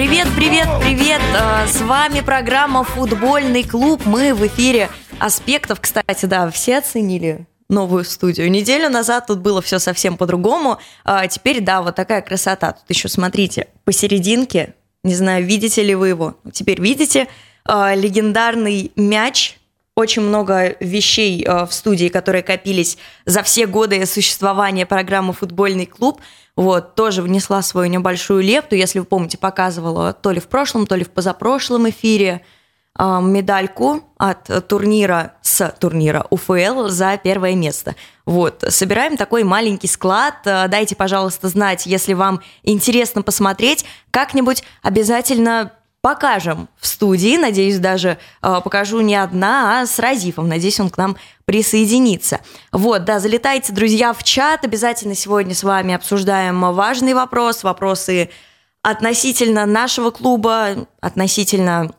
Привет, 0.00 0.28
привет, 0.34 0.66
привет! 0.80 1.20
А, 1.38 1.66
С 1.66 1.82
вами 1.82 2.22
программа 2.22 2.84
«Футбольный 2.84 3.64
клуб». 3.64 4.06
Мы 4.06 4.32
в 4.32 4.46
эфире 4.46 4.88
аспектов. 5.18 5.78
Кстати, 5.78 6.24
да, 6.24 6.50
все 6.50 6.78
оценили 6.78 7.46
новую 7.68 8.04
студию. 8.04 8.50
Неделю 8.50 8.88
назад 8.88 9.26
тут 9.26 9.40
было 9.40 9.60
все 9.60 9.78
совсем 9.78 10.16
по-другому. 10.16 10.78
А 11.04 11.26
теперь, 11.26 11.60
да, 11.60 11.82
вот 11.82 11.96
такая 11.96 12.22
красота. 12.22 12.72
Тут 12.72 12.84
еще, 12.88 13.08
смотрите, 13.08 13.68
посерединке, 13.84 14.72
не 15.04 15.14
знаю, 15.14 15.44
видите 15.44 15.82
ли 15.82 15.94
вы 15.94 16.08
его. 16.08 16.38
Теперь 16.50 16.80
видите 16.80 17.28
а, 17.66 17.94
легендарный 17.94 18.92
мяч. 18.96 19.59
Очень 20.00 20.22
много 20.22 20.76
вещей 20.80 21.44
а, 21.46 21.66
в 21.66 21.74
студии, 21.74 22.08
которые 22.08 22.42
копились 22.42 22.96
за 23.26 23.42
все 23.42 23.66
годы 23.66 24.06
существования 24.06 24.86
программы 24.86 25.34
«Футбольный 25.34 25.84
клуб». 25.84 26.22
Вот, 26.56 26.94
тоже 26.94 27.20
внесла 27.20 27.60
свою 27.60 27.90
небольшую 27.90 28.42
лепту. 28.42 28.74
Если 28.74 28.98
вы 28.98 29.04
помните, 29.04 29.36
показывала 29.36 30.14
то 30.14 30.30
ли 30.30 30.40
в 30.40 30.48
прошлом, 30.48 30.86
то 30.86 30.94
ли 30.94 31.04
в 31.04 31.10
позапрошлом 31.10 31.90
эфире 31.90 32.40
а, 32.94 33.20
медальку 33.20 34.02
от 34.16 34.66
турнира 34.68 35.34
с 35.42 35.68
турнира 35.78 36.26
УФЛ 36.30 36.88
за 36.88 37.20
первое 37.22 37.54
место. 37.54 37.94
Вот, 38.24 38.64
собираем 38.68 39.18
такой 39.18 39.44
маленький 39.44 39.88
склад. 39.88 40.36
А, 40.46 40.66
Дайте, 40.68 40.96
пожалуйста, 40.96 41.48
знать, 41.48 41.84
если 41.84 42.14
вам 42.14 42.40
интересно 42.62 43.20
посмотреть. 43.20 43.84
Как-нибудь 44.10 44.64
обязательно 44.80 45.72
покажем 46.00 46.68
в 46.78 46.86
студии. 46.86 47.36
Надеюсь, 47.36 47.78
даже 47.78 48.18
а, 48.40 48.60
покажу 48.60 49.00
не 49.00 49.14
одна, 49.14 49.80
а 49.80 49.86
с 49.86 49.98
Разифом. 49.98 50.48
Надеюсь, 50.48 50.80
он 50.80 50.90
к 50.90 50.96
нам 50.96 51.16
присоединится. 51.44 52.40
Вот, 52.72 53.04
да, 53.04 53.20
залетайте, 53.20 53.72
друзья, 53.72 54.12
в 54.12 54.22
чат. 54.22 54.64
Обязательно 54.64 55.14
сегодня 55.14 55.54
с 55.54 55.62
вами 55.62 55.94
обсуждаем 55.94 56.60
важный 56.72 57.14
вопрос, 57.14 57.62
вопросы 57.62 58.30
относительно 58.82 59.66
нашего 59.66 60.10
клуба, 60.10 60.86
относительно 61.00 61.92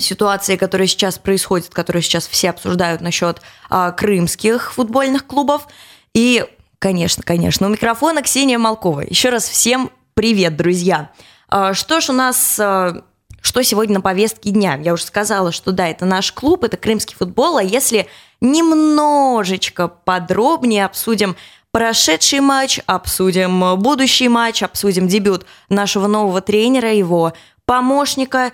ситуации, 0.00 0.56
которая 0.56 0.88
сейчас 0.88 1.18
происходит, 1.18 1.68
которую 1.68 2.02
сейчас 2.02 2.26
все 2.26 2.50
обсуждают 2.50 3.00
насчет 3.00 3.40
а, 3.70 3.92
крымских 3.92 4.72
футбольных 4.72 5.26
клубов. 5.26 5.68
И, 6.12 6.44
конечно, 6.78 7.22
конечно, 7.22 7.66
у 7.66 7.70
микрофона 7.70 8.22
Ксения 8.22 8.58
Малкова. 8.58 9.00
Еще 9.00 9.28
раз 9.28 9.48
всем 9.48 9.90
привет, 10.14 10.56
друзья. 10.56 11.10
А, 11.48 11.72
что 11.72 12.00
ж 12.00 12.10
у 12.10 12.12
нас... 12.12 12.58
а, 12.58 13.04
что 13.48 13.64
сегодня 13.64 13.94
на 13.94 14.00
повестке 14.02 14.50
дня? 14.50 14.76
Я 14.76 14.92
уже 14.92 15.04
сказала, 15.04 15.52
что 15.52 15.72
да, 15.72 15.88
это 15.88 16.04
наш 16.04 16.32
клуб, 16.32 16.64
это 16.64 16.76
крымский 16.76 17.16
футбол, 17.16 17.56
а 17.56 17.62
если 17.62 18.06
немножечко 18.42 19.88
подробнее 19.88 20.84
обсудим 20.84 21.34
прошедший 21.70 22.40
матч, 22.40 22.78
обсудим 22.84 23.80
будущий 23.80 24.28
матч, 24.28 24.62
обсудим 24.62 25.08
дебют 25.08 25.46
нашего 25.70 26.08
нового 26.08 26.42
тренера, 26.42 26.92
его 26.92 27.32
помощника, 27.64 28.52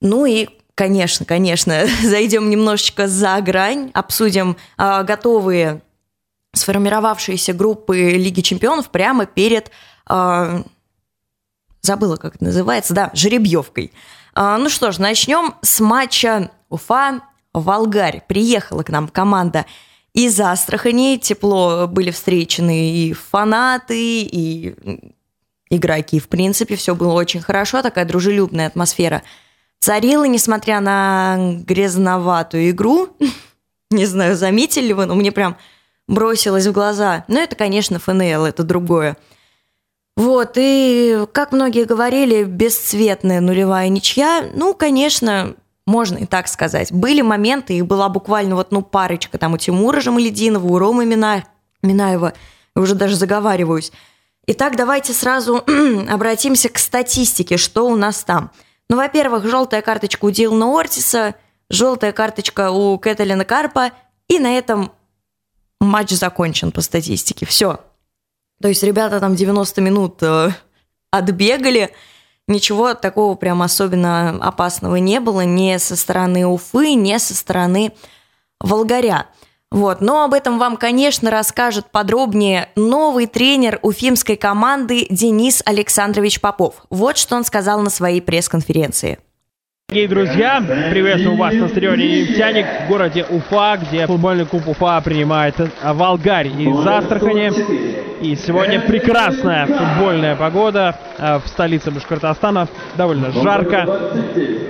ну 0.00 0.26
и 0.26 0.48
Конечно, 0.74 1.24
конечно. 1.24 1.86
Зайдем 2.02 2.50
немножечко 2.50 3.08
за 3.08 3.40
грань, 3.40 3.90
обсудим 3.94 4.58
а, 4.76 5.04
готовые 5.04 5.80
сформировавшиеся 6.52 7.54
группы 7.54 7.96
Лиги 8.10 8.42
Чемпионов 8.42 8.90
прямо 8.90 9.24
перед, 9.24 9.70
а, 10.04 10.64
забыла, 11.80 12.16
как 12.16 12.34
это 12.34 12.44
называется, 12.44 12.92
да, 12.92 13.10
жеребьевкой. 13.14 13.90
А, 14.38 14.58
ну 14.58 14.68
что 14.68 14.92
ж, 14.92 14.98
начнем 14.98 15.54
с 15.62 15.80
матча 15.80 16.50
Уфа 16.68 17.22
Волгарь. 17.54 18.22
Приехала 18.28 18.82
к 18.82 18.90
нам 18.90 19.08
команда 19.08 19.64
из 20.12 20.38
Астрахани. 20.38 21.16
Тепло 21.16 21.86
были 21.88 22.10
встречены 22.10 22.90
и 22.90 23.12
фанаты, 23.14 24.20
и 24.22 25.00
игроки. 25.70 26.20
В 26.20 26.28
принципе, 26.28 26.76
все 26.76 26.94
было 26.94 27.14
очень 27.14 27.40
хорошо, 27.40 27.82
такая 27.82 28.04
дружелюбная 28.04 28.66
атмосфера– 28.66 29.22
царила, 29.78 30.24
несмотря 30.24 30.80
на 30.80 31.36
грязноватую 31.64 32.70
игру. 32.70 33.08
Не 33.90 34.04
знаю, 34.06 34.36
заметили 34.36 34.92
вы, 34.92 35.06
но 35.06 35.14
мне 35.14 35.32
прям 35.32 35.56
бросилось 36.08 36.66
в 36.66 36.72
глаза. 36.72 37.24
Но 37.28 37.38
это, 37.38 37.54
конечно, 37.56 37.98
ФНЛ, 37.98 38.44
это 38.44 38.64
другое. 38.64 39.16
Вот, 40.16 40.52
и, 40.56 41.26
как 41.32 41.52
многие 41.52 41.84
говорили, 41.84 42.44
бесцветная 42.44 43.40
нулевая 43.40 43.88
ничья. 43.88 44.48
Ну, 44.54 44.72
конечно, 44.74 45.54
можно 45.86 46.18
и 46.18 46.26
так 46.26 46.48
сказать. 46.48 46.90
Были 46.90 47.20
моменты, 47.20 47.74
и 47.74 47.82
была 47.82 48.08
буквально 48.08 48.56
вот, 48.56 48.72
ну, 48.72 48.82
парочка 48.82 49.36
там 49.36 49.52
у 49.54 49.58
Тимура 49.58 50.00
Жамалединова, 50.00 50.66
у 50.66 50.78
Ромы 50.78 51.04
Мина... 51.04 51.44
Минаева. 51.82 52.32
Я 52.74 52.82
уже 52.82 52.94
даже 52.94 53.16
заговариваюсь. 53.16 53.92
Итак, 54.46 54.76
давайте 54.76 55.12
сразу 55.12 55.62
обратимся 56.08 56.68
к 56.70 56.78
статистике, 56.78 57.56
что 57.56 57.86
у 57.88 57.96
нас 57.96 58.24
там– 58.24 58.50
ну, 58.88 58.96
во-первых, 58.96 59.46
желтая 59.46 59.82
карточка 59.82 60.24
у 60.24 60.30
Дилана 60.30 60.66
Ортиса, 60.66 61.34
желтая 61.68 62.12
карточка 62.12 62.70
у 62.70 62.98
Кэталина 62.98 63.44
Карпа, 63.44 63.90
и 64.28 64.38
на 64.38 64.56
этом 64.56 64.92
матч 65.80 66.10
закончен 66.10 66.70
по 66.70 66.80
статистике. 66.80 67.46
Все. 67.46 67.80
То 68.60 68.68
есть 68.68 68.82
ребята 68.82 69.20
там 69.20 69.34
90 69.34 69.80
минут 69.80 70.22
э, 70.22 70.50
отбегали, 71.10 71.90
ничего 72.48 72.94
такого 72.94 73.34
прям 73.34 73.62
особенно 73.62 74.30
опасного 74.40 74.96
не 74.96 75.20
было 75.20 75.42
ни 75.42 75.76
со 75.76 75.96
стороны 75.96 76.46
Уфы, 76.46 76.94
ни 76.94 77.16
со 77.18 77.34
стороны 77.34 77.92
Волгаря. 78.60 79.26
Вот. 79.70 80.00
Но 80.00 80.24
об 80.24 80.32
этом 80.32 80.58
вам, 80.58 80.76
конечно, 80.76 81.30
расскажет 81.30 81.90
подробнее 81.90 82.70
новый 82.76 83.26
тренер 83.26 83.78
уфимской 83.82 84.36
команды 84.36 85.06
Денис 85.10 85.60
Александрович 85.66 86.40
Попов. 86.40 86.86
Вот 86.88 87.18
что 87.18 87.36
он 87.36 87.44
сказал 87.44 87.80
на 87.80 87.90
своей 87.90 88.22
пресс-конференции. 88.22 89.18
Дорогие 89.88 90.08
друзья, 90.08 90.60
приветствую 90.90 91.36
вас 91.36 91.54
на 91.54 91.68
стадионе 91.68 92.22
«Нефтяник» 92.22 92.66
в 92.66 92.88
городе 92.88 93.24
Уфа, 93.30 93.78
где 93.80 94.04
футбольный 94.08 94.44
клуб 94.44 94.66
Уфа 94.66 95.00
принимает 95.00 95.54
Волгарь 95.80 96.48
из 96.48 96.84
Астрахани. 96.84 97.52
И 98.20 98.34
сегодня 98.34 98.80
прекрасная 98.80 99.66
футбольная 99.66 100.34
погода 100.34 100.98
э, 101.18 101.38
в 101.38 101.46
столице 101.46 101.92
Башкортостана, 101.92 102.66
довольно 102.96 103.30
жарко. 103.30 103.86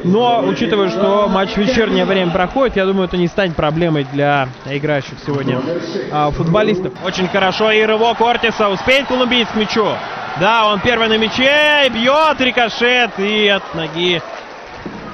Но, 0.04 0.44
учитывая, 0.46 0.90
что 0.90 1.28
матч 1.28 1.52
в 1.52 1.56
вечернее 1.56 2.04
время 2.04 2.30
проходит, 2.30 2.76
я 2.76 2.84
думаю, 2.84 3.08
это 3.08 3.16
не 3.16 3.28
станет 3.28 3.56
проблемой 3.56 4.06
для 4.12 4.50
играющих 4.66 5.14
сегодня 5.24 5.62
э, 6.12 6.30
футболистов. 6.32 6.92
Очень 7.06 7.28
хорошо, 7.28 7.70
и 7.70 7.80
рывок 7.80 8.20
Ортиса 8.20 8.68
успеет 8.68 9.06
колумбиец 9.06 9.48
к 9.48 9.56
мячу. 9.56 9.86
Да, 10.38 10.66
он 10.66 10.80
первый 10.80 11.08
на 11.08 11.16
мяче, 11.16 11.88
бьет 11.88 12.38
рикошет 12.38 13.18
и 13.18 13.48
от 13.48 13.74
ноги 13.74 14.20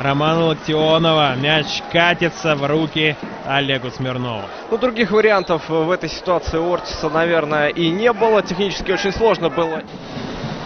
Романа 0.00 0.46
Локтионова. 0.46 1.34
Мяч 1.36 1.82
катится 1.92 2.54
в 2.54 2.66
руки 2.66 3.16
Олегу 3.46 3.90
Смирнову. 3.90 4.42
Ну, 4.70 4.78
других 4.78 5.10
вариантов 5.10 5.68
в 5.68 5.90
этой 5.90 6.08
ситуации 6.08 6.58
у 6.58 6.72
Ортиса, 6.72 7.08
наверное, 7.08 7.68
и 7.68 7.90
не 7.90 8.12
было. 8.12 8.42
Технически 8.42 8.92
очень 8.92 9.12
сложно 9.12 9.48
было. 9.50 9.82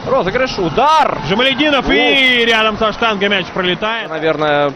Розыгрыш, 0.07 0.59
удар! 0.59 1.19
Жамалединов 1.29 1.89
и 1.91 2.45
рядом 2.47 2.79
со 2.79 2.93
штангой 2.93 3.29
мяч 3.29 3.47
пролетает. 3.47 4.09
Наверное, 4.09 4.73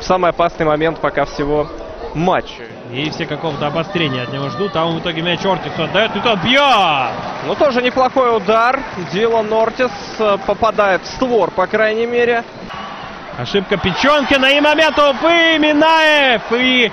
самый 0.00 0.30
опасный 0.30 0.64
момент 0.64 1.00
пока 1.00 1.26
всего 1.26 1.68
матча. 2.14 2.64
И 2.92 3.10
все 3.10 3.26
какого-то 3.26 3.66
обострения 3.66 4.22
от 4.22 4.32
него 4.32 4.48
ждут, 4.48 4.74
а 4.74 4.86
он 4.86 4.96
в 4.96 5.00
итоге 5.00 5.20
мяч 5.20 5.44
Ортису 5.44 5.84
отдает, 5.84 6.16
и 6.16 6.20
тот 6.20 6.38
бьет! 6.42 7.12
Ну, 7.46 7.54
тоже 7.54 7.82
неплохой 7.82 8.34
удар. 8.34 8.80
Дилан 9.12 9.52
Ортис 9.52 9.90
э, 10.18 10.38
попадает 10.46 11.02
в 11.02 11.06
створ, 11.06 11.50
по 11.50 11.66
крайней 11.66 12.06
мере. 12.06 12.44
Ошибка 13.38 13.76
Печенкина 13.76 14.46
и 14.46 14.60
момент 14.60 14.98
Уфы, 14.98 15.58
Минаев! 15.60 16.42
И 16.50 16.90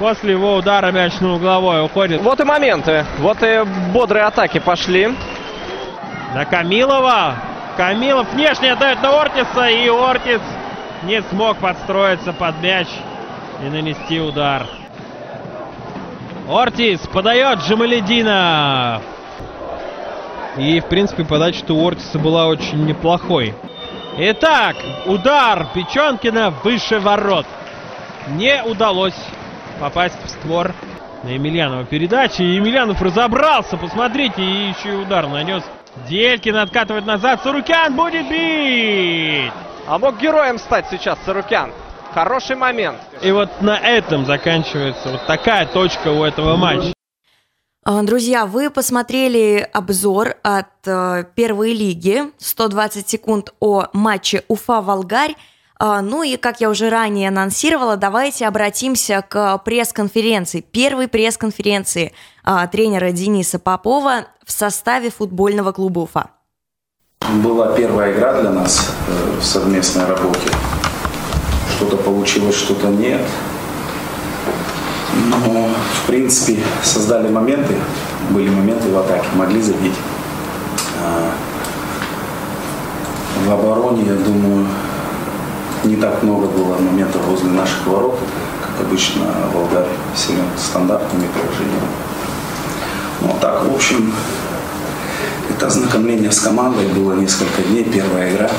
после 0.00 0.32
его 0.32 0.56
удара 0.56 0.90
мяч 0.90 1.20
на 1.20 1.34
угловой 1.34 1.84
уходит. 1.84 2.20
Вот 2.22 2.40
и 2.40 2.44
моменты. 2.44 3.06
Вот 3.18 3.40
и 3.40 3.62
бодрые 3.92 4.24
атаки 4.24 4.58
пошли. 4.58 5.14
На 6.34 6.44
Камилова. 6.44 7.36
Камилов 7.76 8.32
внешне 8.32 8.72
отдает 8.72 9.00
на 9.00 9.20
Ортиса, 9.20 9.68
и 9.68 9.88
Ортис 9.88 10.40
не 11.04 11.22
смог 11.22 11.58
подстроиться 11.58 12.32
под 12.32 12.60
мяч 12.60 12.88
и 13.62 13.68
нанести 13.68 14.18
удар. 14.18 14.66
Ортис 16.48 16.98
подает 17.12 17.60
Джамалединов. 17.60 19.02
И, 20.56 20.80
в 20.80 20.86
принципе, 20.86 21.24
подача 21.24 21.62
у 21.68 21.86
Ортиса 21.86 22.18
была 22.18 22.48
очень 22.48 22.84
неплохой. 22.86 23.54
Итак, 24.18 24.76
удар 25.04 25.66
Печенкина 25.74 26.48
выше 26.64 26.98
ворот. 27.00 27.44
Не 28.28 28.62
удалось 28.64 29.14
попасть 29.78 30.16
в 30.24 30.30
створ 30.30 30.72
на 31.22 31.28
Емельянова 31.28 31.84
передачи. 31.84 32.40
И 32.40 32.54
Емельянов 32.54 33.02
разобрался, 33.02 33.76
посмотрите, 33.76 34.42
и 34.42 34.68
еще 34.70 34.94
и 34.94 34.96
удар 34.96 35.26
нанес. 35.28 35.62
Делькин 36.08 36.56
откатывает 36.56 37.04
назад, 37.04 37.42
Сарукян 37.42 37.94
будет 37.94 38.26
бить! 38.28 39.52
А 39.86 39.98
мог 39.98 40.18
героем 40.18 40.58
стать 40.58 40.86
сейчас 40.90 41.18
Сарукян. 41.26 41.70
Хороший 42.14 42.56
момент. 42.56 42.96
И 43.20 43.30
вот 43.30 43.60
на 43.60 43.76
этом 43.76 44.24
заканчивается 44.24 45.10
вот 45.10 45.26
такая 45.26 45.66
точка 45.66 46.08
у 46.08 46.24
этого 46.24 46.56
матча. 46.56 46.95
А, 47.88 48.02
друзья, 48.02 48.46
вы 48.46 48.68
посмотрели 48.68 49.64
обзор 49.72 50.34
от 50.42 50.66
э, 50.86 51.22
первой 51.36 51.72
лиги 51.72 52.24
120 52.36 53.08
секунд 53.08 53.54
о 53.60 53.86
матче 53.92 54.42
Уфа-Волгарь. 54.48 55.36
А, 55.78 56.02
ну 56.02 56.24
и, 56.24 56.36
как 56.36 56.60
я 56.60 56.68
уже 56.68 56.90
ранее 56.90 57.28
анонсировала, 57.28 57.96
давайте 57.96 58.48
обратимся 58.48 59.22
к 59.22 59.58
пресс-конференции, 59.58 60.62
первой 60.62 61.06
пресс-конференции 61.06 62.12
а, 62.42 62.66
тренера 62.66 63.12
Дениса 63.12 63.60
Попова 63.60 64.24
в 64.44 64.50
составе 64.50 65.10
футбольного 65.10 65.70
клуба 65.70 66.00
Уфа. 66.00 66.30
Была 67.44 67.72
первая 67.76 68.12
игра 68.12 68.40
для 68.40 68.50
нас 68.50 68.92
э, 69.06 69.38
в 69.40 69.44
совместной 69.44 70.06
работе. 70.06 70.50
Что-то 71.76 71.98
получилось, 71.98 72.56
что-то 72.56 72.88
нет. 72.88 73.20
Но, 75.26 75.68
в 76.02 76.06
принципе, 76.06 76.58
создали 76.84 77.28
моменты, 77.28 77.74
были 78.30 78.48
моменты 78.48 78.90
в 78.90 78.98
атаке, 78.98 79.26
могли 79.34 79.60
забить. 79.60 79.94
А, 81.02 81.32
в 83.44 83.52
обороне, 83.52 84.04
я 84.04 84.14
думаю, 84.14 84.66
не 85.84 85.96
так 85.96 86.22
много 86.22 86.46
было 86.46 86.76
моментов 86.78 87.22
возле 87.26 87.50
наших 87.50 87.86
ворот, 87.86 88.18
как 88.60 88.86
обычно 88.86 89.26
Волгарь 89.52 89.88
силен 90.14 90.44
стандартными 90.56 91.28
положениями. 91.28 91.88
Ну, 93.22 93.30
а 93.36 93.40
так, 93.40 93.64
в 93.64 93.74
общем, 93.74 94.12
это 95.50 95.66
ознакомление 95.66 96.30
с 96.30 96.40
командой 96.40 96.86
было 96.88 97.14
несколько 97.14 97.62
дней, 97.62 97.84
первая 97.84 98.32
игра. 98.32 98.50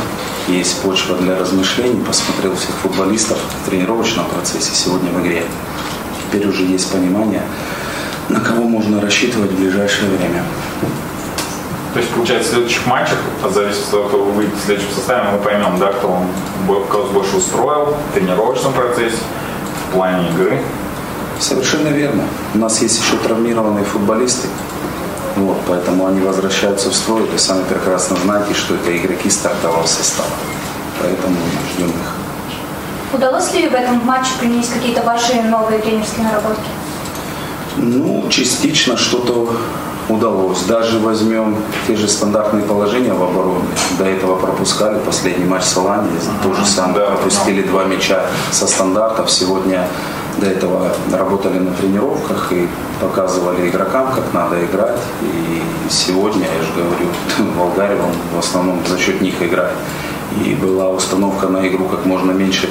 Есть 0.48 0.82
почва 0.82 1.18
для 1.18 1.38
размышлений, 1.38 2.02
посмотрел 2.04 2.56
всех 2.56 2.76
футболистов 2.82 3.38
в 3.38 3.70
тренировочном 3.70 4.26
процессе, 4.26 4.72
сегодня 4.74 5.12
в 5.12 5.22
игре. 5.22 5.44
Теперь 6.28 6.48
уже 6.48 6.64
есть 6.64 6.92
понимание, 6.92 7.42
на 8.30 8.40
кого 8.40 8.64
можно 8.64 9.00
рассчитывать 9.02 9.52
в 9.52 9.60
ближайшее 9.60 10.10
время. 10.10 10.44
То 11.94 12.00
есть, 12.00 12.14
получается, 12.14 12.50
в 12.50 12.54
следующих 12.54 12.86
матчах, 12.86 13.18
от 13.44 13.54
зависимости 13.54 13.86
от 13.86 13.92
того, 13.92 14.08
кто 14.08 14.24
выйдет 14.26 14.54
в 14.56 14.66
следующем 14.66 14.92
составе, 14.94 15.32
мы 15.32 15.40
поймем, 15.40 15.80
да, 15.80 15.88
кто, 15.94 16.10
он, 16.10 16.84
кто 16.86 17.06
больше 17.06 17.38
устроил 17.38 17.96
в 18.12 18.14
тренировочном 18.14 18.74
процессе, 18.74 19.18
в 19.88 19.94
плане 19.94 20.30
игры. 20.30 20.62
Совершенно 21.40 21.88
верно. 21.90 22.24
У 22.54 22.58
нас 22.58 22.82
есть 22.82 23.00
еще 23.00 23.16
травмированные 23.18 23.86
футболисты. 23.86 24.48
Вот, 25.38 25.58
поэтому 25.68 26.08
они 26.08 26.20
возвращаются 26.20 26.90
в 26.90 26.96
строй. 26.96 27.24
Вы 27.24 27.38
сами 27.38 27.64
прекрасно 27.64 28.18
знаете, 28.18 28.54
что 28.54 28.76
это 28.76 28.96
игроки 28.96 29.30
стартового 29.30 29.86
состава. 29.86 30.30
Поэтому 31.02 31.38
ждем 31.74 31.90
их. 31.90 32.27
Удалось 33.14 33.54
ли 33.54 33.70
в 33.70 33.74
этом 33.74 34.06
матче 34.06 34.32
применить 34.40 34.70
какие-то 34.70 35.02
ваши 35.04 35.42
новые 35.44 35.80
тренерские 35.80 36.26
наработки? 36.26 36.70
Ну, 37.78 38.26
частично 38.30 38.98
что-то 38.98 39.50
удалось. 40.10 40.62
Даже 40.64 41.00
возьмем 41.00 41.58
те 41.88 41.96
же 41.96 42.08
стандартные 42.08 42.64
положения 42.64 43.14
в 43.14 43.24
обороне. 43.24 43.66
До 43.98 44.06
этого 44.06 44.36
пропускали 44.36 45.00
последний 45.00 45.46
матч 45.46 45.64
с 45.64 45.78
Оландией. 45.78 46.20
То 46.44 46.54
же 46.54 46.66
самое. 46.66 46.96
Да, 46.96 47.06
пропустили 47.12 47.62
два 47.62 47.86
мяча 47.86 48.26
со 48.52 48.68
стандартов. 48.68 49.32
Сегодня 49.32 49.88
до 50.38 50.48
этого 50.48 50.92
работали 51.12 51.60
на 51.60 51.74
тренировках 51.74 52.52
и 52.52 52.68
показывали 53.02 53.70
игрокам, 53.70 54.12
как 54.12 54.34
надо 54.34 54.64
играть. 54.66 55.00
И 55.22 55.62
сегодня, 55.90 56.46
я 56.46 56.64
же 56.64 56.74
говорю, 56.74 57.54
Болгария, 57.58 58.02
он 58.02 58.14
в 58.36 58.40
основном 58.40 58.80
за 58.88 58.98
счет 58.98 59.22
них 59.22 59.42
играет. 59.42 59.74
И 60.46 60.56
была 60.56 60.90
установка 60.90 61.48
на 61.48 61.68
игру 61.68 61.86
как 61.86 62.06
можно 62.06 62.32
меньше 62.32 62.70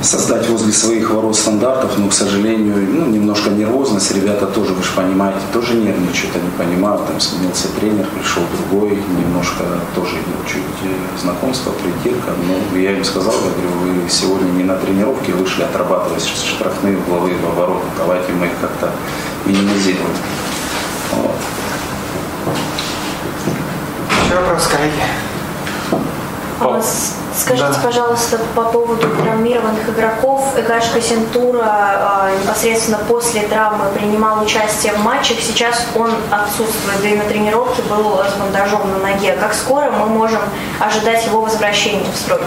создать 0.00 0.48
возле 0.48 0.72
своих 0.72 1.10
ворот 1.10 1.36
стандартов, 1.36 1.98
но, 1.98 2.08
к 2.08 2.12
сожалению, 2.12 2.76
ну, 2.90 3.06
немножко 3.06 3.50
нервозность. 3.50 4.14
Ребята 4.14 4.46
тоже, 4.46 4.72
вы 4.72 4.82
же 4.82 4.90
понимаете, 4.96 5.40
тоже 5.52 5.74
нервничают, 5.74 6.34
они 6.36 6.50
понимают, 6.56 7.06
там 7.06 7.20
сменился 7.20 7.68
тренер, 7.78 8.06
пришел 8.06 8.42
другой, 8.56 8.98
немножко 9.18 9.64
тоже 9.94 10.16
чуть 10.46 10.62
э, 10.84 11.20
знакомство, 11.20 11.72
притирка. 11.72 12.30
Но 12.46 12.78
я 12.78 12.92
им 12.92 13.04
сказал, 13.04 13.32
я 13.32 13.50
говорю, 13.50 14.02
вы 14.02 14.08
сегодня 14.08 14.50
не 14.52 14.64
на 14.64 14.76
тренировке 14.76 15.32
вышли 15.32 15.62
отрабатывать 15.62 16.24
штрафные 16.24 16.96
угловые 16.98 17.36
ворота, 17.56 17.84
давайте 17.98 18.32
мы 18.32 18.46
их 18.46 18.52
как-то 18.60 18.90
минимизируем. 19.44 20.06
Вот. 21.12 21.36
Еще 24.24 24.34
вопрос, 24.34 24.66
коллеги? 24.66 25.21
Скажите, 27.36 27.68
да. 27.68 27.80
пожалуйста, 27.82 28.38
по 28.54 28.62
поводу 28.64 29.08
травмированных 29.08 29.88
игроков. 29.88 30.54
Экаш 30.56 30.90
Кассентура 30.90 31.64
а, 31.64 32.30
непосредственно 32.40 32.98
после 33.08 33.42
травмы 33.42 33.86
принимал 33.94 34.42
участие 34.42 34.92
в 34.92 34.98
матчах. 35.02 35.38
Сейчас 35.40 35.86
он 35.96 36.10
отсутствует, 36.30 37.00
да 37.02 37.08
и 37.08 37.16
на 37.16 37.24
тренировке 37.24 37.82
был 37.82 38.18
с 38.18 38.38
бандажом 38.38 38.82
на 38.90 38.98
ноге. 38.98 39.36
Как 39.40 39.54
скоро 39.54 39.90
мы 39.90 40.06
можем 40.06 40.40
ожидать 40.78 41.24
его 41.26 41.40
возвращения 41.40 42.06
в 42.12 42.16
строй? 42.16 42.40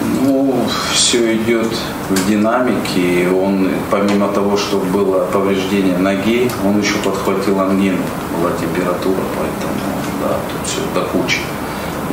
Ну, 0.00 0.66
все 0.92 1.36
идет 1.36 1.68
в 2.10 2.28
динамике. 2.28 3.28
Он, 3.28 3.70
помимо 3.90 4.28
того, 4.28 4.56
что 4.56 4.78
было 4.78 5.24
повреждение 5.26 5.96
ноги, 5.96 6.50
он 6.64 6.80
еще 6.80 6.94
подхватил 7.04 7.60
ангину. 7.60 8.02
Была 8.36 8.50
температура, 8.58 9.22
поэтому, 9.38 9.74
да, 10.20 10.36
тут 10.50 10.68
все 10.68 10.80
до 10.94 11.06
кучи 11.06 11.38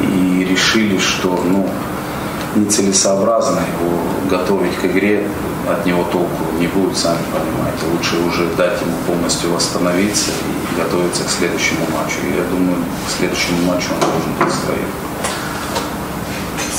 и 0.02 0.46
решили, 0.50 0.98
что 0.98 1.40
ну, 1.46 1.68
нецелесообразно 2.56 3.60
его 3.60 4.30
готовить 4.30 4.76
к 4.78 4.86
игре, 4.86 5.28
от 5.70 5.86
него 5.86 6.04
толку 6.06 6.46
не 6.60 6.68
будет, 6.68 6.98
сами 6.98 7.20
понимаете. 7.32 7.86
Лучше 7.92 8.18
уже 8.28 8.46
дать 8.56 8.82
ему 8.82 8.96
полностью 9.06 9.52
восстановиться 9.54 10.32
и 10.32 10.80
готовиться 10.80 11.24
к 11.24 11.30
следующему 11.30 11.82
матчу. 11.96 12.18
И 12.24 12.38
я 12.38 12.44
думаю, 12.44 12.78
к 13.08 13.18
следующему 13.18 13.72
матчу 13.72 13.90
он 13.94 14.00
должен 14.00 14.34
быть 14.40 14.54
своим. 14.54 14.88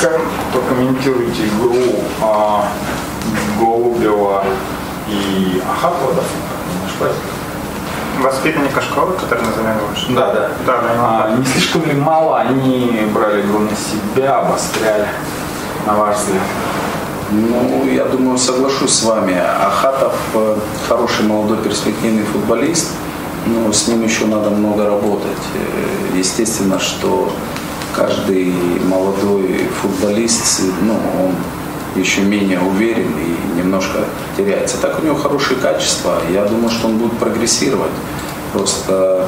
Как 0.01 0.21
прокомментируете 0.53 1.47
игру 1.49 2.03
а, 2.23 2.69
Голубева 3.59 4.45
и 5.09 5.63
Ахатова, 5.69 6.23
воспитанника 8.21 8.81
школы, 8.81 9.15
который 9.15 9.45
на 9.45 9.53
замену 9.53 9.81
вышел? 9.91 10.15
Да, 10.15 10.33
да. 10.33 10.51
да, 10.67 10.75
а, 10.99 11.37
не 11.37 11.45
слишком 11.45 11.85
ли 11.85 11.95
мало 11.95 12.39
они 12.39 13.09
брали 13.13 13.43
игру 13.43 13.61
на 13.61 13.71
себя, 13.71 14.39
обостряли, 14.39 15.09
на 15.87 15.95
ваш 15.95 16.17
взгляд? 16.17 16.43
Ну, 17.33 17.87
я 17.87 18.07
думаю, 18.07 18.39
соглашусь 18.39 18.91
с 18.91 19.05
вами. 19.05 19.37
Ахатов 19.39 20.15
э, 20.35 20.57
хороший 20.89 21.27
молодой 21.27 21.59
перспективный 21.59 22.25
футболист, 22.25 22.89
но 23.47 23.73
с 23.73 23.87
ним 23.87 24.03
еще 24.03 24.27
надо 24.27 24.51
много 24.51 24.85
работать. 24.85 25.39
Э, 25.55 26.19
естественно, 26.19 26.81
что 26.81 27.33
каждый 27.95 28.53
молодой 28.85 29.69
футболист, 29.81 30.63
ну, 30.83 30.95
он 30.95 31.35
еще 31.97 32.23
менее 32.23 32.61
уверен 32.61 33.13
и 33.19 33.59
немножко 33.59 34.05
теряется. 34.37 34.77
Так 34.79 34.99
у 35.01 35.05
него 35.05 35.17
хорошие 35.17 35.59
качества. 35.59 36.21
Я 36.33 36.45
думаю, 36.45 36.71
что 36.71 36.89
он 36.89 36.99
будет 36.99 37.13
прогрессировать. 37.19 37.91
Просто 38.53 39.27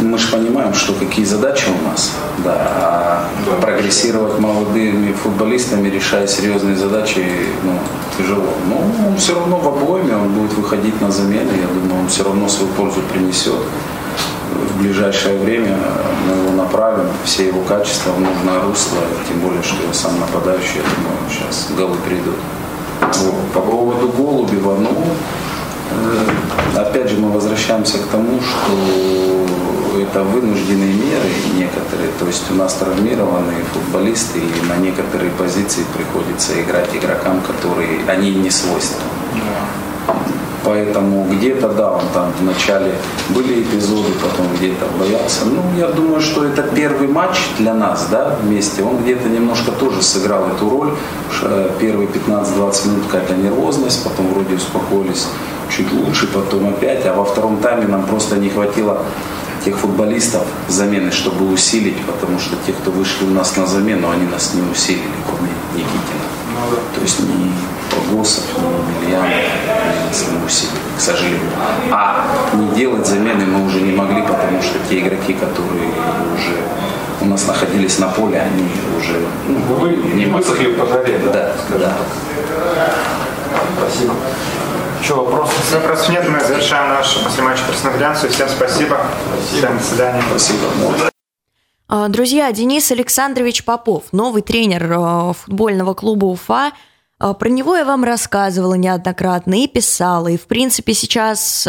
мы 0.00 0.18
же 0.18 0.28
понимаем, 0.28 0.74
что 0.74 0.92
какие 0.92 1.24
задачи 1.24 1.66
у 1.68 1.88
нас. 1.88 2.12
Да, 2.44 2.54
а 2.56 3.24
да. 3.46 3.52
прогрессировать 3.60 4.38
молодыми 4.38 5.12
футболистами, 5.12 5.88
решая 5.88 6.26
серьезные 6.26 6.76
задачи, 6.76 7.24
ну, 7.62 7.72
тяжело. 8.16 8.54
Но 8.68 9.08
он 9.08 9.16
все 9.16 9.34
равно 9.34 9.58
в 9.58 9.66
обойме, 9.68 10.14
он 10.14 10.28
будет 10.28 10.52
выходить 10.54 11.00
на 11.00 11.10
замену. 11.10 11.50
Я 11.50 11.66
думаю, 11.66 12.02
он 12.02 12.08
все 12.08 12.24
равно 12.24 12.48
свою 12.48 12.70
пользу 12.72 13.00
принесет 13.12 13.58
в 14.54 14.82
ближайшее 14.82 15.38
время 15.38 15.76
мы 16.26 16.42
его 16.42 16.52
направим, 16.52 17.06
все 17.24 17.46
его 17.46 17.62
качества 17.62 18.12
в 18.12 18.20
нужное 18.20 18.60
русло, 18.60 18.98
тем 19.28 19.40
более, 19.40 19.62
что 19.62 19.76
я 19.86 19.92
сам 19.92 20.18
нападающий, 20.20 20.76
я 20.76 20.82
думаю, 20.82 21.18
сейчас 21.30 21.68
голы 21.76 21.96
придут. 22.06 22.36
Вот. 23.00 23.52
По 23.54 23.60
поводу 23.60 24.08
Голубева, 24.08 24.76
ну, 24.78 24.90
э, 26.74 26.80
опять 26.80 27.10
же 27.10 27.18
мы 27.18 27.30
возвращаемся 27.30 27.98
к 27.98 28.06
тому, 28.06 28.40
что 28.40 29.38
это 30.00 30.22
вынужденные 30.22 30.94
меры 30.94 31.28
некоторые, 31.56 32.10
то 32.18 32.26
есть 32.26 32.50
у 32.50 32.54
нас 32.54 32.74
травмированные 32.74 33.64
футболисты, 33.72 34.38
и 34.38 34.66
на 34.68 34.76
некоторые 34.76 35.30
позиции 35.32 35.84
приходится 35.96 36.60
играть 36.60 36.88
игрокам, 36.94 37.40
которые, 37.40 38.00
они 38.06 38.34
не 38.34 38.50
свойственны. 38.50 39.04
Поэтому 40.68 41.26
где-то, 41.30 41.68
да, 41.68 41.92
он 41.92 42.02
там 42.12 42.30
вначале 42.42 42.92
были 43.30 43.62
эпизоды, 43.62 44.12
потом 44.22 44.46
где-то 44.58 44.84
боялся. 45.00 45.46
Ну, 45.46 45.62
я 45.78 45.88
думаю, 45.88 46.20
что 46.20 46.44
это 46.44 46.62
первый 46.62 47.08
матч 47.08 47.38
для 47.58 47.72
нас, 47.72 48.08
да, 48.10 48.36
вместе. 48.42 48.82
Он 48.82 48.98
где-то 48.98 49.30
немножко 49.30 49.72
тоже 49.72 50.02
сыграл 50.02 50.46
эту 50.48 50.68
роль. 50.68 50.90
Первые 51.80 52.06
15-20 52.08 52.88
минут 52.88 53.04
какая-то 53.06 53.34
нервозность, 53.36 54.04
потом 54.04 54.28
вроде 54.34 54.56
успокоились 54.56 55.28
чуть 55.74 55.90
лучше, 55.90 56.26
потом 56.26 56.68
опять. 56.68 57.06
А 57.06 57.14
во 57.14 57.24
втором 57.24 57.56
тайме 57.62 57.86
нам 57.86 58.04
просто 58.04 58.36
не 58.36 58.50
хватило 58.50 59.02
тех 59.64 59.78
футболистов 59.78 60.42
замены, 60.68 61.10
чтобы 61.12 61.50
усилить, 61.50 61.96
потому 62.04 62.38
что 62.38 62.56
те, 62.66 62.72
кто 62.72 62.90
вышли 62.90 63.24
у 63.24 63.30
нас 63.30 63.56
на 63.56 63.66
замену, 63.66 64.10
они 64.10 64.26
нас 64.26 64.52
не 64.52 64.60
усилили, 64.70 65.02
кроме 65.26 65.50
Никитина. 65.74 66.28
Ну, 66.52 66.76
да. 66.76 66.76
То 66.94 67.00
есть 67.00 67.20
не 67.20 67.52
Госов, 68.10 68.44
ни 69.06 69.10
Емельянов 69.10 70.50
себе, 70.50 70.78
к 70.96 71.00
сожалению. 71.00 71.50
А 71.90 72.24
не 72.54 72.68
делать 72.74 73.06
замены 73.06 73.46
мы 73.46 73.66
уже 73.66 73.80
не 73.80 73.92
могли, 73.92 74.22
потому 74.22 74.60
что 74.62 74.78
те 74.88 75.00
игроки, 75.00 75.34
которые 75.34 75.90
уже 76.34 76.56
у 77.20 77.26
нас 77.26 77.46
находились 77.46 77.98
на 77.98 78.08
поле, 78.08 78.40
они 78.40 78.68
уже 78.96 79.18
ну, 79.48 79.58
Вы 79.76 79.96
не 79.96 80.26
высохли 80.26 80.72
по 80.72 80.86
жаре, 80.86 81.18
да? 81.24 81.32
Да, 81.32 81.78
да. 81.78 81.96
Спасибо. 83.78 84.14
Еще 85.00 85.14
вопросы? 85.14 85.52
Вопросов 85.74 86.08
нет, 86.10 86.28
мы 86.28 86.40
завершаем 86.40 86.90
нашу 86.90 87.24
послематчевую 87.24 87.68
корреспонденцию. 87.68 88.32
Всем 88.32 88.48
спасибо. 88.48 88.98
спасибо. 89.30 89.58
Всем 89.58 89.78
до 89.78 89.84
свидания. 89.84 90.22
Спасибо. 90.30 91.12
А, 91.88 92.08
друзья, 92.08 92.52
Денис 92.52 92.90
Александрович 92.90 93.64
Попов, 93.64 94.04
новый 94.12 94.42
тренер 94.42 94.92
а, 94.94 95.32
футбольного 95.32 95.94
клуба 95.94 96.26
Уфа. 96.26 96.72
А, 97.18 97.34
про 97.34 97.48
него 97.48 97.76
я 97.76 97.84
вам 97.84 98.04
рассказывала 98.04 98.74
неоднократно 98.74 99.62
и 99.62 99.66
писала. 99.66 100.28
И, 100.28 100.36
в 100.36 100.46
принципе, 100.46 100.94
сейчас 100.94 101.66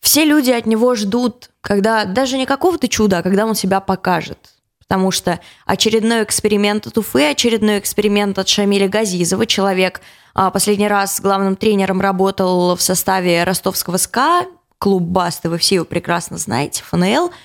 все 0.00 0.24
люди 0.24 0.50
от 0.50 0.66
него 0.66 0.94
ждут, 0.94 1.50
когда 1.60 2.04
даже 2.04 2.36
не 2.36 2.46
какого-то 2.46 2.88
чуда, 2.88 3.18
а 3.18 3.22
когда 3.22 3.46
он 3.46 3.54
себя 3.54 3.80
покажет. 3.80 4.38
Потому 4.78 5.10
что 5.10 5.40
очередной 5.64 6.22
эксперимент 6.24 6.86
от 6.86 6.98
Уфы, 6.98 7.30
очередной 7.30 7.78
эксперимент 7.78 8.38
от 8.38 8.48
Шамиля 8.48 8.88
Газизова, 8.88 9.46
человек, 9.46 10.02
последний 10.34 10.88
раз 10.88 11.20
главным 11.20 11.56
тренером 11.56 12.02
работал 12.02 12.76
в 12.76 12.82
составе 12.82 13.44
ростовского 13.44 13.96
СКА, 13.96 14.46
клуб 14.78 15.02
Басты, 15.02 15.48
вы 15.48 15.56
все 15.56 15.76
его 15.76 15.84
прекрасно 15.86 16.36
знаете, 16.36 16.82
ФНЛ– 16.82 17.30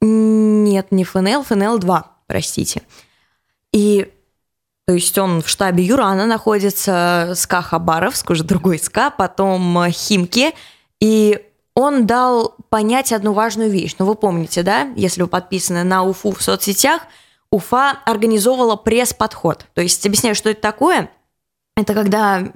нет, 0.00 0.92
не 0.92 1.04
ФНЛ, 1.04 1.42
ФНЛ-2, 1.42 2.04
простите. 2.26 2.82
И 3.72 4.10
то 4.90 4.94
есть 4.94 5.16
он 5.18 5.40
в 5.40 5.48
штабе 5.48 5.84
Юрана 5.84 6.26
находится, 6.26 7.34
СКА 7.36 7.62
Хабаровск, 7.62 8.30
уже 8.30 8.42
другой 8.42 8.76
СКА, 8.76 9.12
потом 9.16 9.78
э, 9.78 9.92
Химки, 9.92 10.52
и 10.98 11.46
он 11.76 12.06
дал 12.06 12.56
понять 12.70 13.12
одну 13.12 13.32
важную 13.32 13.70
вещь. 13.70 13.94
Ну, 14.00 14.04
вы 14.04 14.16
помните, 14.16 14.64
да, 14.64 14.88
если 14.96 15.22
вы 15.22 15.28
подписаны 15.28 15.84
на 15.84 16.02
УФУ 16.02 16.32
в 16.32 16.42
соцсетях, 16.42 17.02
Уфа 17.52 18.00
организовывала 18.04 18.74
пресс-подход. 18.74 19.66
То 19.74 19.80
есть, 19.80 20.04
объясняю, 20.04 20.34
что 20.34 20.50
это 20.50 20.60
такое. 20.60 21.08
Это 21.76 21.94
когда 21.94 22.48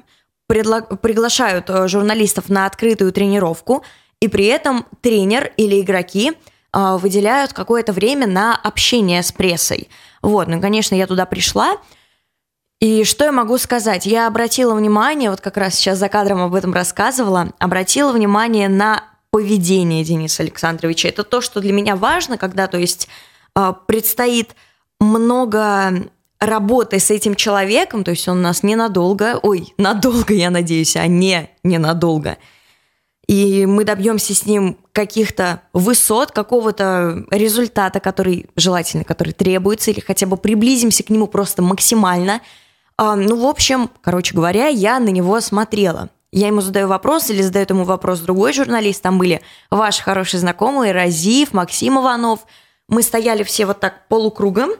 предла- 0.50 0.97
приглашают 0.97 1.71
э, 1.71 1.87
журналистов 1.87 2.49
на 2.49 2.67
открытую 2.67 3.12
тренировку, 3.12 3.85
и 4.19 4.26
при 4.26 4.47
этом 4.47 4.87
тренер 5.03 5.53
или 5.57 5.81
игроки– 5.81 6.33
а, 6.76 6.99
выделяют 6.99 7.53
какое-то 7.53 7.93
время 7.93 8.26
на 8.26 8.57
общение 8.57 9.23
с 9.23 9.31
прессой. 9.31 9.88
Вот, 10.23 10.49
ну, 10.49 10.61
конечно, 10.61 10.97
я 10.97 11.07
туда 11.07 11.25
пришла, 11.25 11.76
и 12.81 13.04
что 13.04 13.25
я 13.25 13.33
могу 13.33 13.57
сказать? 13.59 14.07
Я 14.07 14.26
обратила 14.26 14.75
внимание, 14.75 15.31
вот 15.31 15.40
как 15.40 15.57
раз 15.57 15.75
сейчас 15.75 15.99
за 15.99 16.09
кадром 16.09 16.43
об 16.43 16.54
этом 16.54 16.73
рассказывала, 16.73 17.52
обратила 17.59 18.12
внимание 18.12 18.69
на 18.69 19.04
поведение 19.31 20.04
Дениса 20.04 20.43
Александровича. 20.43 21.09
Это 21.09 21.25
то, 21.25 21.40
что 21.40 21.61
для 21.61 21.73
меня 21.73 21.97
важно, 21.97 22.38
когда, 22.38 22.66
то 22.66 22.78
есть, 22.78 23.09
а, 23.54 23.73
предстоит 23.73 24.54
много 25.00 26.11
работы 26.38 26.99
с 26.99 27.11
этим 27.11 27.35
человеком, 27.35 28.04
то 28.04 28.11
есть 28.11 28.28
он 28.28 28.38
у 28.38 28.43
нас 28.43 28.62
ненадолго, 28.62 29.38
ой, 29.43 29.73
надолго, 29.78 30.35
я 30.35 30.50
надеюсь, 30.50 30.97
а 30.97 31.07
не 31.07 31.50
ненадолго– 31.62 32.38
и 33.26 33.64
мы 33.66 33.85
добьемся 33.85 34.35
с 34.35 34.45
ним 34.45 34.76
каких-то 34.93 35.62
высот, 35.73 36.33
какого-то 36.33 37.25
результата, 37.31 38.00
который 38.00 38.47
желательно, 38.57 39.04
который 39.04 39.33
требуется, 39.33 39.90
или 39.90 40.00
хотя 40.00 40.26
бы 40.26 40.37
приблизимся 40.37 41.02
к 41.02 41.11
нему 41.11 41.26
просто 41.26 41.62
максимально. 41.62 42.43
А, 42.96 43.16
ну, 43.16 43.36
в 43.36 43.46
общем, 43.46 43.90
короче 44.02 44.34
говоря, 44.34 44.68
я 44.68 44.98
на 45.00 45.08
него 45.08 45.40
смотрела. 45.40 46.10
Я 46.32 46.48
ему 46.48 46.60
задаю 46.60 46.88
вопрос 46.88 47.30
или 47.30 47.42
задает 47.42 47.70
ему 47.70 47.84
вопрос 47.84 48.20
другой 48.20 48.52
журналист. 48.52 49.02
Там 49.02 49.18
были 49.18 49.40
ваши 49.70 50.02
хорошие 50.02 50.40
знакомые, 50.40 50.92
Разив, 50.92 51.52
Максим 51.52 51.98
Иванов. 51.98 52.40
Мы 52.88 53.02
стояли 53.02 53.44
все 53.44 53.66
вот 53.66 53.80
так 53.80 54.08
полукругом, 54.08 54.70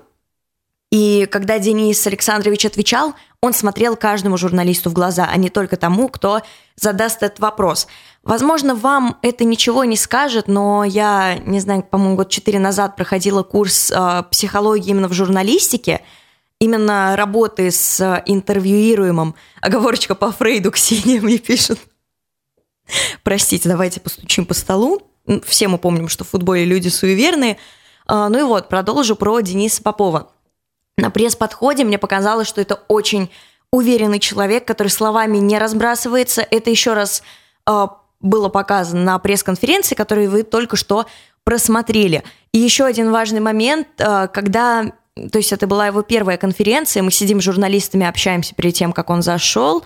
и 0.95 1.27
когда 1.27 1.59
Денис 1.59 2.07
Александрович 2.07 2.67
отвечал, 2.67 3.15
он 3.41 3.53
смотрел 3.53 3.97
каждому 3.97 4.37
журналисту 4.37 4.91
в 4.91 4.93
глаза, 4.93 5.29
а 5.29 5.37
не 5.37 5.51
только 5.51 5.77
тому, 5.77 6.09
кто 6.09 6.43
задаст 6.77 7.25
этот 7.25 7.41
вопрос. 7.41 7.89
Возможно, 8.23 8.77
вам 8.77 9.19
это 9.21 9.43
ничего 9.43 9.83
не 9.83 9.97
скажет, 9.97 10.47
но 10.47 10.85
я, 10.85 11.39
не 11.47 11.59
знаю, 11.59 11.83
по-моему, 11.83 12.15
год 12.15 12.29
четыре 12.29 12.61
назад 12.61 12.95
проходила 12.95 13.43
курс 13.43 13.91
э, 13.91 14.23
психологии 14.31 14.91
именно 14.91 15.09
в 15.09 15.13
журналистике, 15.13 16.01
именно 16.61 17.15
работы 17.17 17.71
с 17.71 18.23
интервьюируемым. 18.27 19.35
Оговорочка 19.61 20.15
по 20.15 20.33
Фрейду 20.33 20.71
Ксения 20.71 21.21
мне 21.21 21.39
пишет. 21.39 21.79
Простите, 23.23 23.69
давайте 23.69 24.01
постучим 24.01 24.47
по 24.47 24.55
столу. 24.55 25.03
Все 25.45 25.69
мы 25.69 25.79
помним, 25.79 26.09
что 26.09 26.25
в 26.25 26.29
футболе 26.29 26.65
люди 26.65 26.89
суеверные. 26.89 27.59
Э, 28.09 28.29
ну 28.29 28.39
и 28.39 28.43
вот, 28.43 28.69
продолжу 28.69 29.17
про 29.17 29.41
Дениса 29.41 29.83
Попова. 29.83 30.31
На 30.97 31.11
пресс-подходе 31.11 31.85
мне 31.85 31.99
показалось, 31.99 32.47
что 32.47 32.61
это 32.61 32.75
очень 32.89 33.31
уверенный 33.73 34.21
человек, 34.21 34.67
который 34.67 34.89
словами 34.89 35.39
не 35.39 35.59
разбрасывается. 35.59 36.47
Это 36.49 36.71
еще 36.71 36.93
раз 36.93 37.23
э, 37.67 37.87
было 38.21 38.49
показано 38.49 39.03
на 39.03 39.19
пресс-конференции, 39.19 39.95
которую 39.95 40.31
вы 40.31 40.43
только 40.43 40.77
что 40.77 41.07
просмотрели. 41.43 42.23
И 42.53 42.59
еще 42.59 42.85
один 42.85 43.11
важный 43.11 43.41
момент, 43.41 43.89
э, 43.99 44.29
когда, 44.29 44.93
то 45.17 45.39
есть 45.39 45.53
это 45.53 45.67
была 45.67 45.87
его 45.87 46.03
первая 46.03 46.37
конференция, 46.37 47.03
мы 47.03 47.11
сидим 47.11 47.41
с 47.41 47.45
журналистами, 47.45 48.07
общаемся 48.07 48.55
перед 48.55 48.75
тем, 48.75 48.93
как 48.93 49.11
он 49.11 49.23
зашел, 49.23 49.85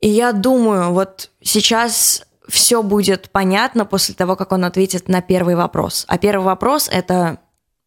и 0.00 0.08
я 0.08 0.32
думаю, 0.32 0.92
вот 0.92 1.30
сейчас 1.42 2.26
все 2.48 2.82
будет 2.82 3.30
понятно 3.30 3.84
после 3.86 4.14
того, 4.14 4.36
как 4.36 4.52
он 4.52 4.64
ответит 4.64 5.08
на 5.08 5.22
первый 5.22 5.54
вопрос. 5.54 6.04
А 6.08 6.18
первый 6.18 6.44
вопрос– 6.44 6.88
это 6.92 7.38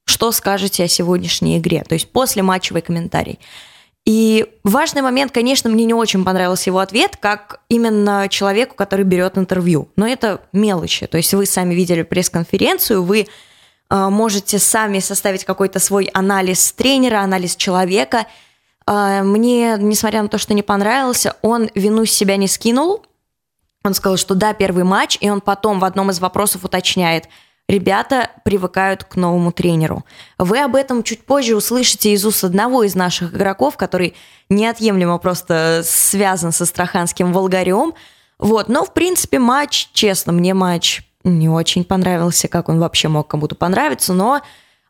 что 0.06 0.32
скажете 0.32 0.84
о 0.84 0.88
сегодняшней 0.88 1.58
игре, 1.58 1.84
то 1.84 1.94
есть 1.94 2.10
после 2.12 2.44
матчевый 2.44 2.82
комментарий. 2.82 3.40
И 4.06 4.46
важный 4.64 5.02
момент, 5.02 5.32
конечно, 5.32 5.68
мне 5.70 5.84
не 5.84 5.96
очень 5.96 6.24
понравился 6.24 6.70
его 6.70 6.78
ответ, 6.78 7.18
как 7.18 7.62
именно 7.70 8.28
человеку, 8.30 8.76
который 8.76 9.04
берет 9.04 9.38
интервью. 9.40 9.90
Но 9.96 10.08
это 10.08 10.42
мелочи. 10.54 11.08
То 11.08 11.18
есть 11.18 11.34
вы 11.34 11.48
сами 11.48 11.74
видели 11.74 12.04
пресс-конференцию, 12.04 13.04
вы 13.04 13.28
можете 13.90 14.60
сами 14.60 15.00
составить 15.00 15.46
какой-то 15.46 15.80
свой 15.80 16.06
анализ 16.14 16.72
тренера, 16.74 17.20
анализ 17.20 17.56
человека. 17.56 18.26
Э, 18.88 19.22
мне, 19.24 19.78
несмотря 19.80 20.22
на 20.22 20.28
то, 20.28 20.38
что 20.38 20.54
не 20.54 20.64
понравился, 20.64 21.36
он 21.42 21.70
вину 21.76 22.06
с 22.06 22.12
себя 22.12 22.38
не 22.38 22.48
скинул. 22.48 23.06
Он 23.84 23.94
сказал, 23.94 24.18
что 24.18 24.34
да, 24.34 24.54
первый 24.54 24.84
матч, 24.84 25.18
и 25.22 25.30
он 25.30 25.42
потом 25.42 25.80
в 25.80 25.86
одном 25.86 26.10
из 26.10 26.20
вопросов 26.20 26.64
уточняет– 26.64 27.30
ребята 27.68 28.30
привыкают 28.44 29.04
к 29.04 29.16
новому 29.16 29.52
тренеру. 29.52 30.06
Вы 30.38 30.60
об 30.62 30.76
этом 30.76 31.04
чуть 31.04 31.26
позже 31.26 31.56
услышите 31.56 32.12
из 32.12 32.26
уст 32.26 32.44
одного 32.44 32.84
из 32.84 32.96
наших 32.96 33.34
игроков, 33.34 33.78
который 33.78 34.16
неотъемлемо 34.50 35.18
просто 35.18 35.82
связан 35.84 36.52
со 36.52 36.66
Страханским 36.66 37.34
Волгарем. 37.34 37.94
Вот, 38.38 38.68
но 38.68 38.86
в 38.86 38.94
принципе 38.94 39.40
матч, 39.40 39.90
честно, 39.94 40.34
мне 40.34 40.54
матч 40.54 41.04
не 41.26 41.50
очень 41.50 41.84
понравился, 41.84 42.48
как 42.48 42.70
он 42.70 42.80
вообще 42.80 43.08
мог 43.08 43.28
кому-то 43.28 43.56
понравиться, 43.56 44.14
но 44.14 44.42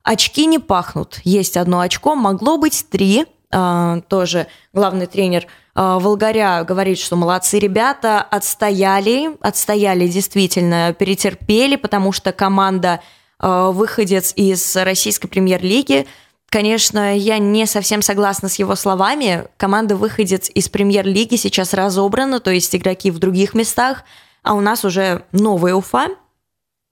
очки 0.03 0.45
не 0.45 0.59
пахнут. 0.59 1.19
Есть 1.23 1.57
одно 1.57 1.79
очко, 1.79 2.15
могло 2.15 2.57
быть 2.57 2.85
три, 2.89 3.25
а, 3.51 4.01
тоже 4.09 4.47
главный 4.73 5.07
тренер 5.07 5.47
а, 5.75 5.99
Волгаря 5.99 6.63
говорит, 6.63 6.97
что 6.97 7.15
молодцы 7.15 7.59
ребята, 7.59 8.21
отстояли, 8.21 9.37
отстояли 9.41 10.07
действительно, 10.07 10.93
перетерпели, 10.97 11.75
потому 11.75 12.13
что 12.13 12.31
команда 12.31 13.01
а, 13.39 13.71
выходец 13.71 14.33
из 14.35 14.75
российской 14.75 15.27
премьер-лиги. 15.27 16.07
Конечно, 16.49 17.17
я 17.17 17.37
не 17.37 17.65
совсем 17.65 18.01
согласна 18.01 18.47
с 18.47 18.55
его 18.55 18.75
словами. 18.75 19.47
Команда 19.57 19.97
выходец 19.97 20.49
из 20.53 20.69
премьер-лиги 20.69 21.35
сейчас 21.35 21.73
разобрана, 21.73 22.39
то 22.39 22.51
есть 22.51 22.73
игроки 22.73 23.11
в 23.11 23.19
других 23.19 23.53
местах, 23.53 24.03
а 24.43 24.53
у 24.53 24.61
нас 24.61 24.85
уже 24.85 25.25
новая 25.33 25.75
Уфа. 25.75 26.07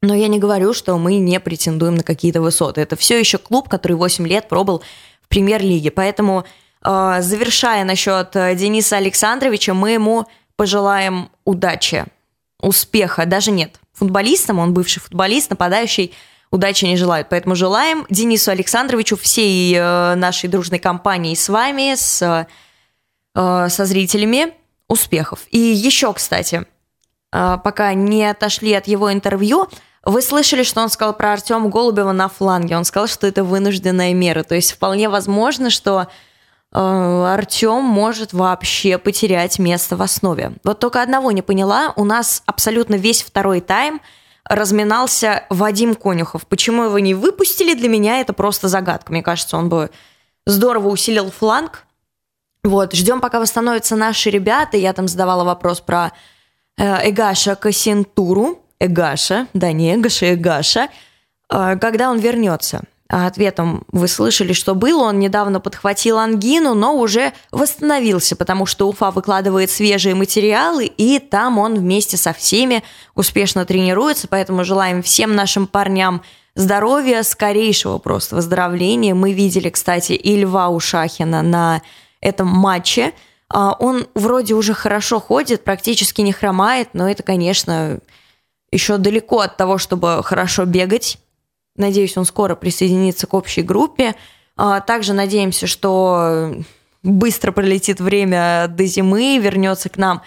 Но 0.04 0.14
я 0.14 0.28
не 0.28 0.38
говорю, 0.38 0.74
что 0.74 0.98
мы 0.98 1.16
не 1.16 1.40
претендуем 1.40 1.96
на 1.96 2.04
какие-то 2.04 2.42
высоты. 2.42 2.82
Это 2.82 2.98
все 2.98 3.18
еще 3.18 3.38
клуб, 3.38 3.70
который 3.70 3.94
8 3.94 4.28
лет 4.28 4.50
пробыл 4.50 4.84
в 5.22 5.30
премьер-лиге. 5.30 5.92
Поэтому 5.92 6.44
а, 6.82 7.22
завершая 7.22 7.86
насчет 7.86 8.36
э, 8.36 8.54
Дениса 8.56 8.98
Александровича, 8.98 9.74
мы 9.74 9.92
ему 9.92 10.28
пожелаем 10.58 11.30
удачи, 11.46 12.04
успеха. 12.60 13.26
Даже 13.26 13.52
нет, 13.52 13.80
футболистам, 13.94 14.60
он 14.60 14.74
бывший 14.74 15.00
футболист, 15.00 15.50
нападающий, 15.50 16.14
удачи 16.52 16.84
не 16.84 16.98
желает. 16.98 17.30
Поэтому 17.30 17.56
желаем 17.56 18.06
Денису 18.10 18.52
Александровичу, 18.52 19.16
всей 19.16 19.74
э, 19.74 20.16
нашей 20.16 20.50
дружной 20.50 20.80
компании 20.80 21.34
с 21.34 21.48
вами, 21.48 21.96
с, 21.96 22.46
э, 23.36 23.68
со 23.70 23.86
зрителями, 23.86 24.54
успехов. 24.90 25.48
И 25.50 25.60
еще, 25.60 26.12
кстати, 26.12 26.66
пока 27.32 27.94
не 27.96 28.26
отошли 28.26 28.74
от 28.74 28.86
его 28.86 29.12
интервью, 29.12 29.70
вы 30.06 30.22
слышали, 30.22 30.64
что 30.64 30.82
он 30.82 30.90
сказал 30.90 31.14
про 31.14 31.34
Артема 31.34 31.70
Голубева 31.70 32.12
на 32.12 32.28
фланге. 32.28 32.76
Он 32.78 32.84
сказал, 32.84 33.08
что 33.08 33.26
это 33.26 33.44
вынужденная 33.44 34.14
мера. 34.14 34.44
То 34.44 34.56
есть 34.56 34.74
вполне 34.74 35.08
возможно, 35.08 35.70
что 35.70 36.08
Артем 36.72 37.84
может 37.84 38.34
вообще 38.34 38.98
потерять 38.98 39.60
место 39.60 39.96
в 39.96 40.02
основе. 40.02 40.54
Вот 40.64 40.80
только 40.80 41.02
одного 41.02 41.32
не 41.32 41.44
поняла, 41.44 41.94
у 41.96 42.04
нас 42.04 42.42
абсолютно 42.48 42.96
весь 42.96 43.22
второй 43.22 43.62
тайм 43.62 44.02
разминался 44.44 45.46
Вадим 45.50 45.96
Конюхов. 45.96 46.48
Почему 46.48 46.84
его 46.84 47.00
не 47.00 47.14
выпустили, 47.14 47.76
для 47.76 47.90
меня 47.90 48.20
это 48.20 48.34
просто 48.34 48.68
загадка. 48.68 49.12
Мне 49.12 49.22
кажется, 49.22 49.56
он 49.56 49.70
бы 49.70 49.92
здорово 50.46 50.90
усилил 50.90 51.32
фланг. 51.32 51.86
Вот, 52.64 52.94
ждем, 52.94 53.22
пока 53.22 53.40
восстановятся 53.40 53.96
наши 53.96 54.30
ребята. 54.30 54.76
Я 54.76 54.94
там 54.94 55.08
задавала 55.08 55.44
вопрос 55.44 55.80
про 55.80 56.12
э, 56.78 57.10
Эгаша 57.10 57.56
Кассентуру. 57.56 58.63
Эгаша, 58.80 59.48
да 59.54 59.72
не 59.72 59.94
Эгаша, 59.96 60.34
Эгаша. 60.34 60.90
Э, 61.50 61.78
когда 61.80 62.10
он 62.10 62.20
вернется? 62.20 62.84
А 63.10 63.28
ответом 63.28 63.84
вы 63.92 64.08
слышали, 64.08 64.54
что 64.54 64.74
было. 64.74 65.04
Он 65.04 65.20
недавно 65.20 65.60
подхватил 65.60 66.18
ангину, 66.18 66.74
но 66.74 66.98
уже 66.98 67.34
восстановился, 67.52 68.36
потому 68.36 68.66
что 68.66 68.88
Уфа 68.88 69.12
выкладывает 69.12 69.70
свежие 69.70 70.16
материалы, 70.16 70.86
и 70.86 71.20
там 71.20 71.60
он 71.60 71.76
вместе 71.76 72.18
со 72.18 72.34
всеми 72.34 72.84
успешно 73.14 73.66
тренируется. 73.66 74.28
Поэтому 74.28 74.64
желаем 74.64 75.04
всем 75.04 75.36
нашим 75.36 75.68
парням 75.68 76.24
здоровья, 76.56 77.22
скорейшего 77.24 78.00
просто 78.00 78.36
выздоровления. 78.36 79.14
Мы 79.14 79.34
видели, 79.34 79.70
кстати, 79.70 80.14
и 80.14 80.36
Льва 80.38 80.70
Ушахина 80.70 81.42
на 81.42 81.82
этом 82.20 82.48
матче. 82.48 83.14
А, 83.50 83.76
он 83.80 84.08
вроде 84.16 84.56
уже 84.56 84.74
хорошо 84.74 85.20
ходит, 85.20 85.64
практически 85.64 86.22
не 86.22 86.32
хромает, 86.32 86.90
но 86.94 87.08
это, 87.08 87.22
конечно, 87.22 88.00
еще 88.74 88.98
далеко 88.98 89.40
от 89.40 89.58
того, 89.58 89.78
чтобы 89.78 90.22
хорошо 90.24 90.66
бегать. 90.66 91.18
Надеюсь, 91.76 92.18
он 92.18 92.26
скоро 92.26 92.56
присоединится 92.56 93.28
к 93.28 93.34
общей 93.34 93.62
группе. 93.62 94.16
А, 94.56 94.82
также 94.82 95.14
надеемся, 95.14 95.68
что 95.68 96.56
быстро 97.02 97.52
пролетит 97.52 98.00
время 98.00 98.68
до 98.70 98.86
зимы, 98.86 99.38
вернется 99.38 99.90
к 99.90 99.98
нам 99.98 100.22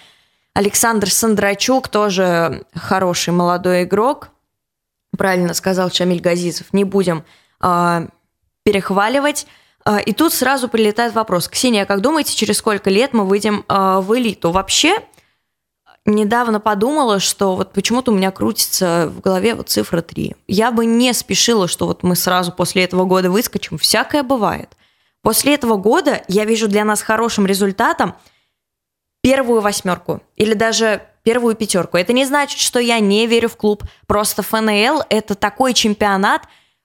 Александр 0.55 1.11
Сандрачук, 1.11 1.88
тоже 1.88 2.65
хороший 2.75 3.33
молодой 3.33 3.85
игрок. 3.85 4.31
Правильно 5.17 5.55
сказал 5.55 5.91
Шамиль 5.91 6.21
Газизов. 6.21 6.73
Не 6.73 6.85
будем 6.85 7.25
э, 7.62 8.09
перехваливать. 8.65 9.47
А, 9.85 9.99
и 9.99 10.12
тут 10.12 10.33
сразу 10.33 10.69
прилетает 10.69 11.15
вопрос. 11.15 11.49
Ксения, 11.49 11.85
как 11.85 12.00
думаете, 12.00 12.35
через 12.35 12.59
сколько 12.59 12.91
лет 12.91 13.12
мы 13.12 13.25
выйдем 13.25 13.65
э, 13.69 14.00
в 14.00 14.17
элиту? 14.17 14.50
Вообще, 14.50 15.00
недавно 16.06 16.60
подумала, 16.60 17.20
что 17.20 17.56
вот 17.56 17.72
почему-то 17.72 18.12
у 18.12 18.14
меня 18.14 18.30
крутится 18.30 19.12
в 19.14 19.20
голове 19.20 19.54
вот 19.54 19.68
цифра 19.68 20.00
3. 20.00 20.34
Я 20.46 20.70
бы 20.70 20.86
не 20.86 21.12
спешила, 21.12 21.68
что 21.68 21.86
вот 21.86 22.02
мы 22.02 22.16
сразу 22.16 22.52
после 22.52 22.84
этого 22.84 23.04
года 23.04 23.30
выскочим. 23.30 23.76
Всякое 23.76 24.22
бывает. 24.22 24.76
После 25.22 25.54
этого 25.54 25.76
года 25.76 26.22
я 26.28 26.44
вижу 26.44 26.68
для 26.68 26.84
нас 26.84 27.02
хорошим 27.02 27.46
результатом 27.46 28.14
первую 29.22 29.60
восьмерку 29.60 30.22
или 30.36 30.54
даже 30.54 31.02
первую 31.25 31.56
пятерку. 31.56 31.96
Это 31.96 32.12
не 32.12 32.25
значит, 32.25 32.60
что 32.60 32.78
я 32.78 33.00
не 33.00 33.26
верю 33.26 33.48
в 33.48 33.56
клуб. 33.56 33.82
Просто 34.06 34.42
ФНЛ– 34.42 35.02
это 35.10 35.34
такой 35.34 35.75
чемпионат, 35.75 36.42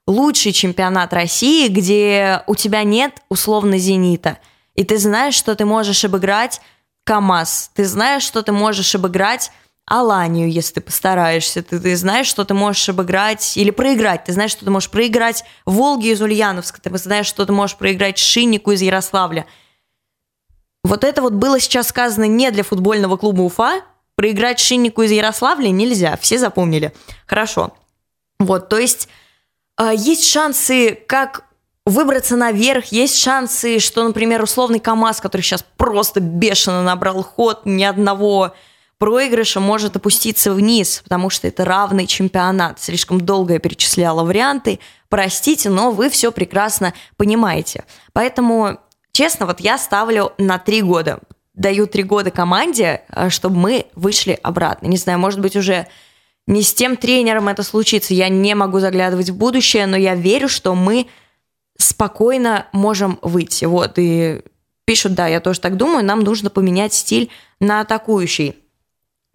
лучший 0.08 0.52
чемпионат 0.52 1.14
России, 1.14 1.68
где 1.68 2.42
у 2.48 2.56
тебя 2.56 2.82
нет 2.82 3.22
условно 3.30 3.78
«Зенита». 3.78 4.40
И 4.74 4.84
ты 4.84 4.98
знаешь, 4.98 5.36
что 5.36 5.54
ты 5.54 5.66
можешь 5.66 6.04
обыграть 6.04 6.62
КАМАЗ. 7.04 7.72
Ты 7.74 7.86
знаешь, 7.86 8.24
что 8.24 8.42
ты 8.44 8.52
можешь 8.52 8.96
обыграть 8.96 9.52
Аланию, 9.86 10.50
если 10.50 10.76
ты 10.76 10.82
постараешься. 10.82 11.64
Ты, 11.64 11.80
ты 11.80 11.96
знаешь, 11.96 12.28
что 12.28 12.46
ты 12.46 12.54
можешь 12.54 12.88
обыграть 12.88 13.58
или 13.58 13.72
проиграть. 13.72 14.26
Ты 14.26 14.34
знаешь, 14.34 14.52
что 14.52 14.64
ты 14.64 14.72
можешь 14.72 14.90
проиграть 14.90 15.44
Волги 15.66 16.08
из 16.08 16.22
Ульяновска. 16.22 16.82
Ты 16.82 16.98
знаешь, 16.98 17.26
что 17.26 17.46
ты 17.46 17.52
можешь 17.52 17.76
проиграть 17.76 18.18
Шиннику 18.18 18.72
из 18.72 18.82
Ярославля. 18.82 19.46
Вот 20.84 21.04
это 21.04 21.22
вот 21.22 21.34
было 21.34 21.60
сейчас 21.60 21.90
сказано 21.90 22.26
не 22.26 22.52
для 22.52 22.64
футбольного 22.64 23.18
клуба 23.18 23.42
Уфа. 23.42 23.82
Проиграть 24.16 24.60
Шиннику 24.60 25.02
из 25.02 25.12
Ярославля 25.12 25.70
нельзя. 25.70 26.18
Все 26.18 26.38
запомнили. 26.38 26.94
Хорошо. 27.26 27.74
Вот, 28.40 28.70
то 28.70 28.78
есть 28.78 29.08
э, 29.80 29.92
есть 29.96 30.28
шансы 30.28 30.96
как 31.08 31.46
выбраться 31.92 32.36
наверх, 32.36 32.86
есть 32.86 33.18
шансы, 33.18 33.80
что, 33.80 34.04
например, 34.04 34.42
условный 34.42 34.80
КАМАЗ, 34.80 35.22
который 35.22 35.42
сейчас 35.42 35.64
просто 35.78 36.20
бешено 36.20 36.82
набрал 36.82 37.24
ход, 37.24 37.62
ни 37.66 37.84
одного 37.84 38.54
проигрыша 38.98 39.60
может 39.60 39.96
опуститься 39.96 40.54
вниз, 40.54 41.02
потому 41.04 41.32
что 41.32 41.48
это 41.48 41.66
равный 41.66 42.06
чемпионат. 42.06 42.80
Слишком 42.80 43.20
долго 43.20 43.54
я 43.54 43.60
перечисляла 43.60 44.24
варианты. 44.24 44.80
Простите, 45.10 45.70
но 45.70 45.90
вы 45.90 46.10
все 46.10 46.32
прекрасно 46.32 46.94
понимаете. 47.18 47.84
Поэтому, 48.14 48.78
честно, 49.12 49.48
вот 49.48 49.60
я 49.60 49.80
ставлю 49.80 50.34
на 50.38 50.60
три 50.60 50.84
года. 50.84 51.20
Даю 51.56 51.88
три 51.88 52.04
года 52.04 52.30
команде, 52.30 53.02
э, 53.10 53.30
чтобы 53.30 53.56
мы 53.58 53.88
вышли 53.96 54.40
обратно. 54.42 54.86
Не 54.86 54.98
знаю, 54.98 55.18
может 55.18 55.40
быть, 55.40 55.56
уже 55.56 55.88
не 56.46 56.62
с 56.62 56.72
тем 56.72 56.96
тренером 56.96 57.48
это 57.48 57.64
случится. 57.64 58.14
Я 58.14 58.30
не 58.30 58.54
могу 58.54 58.80
заглядывать 58.80 59.32
в 59.32 59.36
будущее, 59.36 59.88
но 59.88 59.98
я 59.98 60.14
верю, 60.14 60.48
что 60.48 60.76
мы 60.76 61.08
спокойно 61.82 62.68
можем 62.72 63.20
выйти. 63.22 63.66
Вот, 63.66 63.94
и 63.98 64.42
пишут, 64.86 65.14
да, 65.14 65.28
я 65.28 65.40
тоже 65.40 65.60
так 65.60 65.78
думаю, 65.78 66.06
нам 66.06 66.22
нужно 66.22 66.50
поменять 66.50 66.94
стиль 66.94 67.30
на 67.60 67.82
атакующий. 67.82 68.56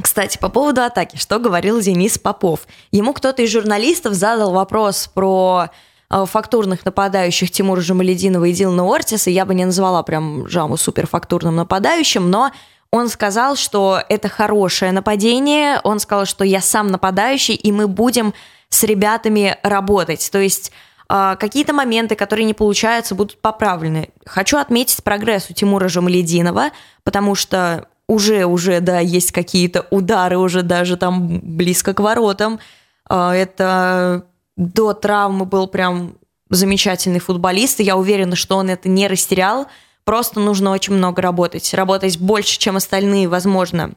Кстати, 0.03 0.39
по 0.39 0.49
поводу 0.49 0.83
атаки, 0.83 1.17
что 1.17 1.39
говорил 1.39 1.81
Денис 1.81 2.19
Попов? 2.19 2.67
Ему 2.91 3.15
кто-то 3.15 3.43
из 3.43 3.51
журналистов 3.51 4.13
задал 4.13 4.53
вопрос 4.53 5.11
про 5.13 5.71
э, 6.11 6.25
фактурных 6.27 6.85
нападающих 6.85 7.51
Тимура 7.51 7.81
Жамалединова 7.81 8.45
и 8.45 8.53
Дилана 8.53 8.85
Ортиса. 8.85 9.31
Я 9.31 9.47
бы 9.47 9.55
не 9.55 9.65
назвала 9.65 10.03
прям 10.03 10.47
Жаму 10.49 10.77
суперфактурным 10.77 11.57
нападающим, 11.57 12.31
но 12.31 12.53
он 12.91 13.09
сказал, 13.09 13.57
что 13.57 14.01
это 14.09 14.29
хорошее 14.29 14.93
нападение. 14.93 15.81
Он 15.83 15.99
сказал, 15.99 16.27
что 16.27 16.45
я 16.45 16.61
сам 16.61 16.89
нападающий, 16.89 17.55
и 17.55 17.73
мы 17.73 17.89
будем 17.89 18.35
с 18.69 18.83
ребятами 18.83 19.57
работать. 19.63 20.29
То 20.31 20.39
есть 20.39 20.73
какие-то 21.09 21.73
моменты, 21.73 22.17
которые 22.17 22.45
не 22.45 22.55
получаются, 22.55 23.15
будут 23.15 23.41
поправлены. 23.41 24.11
Хочу 24.25 24.59
отметить 24.59 25.03
прогресс 25.05 25.49
у 25.51 25.53
Тимура 25.53 25.89
Жамалединова, 25.89 26.71
потому 27.05 27.35
что 27.35 27.89
уже, 28.09 28.45
уже, 28.45 28.81
да, 28.81 29.01
есть 29.01 29.33
какие-то 29.33 29.87
удары 29.91 30.39
уже 30.39 30.63
даже 30.63 30.97
там 30.97 31.41
близко 31.41 31.95
к 31.95 32.01
воротам. 32.01 32.61
А, 33.09 33.35
это 33.35 34.27
до 34.57 34.93
травмы 34.95 35.45
был 35.45 35.67
прям 35.67 36.17
замечательный 36.49 37.19
футболист, 37.19 37.81
и 37.81 37.85
я 37.85 37.97
уверена, 37.97 38.37
что 38.37 38.57
он 38.57 38.71
это 38.71 38.89
не 38.89 39.09
растерял. 39.09 39.67
Просто 40.05 40.39
нужно 40.39 40.71
очень 40.71 40.95
много 40.95 41.21
работать. 41.21 41.75
Работать 41.75 42.19
больше, 42.19 42.59
чем 42.59 42.77
остальные, 42.77 43.29
возможно. 43.29 43.95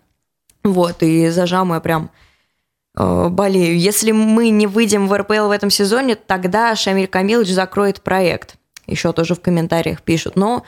Вот, 0.63 1.03
и 1.03 1.29
за 1.29 1.45
прям 1.81 2.09
болею. 2.99 3.79
Если 3.79 4.11
мы 4.11 4.49
не 4.49 4.67
выйдем 4.67 5.07
в 5.07 5.17
РПЛ 5.17 5.47
в 5.47 5.51
этом 5.51 5.69
сезоне, 5.69 6.15
тогда 6.15 6.75
Шамиль 6.75 7.07
Камилович 7.07 7.49
закроет 7.49 8.01
проект. 8.01 8.55
Еще 8.87 9.13
тоже 9.13 9.35
в 9.35 9.41
комментариях 9.41 10.01
пишут. 10.01 10.35
Но 10.35 10.63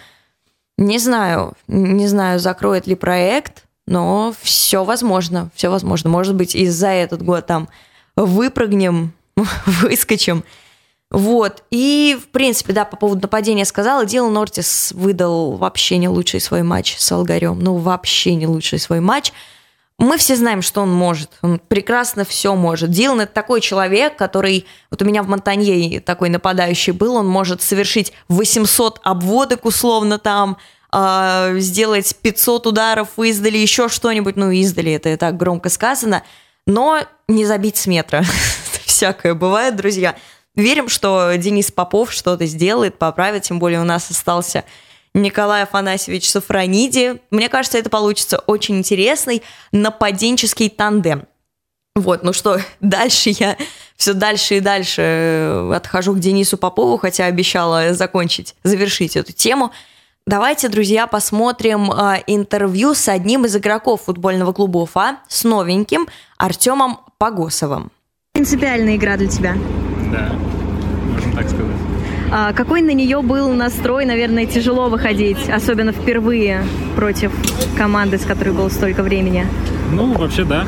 не 0.77 0.97
знаю, 0.97 1.53
не 1.67 2.07
знаю, 2.07 2.39
закроет 2.39 2.87
ли 2.87 2.95
проект, 2.95 3.65
но 3.85 4.33
все 4.41 4.83
возможно, 4.83 5.49
все 5.55 5.69
возможно. 5.69 6.09
Может 6.09 6.35
быть, 6.35 6.55
и 6.55 6.67
за 6.67 6.87
этот 6.87 7.21
год 7.21 7.47
там 7.47 7.67
выпрыгнем, 8.15 9.13
выскочим. 9.65 10.43
Вот. 11.09 11.63
И, 11.71 12.17
в 12.21 12.27
принципе, 12.29 12.71
да, 12.71 12.85
по 12.85 12.95
поводу 12.95 13.23
нападения 13.23 13.65
сказала, 13.65 14.05
Дилан 14.05 14.31
Нортис 14.31 14.93
выдал 14.93 15.57
вообще 15.57 15.97
не 15.97 16.07
лучший 16.07 16.39
свой 16.39 16.63
матч 16.63 16.95
с 16.97 17.11
Алгарем. 17.11 17.59
Ну, 17.59 17.75
вообще 17.75 18.35
не 18.35 18.47
лучший 18.47 18.79
свой 18.79 19.01
матч 19.01 19.33
мы 19.97 20.17
все 20.17 20.35
знаем, 20.35 20.61
что 20.61 20.81
он 20.81 20.91
может. 20.91 21.31
Он 21.41 21.59
прекрасно 21.59 22.25
все 22.25 22.55
может. 22.55 22.89
Дилан 22.89 23.21
это 23.21 23.33
такой 23.33 23.61
человек, 23.61 24.15
который... 24.15 24.65
Вот 24.89 25.01
у 25.01 25.05
меня 25.05 25.21
в 25.21 25.27
Монтанье 25.27 25.99
такой 25.99 26.29
нападающий 26.29 26.91
был, 26.91 27.15
он 27.15 27.27
может 27.27 27.61
совершить 27.61 28.11
800 28.27 28.99
обводок 29.03 29.65
условно 29.65 30.17
там, 30.17 30.57
э, 30.91 31.55
сделать 31.59 32.15
500 32.21 32.67
ударов 32.67 33.09
издали, 33.17 33.57
еще 33.57 33.89
что-нибудь. 33.89 34.37
Ну, 34.37 34.49
издали, 34.49 34.93
это 34.93 35.15
так 35.17 35.37
громко 35.37 35.69
сказано. 35.69 36.23
Но 36.65 36.99
не 37.27 37.45
забить 37.45 37.77
с 37.77 37.85
метра. 37.85 38.23
Всякое 38.85 39.33
бывает, 39.33 39.75
друзья. 39.75 40.15
Верим, 40.55 40.89
что 40.89 41.33
Денис 41.37 41.71
Попов 41.71 42.11
что-то 42.11 42.45
сделает, 42.45 42.97
поправит, 42.97 43.43
тем 43.43 43.59
более 43.59 43.79
у 43.79 43.85
нас 43.85 44.09
остался 44.09 44.65
Николай 45.13 45.63
Афанасьевич 45.63 46.29
Сафрониди. 46.29 47.21
Мне 47.31 47.49
кажется, 47.49 47.77
это 47.77 47.89
получится 47.89 48.39
очень 48.39 48.77
интересный 48.77 49.43
нападенческий 49.71 50.69
тандем. 50.69 51.23
Вот, 51.95 52.23
ну 52.23 52.31
что, 52.31 52.59
дальше 52.79 53.31
я 53.31 53.57
все 53.97 54.13
дальше 54.13 54.57
и 54.57 54.59
дальше 54.61 55.01
э, 55.01 55.73
отхожу 55.75 56.13
к 56.13 56.19
Денису 56.19 56.57
Попову, 56.57 56.97
хотя 56.97 57.25
обещала 57.25 57.93
закончить, 57.93 58.55
завершить 58.63 59.15
эту 59.15 59.33
тему. 59.33 59.71
Давайте, 60.25 60.69
друзья, 60.69 61.07
посмотрим 61.07 61.91
э, 61.91 62.23
интервью 62.27 62.93
с 62.93 63.09
одним 63.09 63.45
из 63.45 63.55
игроков 63.55 64.03
футбольного 64.03 64.53
клуба 64.53 64.79
Уфа, 64.79 65.17
с 65.27 65.43
новеньким 65.43 66.07
Артемом 66.37 66.99
Погосовым. 67.17 67.91
Принципиальная 68.33 68.95
игра 68.95 69.17
для 69.17 69.27
тебя. 69.27 69.55
Да, 70.11 70.31
можно 71.13 71.35
так 71.35 71.49
сказать. 71.49 71.90
А 72.33 72.53
какой 72.53 72.81
на 72.81 72.91
нее 72.91 73.21
был 73.21 73.51
настрой? 73.51 74.05
Наверное, 74.05 74.45
тяжело 74.45 74.87
выходить, 74.87 75.49
особенно 75.49 75.91
впервые 75.91 76.63
против 76.95 77.31
команды, 77.77 78.17
с 78.17 78.23
которой 78.23 78.51
было 78.51 78.69
столько 78.69 79.03
времени. 79.03 79.45
Ну, 79.91 80.13
вообще, 80.13 80.45
да. 80.45 80.65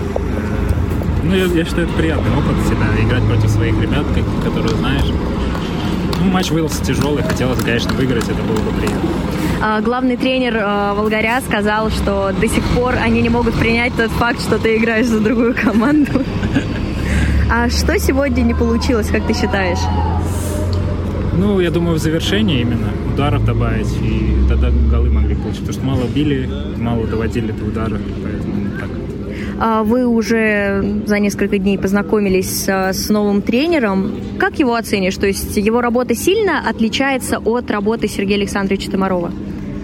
Ну, 1.24 1.34
я, 1.34 1.46
я 1.46 1.64
считаю, 1.64 1.88
это 1.88 1.96
приятный 1.96 2.32
опыт 2.32 2.66
всегда, 2.66 2.86
играть 3.02 3.24
против 3.24 3.50
своих 3.50 3.82
ребят, 3.82 4.06
которые 4.44 4.76
знаешь. 4.76 5.06
Ну, 6.20 6.30
матч 6.32 6.52
выдался 6.52 6.84
тяжелый, 6.84 7.24
хотелось, 7.24 7.64
конечно, 7.64 7.94
выиграть, 7.94 8.26
это 8.26 8.42
было 8.44 8.58
бы 8.58 8.72
приятно. 8.78 9.10
А, 9.62 9.80
главный 9.80 10.18
тренер 10.18 10.60
а, 10.62 10.94
Волгаря 10.94 11.40
сказал, 11.48 11.90
что 11.92 12.34
до 12.34 12.48
сих 12.50 12.64
пор 12.76 12.96
они 13.02 13.22
не 13.22 13.30
могут 13.30 13.54
принять 13.56 13.96
тот 13.96 14.12
факт, 14.12 14.42
что 14.42 14.60
ты 14.60 14.76
играешь 14.76 15.06
за 15.06 15.22
другую 15.22 15.56
команду. 15.56 16.24
А 17.56 17.70
что 17.70 18.00
сегодня 18.00 18.42
не 18.42 18.56
получилось, 18.56 19.10
как 19.10 19.28
ты 19.28 19.34
считаешь? 19.36 19.78
Ну, 21.38 21.60
я 21.60 21.72
думаю, 21.72 21.98
в 21.98 22.00
завершении 22.00 22.62
именно 22.62 22.90
ударов 23.14 23.46
добавить, 23.46 23.92
и 24.02 24.48
тогда 24.48 24.70
голы 24.92 25.10
могли 25.10 25.36
получить. 25.36 25.62
Потому 25.62 25.74
что 25.74 25.84
мало 25.86 26.04
били, 26.14 26.50
мало 26.78 27.08
доводили 27.08 27.52
до 27.52 27.66
удара, 27.66 27.98
поэтому 28.24 28.70
так. 28.80 28.90
А 29.60 29.84
вы 29.84 30.06
уже 30.06 31.02
за 31.06 31.20
несколько 31.20 31.58
дней 31.58 31.78
познакомились 31.78 32.68
с 32.68 33.10
новым 33.10 33.42
тренером. 33.42 34.12
Как 34.38 34.60
его 34.60 34.76
оценишь? 34.76 35.16
То 35.16 35.28
есть 35.28 35.56
его 35.58 35.82
работа 35.82 36.16
сильно 36.16 36.68
отличается 36.68 37.40
от 37.40 37.70
работы 37.72 38.08
Сергея 38.08 38.38
Александровича 38.38 38.92
Томарова? 38.92 39.32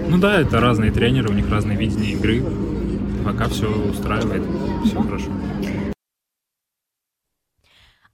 Ну 0.09 0.17
да, 0.17 0.41
это 0.41 0.59
разные 0.59 0.91
тренеры, 0.91 1.29
у 1.29 1.33
них 1.33 1.49
разные 1.49 1.77
видения 1.77 2.11
игры. 2.13 2.43
Пока 3.23 3.47
все 3.47 3.67
устраивает, 3.67 4.41
все 4.85 5.01
хорошо. 5.01 5.27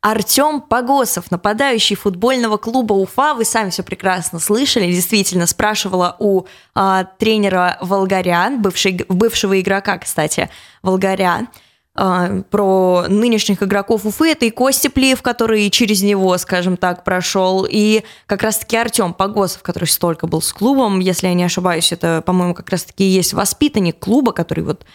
Артем 0.05 0.61
Погосов, 0.61 1.31
нападающий 1.31 1.95
футбольного 1.95 2.57
клуба 2.57 2.93
Уфа, 2.93 3.33
вы 3.33 3.43
сами 3.43 3.71
все 3.71 3.81
прекрасно 3.81 4.37
слышали, 4.37 4.85
действительно 4.91 5.47
спрашивала 5.47 6.15
у 6.19 6.43
а, 6.75 7.05
тренера 7.17 7.79
Волгаря, 7.81 8.51
бывший, 8.55 9.03
бывшего 9.09 9.59
игрока, 9.59 9.97
кстати, 9.97 10.51
Волгаря, 10.83 11.47
а, 11.95 12.43
про 12.51 13.05
нынешних 13.09 13.63
игроков 13.63 14.05
Уфы. 14.05 14.29
Это 14.29 14.45
и 14.45 14.51
Костя 14.51 14.91
Плиев, 14.91 15.23
который 15.23 15.67
через 15.71 16.03
него, 16.03 16.37
скажем 16.37 16.77
так, 16.77 17.03
прошел, 17.03 17.65
и 17.67 18.03
как 18.27 18.43
раз-таки 18.43 18.77
Артем 18.77 19.11
Погосов, 19.11 19.63
который 19.63 19.85
столько 19.85 20.27
был 20.27 20.43
с 20.43 20.53
клубом, 20.53 20.99
если 20.99 21.25
я 21.25 21.33
не 21.33 21.45
ошибаюсь, 21.45 21.91
это, 21.91 22.21
по-моему, 22.23 22.53
как 22.53 22.69
раз-таки 22.69 23.05
есть 23.05 23.33
воспитанник 23.33 23.97
клуба, 23.97 24.33
который 24.33 24.65
вот 24.65 24.85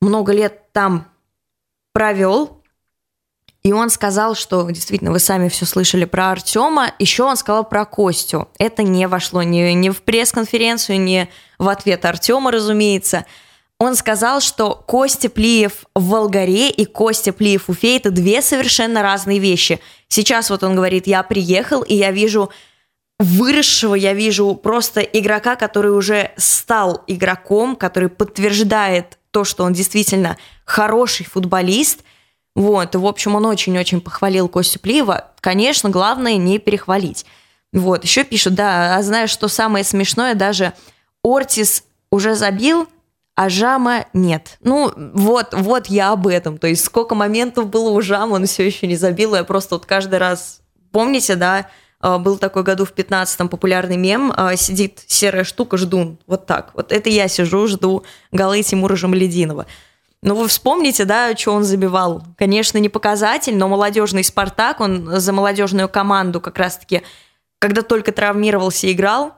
много 0.00 0.32
лет 0.32 0.70
там 0.72 1.08
провел, 1.92 2.61
и 3.64 3.72
он 3.72 3.90
сказал, 3.90 4.34
что 4.34 4.68
действительно 4.70 5.12
вы 5.12 5.20
сами 5.20 5.48
все 5.48 5.66
слышали 5.66 6.04
про 6.04 6.32
Артема. 6.32 6.92
Еще 6.98 7.22
он 7.22 7.36
сказал 7.36 7.64
про 7.64 7.84
Костю. 7.84 8.48
Это 8.58 8.82
не 8.82 9.06
вошло 9.06 9.42
ни, 9.42 9.70
ни 9.72 9.90
в 9.90 10.02
пресс-конференцию, 10.02 11.00
ни 11.00 11.28
в 11.58 11.68
ответ 11.68 12.04
Артема, 12.04 12.50
разумеется. 12.50 13.24
Он 13.78 13.94
сказал, 13.94 14.40
что 14.40 14.74
Костя 14.74 15.28
Плиев 15.28 15.84
в 15.94 16.08
Волгаре 16.08 16.70
и 16.70 16.84
Костя 16.84 17.32
Плиев 17.32 17.66
в 17.66 17.70
Уфе– 17.70 17.96
это 17.98 18.10
две 18.10 18.42
совершенно 18.42 19.00
разные 19.02 19.38
вещи. 19.38 19.80
Сейчас 20.08 20.50
вот 20.50 20.64
он 20.64 20.74
говорит, 20.74 21.06
я 21.06 21.22
приехал, 21.22 21.82
и 21.82 21.94
я 21.94 22.10
вижу 22.10 22.50
выросшего, 23.20 23.94
я 23.94 24.12
вижу 24.12 24.54
просто 24.56 25.00
игрока, 25.00 25.54
который 25.54 25.96
уже 25.96 26.32
стал 26.36 27.04
игроком, 27.06 27.76
который 27.76 28.08
подтверждает 28.08 29.18
то, 29.30 29.44
что 29.44 29.62
он 29.62 29.72
действительно 29.72 30.36
хороший 30.64 31.26
футболист– 31.26 32.00
вот, 32.54 32.94
и, 32.94 32.98
в 32.98 33.06
общем, 33.06 33.34
он 33.34 33.46
очень-очень 33.46 34.00
похвалил 34.00 34.48
Костю 34.48 34.78
Плиева. 34.78 35.30
Конечно, 35.40 35.90
главное 35.90 36.36
не 36.36 36.58
перехвалить. 36.58 37.24
Вот, 37.72 38.04
еще 38.04 38.24
пишут, 38.24 38.54
да, 38.54 38.96
а 38.96 39.02
знаешь, 39.02 39.30
что 39.30 39.48
самое 39.48 39.84
смешное, 39.84 40.34
даже 40.34 40.74
Ортис 41.24 41.84
уже 42.10 42.34
забил, 42.34 42.86
а 43.34 43.48
Жама 43.48 44.04
нет. 44.12 44.58
Ну, 44.60 44.92
вот, 45.14 45.48
вот 45.52 45.86
я 45.86 46.12
об 46.12 46.26
этом. 46.26 46.58
То 46.58 46.66
есть 46.66 46.84
сколько 46.84 47.14
моментов 47.14 47.68
было 47.68 47.90
у 47.90 48.00
Жама, 48.02 48.34
он 48.34 48.46
все 48.46 48.66
еще 48.66 48.86
не 48.86 48.96
забил. 48.96 49.34
Я 49.34 49.44
просто 49.44 49.76
вот 49.76 49.86
каждый 49.86 50.18
раз... 50.18 50.60
Помните, 50.90 51.36
да, 51.36 51.70
а, 52.00 52.18
был 52.18 52.36
такой 52.36 52.64
году 52.64 52.84
в 52.84 52.92
15-м 52.92 53.48
популярный 53.48 53.96
мем, 53.96 54.30
а, 54.36 54.56
сидит 54.56 55.02
серая 55.06 55.44
штука, 55.44 55.78
жду. 55.78 56.18
Вот 56.26 56.44
так. 56.44 56.72
Вот 56.74 56.92
это 56.92 57.08
я 57.08 57.28
сижу, 57.28 57.66
жду 57.66 58.04
голы 58.30 58.62
Тимура 58.62 58.96
Жамалединова. 58.96 59.66
Ну, 60.22 60.36
вы 60.36 60.46
вспомните, 60.46 61.04
да, 61.04 61.36
что 61.36 61.52
он 61.52 61.64
забивал. 61.64 62.22
Конечно, 62.38 62.78
не 62.78 62.88
показатель, 62.88 63.56
но 63.56 63.68
молодежный 63.68 64.22
«Спартак», 64.22 64.80
он 64.80 65.20
за 65.20 65.32
молодежную 65.32 65.88
команду 65.88 66.40
как 66.40 66.58
раз-таки, 66.58 67.02
когда 67.58 67.82
только 67.82 68.12
травмировался, 68.12 68.90
играл. 68.92 69.34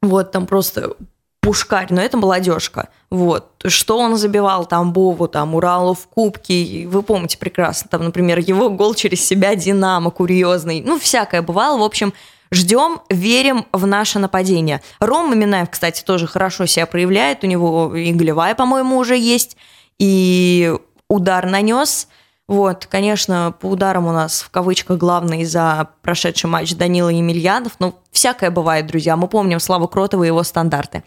Вот, 0.00 0.32
там 0.32 0.46
просто 0.46 0.96
пушкарь, 1.40 1.88
но 1.90 2.00
это 2.00 2.16
молодежка. 2.16 2.88
Вот. 3.10 3.50
Что 3.66 3.98
он 3.98 4.16
забивал 4.16 4.66
там 4.66 4.92
Бову, 4.92 5.28
там 5.28 5.54
Уралу 5.54 5.94
в 5.94 6.06
кубке, 6.08 6.86
вы 6.86 7.02
помните 7.02 7.38
прекрасно. 7.38 7.88
Там, 7.90 8.04
например, 8.04 8.38
его 8.38 8.70
гол 8.70 8.94
через 8.94 9.24
себя 9.24 9.54
Динамо 9.54 10.10
курьезный. 10.10 10.82
Ну, 10.82 10.98
всякое 10.98 11.42
бывало. 11.42 11.78
В 11.78 11.82
общем, 11.82 12.12
Ждем, 12.50 13.00
верим 13.10 13.66
в 13.72 13.86
наше 13.86 14.18
нападение. 14.18 14.80
Рома 15.00 15.34
Минаев, 15.34 15.68
кстати, 15.68 16.02
тоже 16.02 16.26
хорошо 16.26 16.64
себя 16.64 16.86
проявляет. 16.86 17.44
У 17.44 17.46
него 17.46 17.94
и 17.94 18.10
голевая, 18.12 18.54
по-моему, 18.54 18.96
уже 18.96 19.18
есть 19.18 19.56
и 19.98 20.74
удар 21.08 21.46
нанес. 21.46 22.08
Вот, 22.46 22.86
конечно, 22.86 23.54
по 23.60 23.66
ударам 23.66 24.06
у 24.06 24.12
нас 24.12 24.40
в 24.40 24.50
кавычках 24.50 24.96
главный 24.96 25.44
за 25.44 25.88
прошедший 26.02 26.48
матч 26.48 26.74
Данила 26.74 27.10
Емельянов. 27.10 27.72
Ну, 27.78 27.94
всякое 28.10 28.50
бывает, 28.50 28.86
друзья. 28.86 29.16
Мы 29.16 29.28
помним 29.28 29.60
Славу 29.60 29.86
Кротова 29.86 30.24
и 30.24 30.28
его 30.28 30.42
стандарты. 30.42 31.02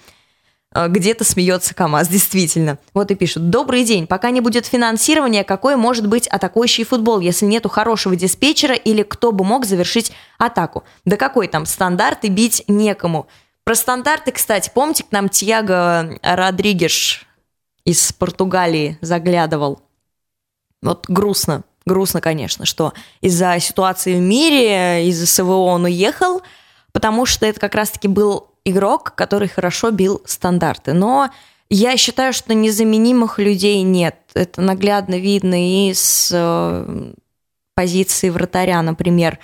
Э, 0.74 0.88
где-то 0.88 1.24
смеется 1.24 1.74
КАМАЗ, 1.74 2.08
действительно. 2.10 2.78
Вот 2.94 3.10
и 3.10 3.16
пишут. 3.16 3.50
Добрый 3.50 3.84
день. 3.84 4.06
Пока 4.06 4.30
не 4.30 4.40
будет 4.40 4.68
финансирования, 4.68 5.44
какой 5.44 5.78
может 5.78 6.08
быть 6.08 6.28
атакующий 6.28 6.84
футбол, 6.84 7.20
если 7.20 7.46
нету 7.46 7.70
хорошего 7.70 8.16
диспетчера 8.16 8.76
или 8.76 9.02
кто 9.02 9.32
бы 9.32 9.44
мог 9.44 9.66
завершить 9.66 10.12
атаку? 10.38 10.84
Да 11.06 11.18
какой 11.18 11.48
там 11.48 11.66
стандарт 11.66 12.24
и 12.24 12.30
бить 12.30 12.64
некому? 12.68 13.28
Про 13.64 13.76
стандарты, 13.76 14.32
кстати, 14.32 14.72
помните, 14.74 15.04
к 15.04 15.12
нам 15.12 15.30
Тьяго 15.30 16.20
Родригеш 16.22 17.28
из 17.92 18.14
Португалии 18.14 18.98
заглядывал. 19.02 19.82
Вот 20.82 21.06
грустно, 21.08 21.64
грустно, 21.86 22.22
конечно, 22.22 22.66
что 22.66 22.94
из-за 23.22 23.60
ситуации 23.60 24.16
в 24.16 24.22
мире, 24.22 25.08
из-за 25.10 25.28
СВО 25.28 25.66
он 25.66 25.84
уехал, 25.86 26.42
потому 26.92 27.26
что 27.26 27.46
это 27.46 27.60
как 27.60 27.76
раз-таки 27.76 28.08
был 28.08 28.48
игрок, 28.66 29.14
который 29.16 29.48
хорошо 29.48 29.92
бил 29.92 30.22
стандарты. 30.26 30.94
Но 30.94 31.30
я 31.70 31.98
считаю, 31.98 32.34
что 32.34 32.54
незаменимых 32.54 33.40
людей 33.40 33.82
нет. 33.82 34.16
Это 34.34 34.62
наглядно 34.62 35.20
видно 35.20 35.56
и 35.56 35.94
с 35.94 36.30
э, 36.34 37.14
позиции 37.76 38.30
вратаря, 38.30 38.82
например. 38.82 39.40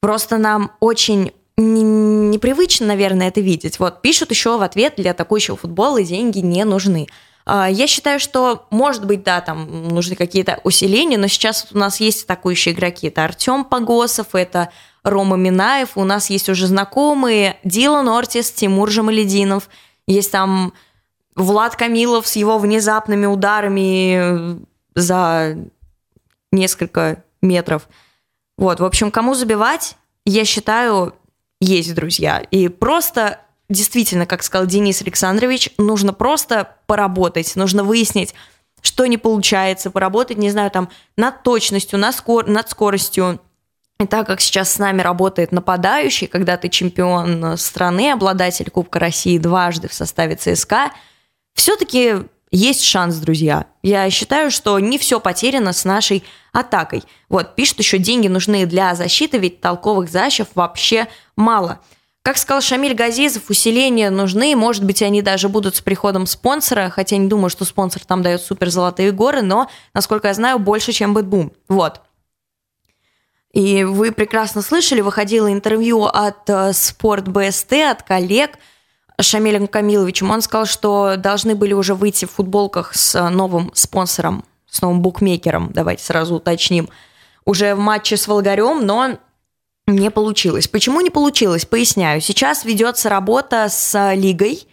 Просто 0.00 0.38
нам 0.38 0.72
очень 0.80 1.32
непривычно, 1.56 2.86
наверное, 2.86 3.28
это 3.28 3.40
видеть. 3.40 3.78
Вот 3.78 4.02
пишут 4.02 4.30
еще 4.30 4.58
в 4.58 4.62
ответ 4.62 4.94
для 4.96 5.10
атакующего 5.10 5.56
футбола 5.56 6.02
деньги 6.02 6.38
не 6.38 6.64
нужны. 6.64 7.06
А, 7.46 7.68
я 7.68 7.86
считаю, 7.86 8.20
что, 8.20 8.66
может 8.70 9.04
быть, 9.04 9.22
да, 9.22 9.40
там 9.40 9.88
нужны 9.88 10.16
какие-то 10.16 10.60
усиления, 10.64 11.18
но 11.18 11.26
сейчас 11.26 11.66
у 11.72 11.78
нас 11.78 12.00
есть 12.00 12.24
атакующие 12.24 12.74
игроки. 12.74 13.08
Это 13.08 13.24
Артем 13.24 13.64
Погосов, 13.64 14.34
это 14.34 14.70
Рома 15.02 15.36
Минаев, 15.36 15.96
у 15.96 16.04
нас 16.04 16.30
есть 16.30 16.48
уже 16.48 16.66
знакомые 16.66 17.56
Дилан 17.64 18.08
Ортис, 18.08 18.50
Тимур 18.52 18.90
Жамалединов, 18.90 19.68
есть 20.06 20.30
там 20.30 20.72
Влад 21.34 21.76
Камилов 21.76 22.26
с 22.26 22.36
его 22.36 22.58
внезапными 22.58 23.26
ударами 23.26 24.60
за 24.94 25.56
несколько 26.52 27.22
метров. 27.40 27.88
Вот, 28.58 28.80
в 28.80 28.84
общем, 28.84 29.10
кому 29.10 29.34
забивать, 29.34 29.96
я 30.26 30.44
считаю, 30.44 31.14
есть 31.60 31.94
друзья. 31.94 32.38
И 32.50 32.68
просто 32.68 33.40
действительно, 33.70 34.26
как 34.26 34.42
сказал 34.42 34.66
Денис 34.66 35.00
Александрович, 35.00 35.70
нужно 35.78 36.12
просто 36.12 36.76
поработать, 36.86 37.56
нужно 37.56 37.84
выяснить, 37.84 38.34
что 38.82 39.06
не 39.06 39.16
получается, 39.16 39.90
поработать, 39.90 40.36
не 40.36 40.50
знаю, 40.50 40.70
там, 40.70 40.90
над 41.16 41.42
точностью, 41.42 41.98
над, 41.98 42.14
скор- 42.14 42.48
над 42.48 42.68
скоростью. 42.68 43.40
И 43.98 44.06
так 44.06 44.26
как 44.26 44.40
сейчас 44.40 44.72
с 44.72 44.78
нами 44.78 45.02
работает 45.02 45.52
нападающий, 45.52 46.26
когда 46.26 46.56
ты 46.56 46.68
чемпион 46.68 47.56
страны, 47.56 48.10
обладатель 48.10 48.70
Кубка 48.70 48.98
России 48.98 49.38
дважды 49.38 49.88
в 49.88 49.94
составе 49.94 50.36
ЦСКА, 50.36 50.90
все-таки 51.54 52.14
есть 52.50 52.82
шанс, 52.82 53.16
друзья. 53.16 53.66
Я 53.82 54.08
считаю, 54.10 54.50
что 54.50 54.78
не 54.80 54.98
все 54.98 55.20
потеряно 55.20 55.72
с 55.72 55.84
нашей 55.84 56.24
атакой. 56.52 57.04
Вот, 57.28 57.54
пишут 57.54 57.80
еще, 57.80 57.98
деньги 57.98 58.26
нужны 58.26 58.66
для 58.66 58.94
защиты, 58.94 59.38
ведь 59.38 59.60
толковых 59.60 60.10
защов 60.10 60.48
вообще 60.54 61.06
мало– 61.36 61.78
как 62.22 62.36
сказал 62.36 62.60
Шамиль 62.60 62.94
Газизов, 62.94 63.48
усиления 63.48 64.10
нужны, 64.10 64.54
может 64.54 64.84
быть, 64.84 65.02
они 65.02 65.22
даже 65.22 65.48
будут 65.48 65.76
с 65.76 65.80
приходом 65.80 66.26
спонсора, 66.26 66.90
хотя 66.90 67.16
не 67.16 67.28
думаю, 67.28 67.48
что 67.48 67.64
спонсор 67.64 68.04
там 68.04 68.22
дает 68.22 68.42
супер 68.42 68.70
золотые 68.70 69.10
горы, 69.10 69.40
но, 69.40 69.70
насколько 69.94 70.28
я 70.28 70.34
знаю, 70.34 70.58
больше, 70.58 70.92
чем 70.92 71.14
BetBoom. 71.14 71.52
Вот. 71.68 72.02
И 73.52 73.84
вы 73.84 74.12
прекрасно 74.12 74.62
слышали, 74.62 75.00
выходило 75.00 75.50
интервью 75.50 76.04
от 76.04 76.48
Спорт 76.76 77.26
БСТ, 77.26 77.72
от 77.90 78.02
коллег 78.02 78.58
Шамилем 79.18 79.66
Камиловичем. 79.66 80.30
Он 80.30 80.40
сказал, 80.42 80.66
что 80.66 81.16
должны 81.16 81.54
были 81.54 81.72
уже 81.72 81.94
выйти 81.94 82.26
в 82.26 82.32
футболках 82.32 82.94
с 82.94 83.30
новым 83.30 83.72
спонсором, 83.74 84.44
с 84.68 84.82
новым 84.82 85.00
букмекером, 85.00 85.72
давайте 85.72 86.04
сразу 86.04 86.36
уточним, 86.36 86.90
уже 87.44 87.74
в 87.74 87.78
матче 87.78 88.16
с 88.16 88.28
Волгарем, 88.28 88.86
но 88.86 89.18
не 89.96 90.10
получилось. 90.10 90.68
Почему 90.68 91.00
не 91.00 91.10
получилось? 91.10 91.64
Поясняю. 91.64 92.20
Сейчас 92.20 92.64
ведется 92.64 93.08
работа 93.08 93.68
с 93.68 94.14
лигой. 94.14 94.66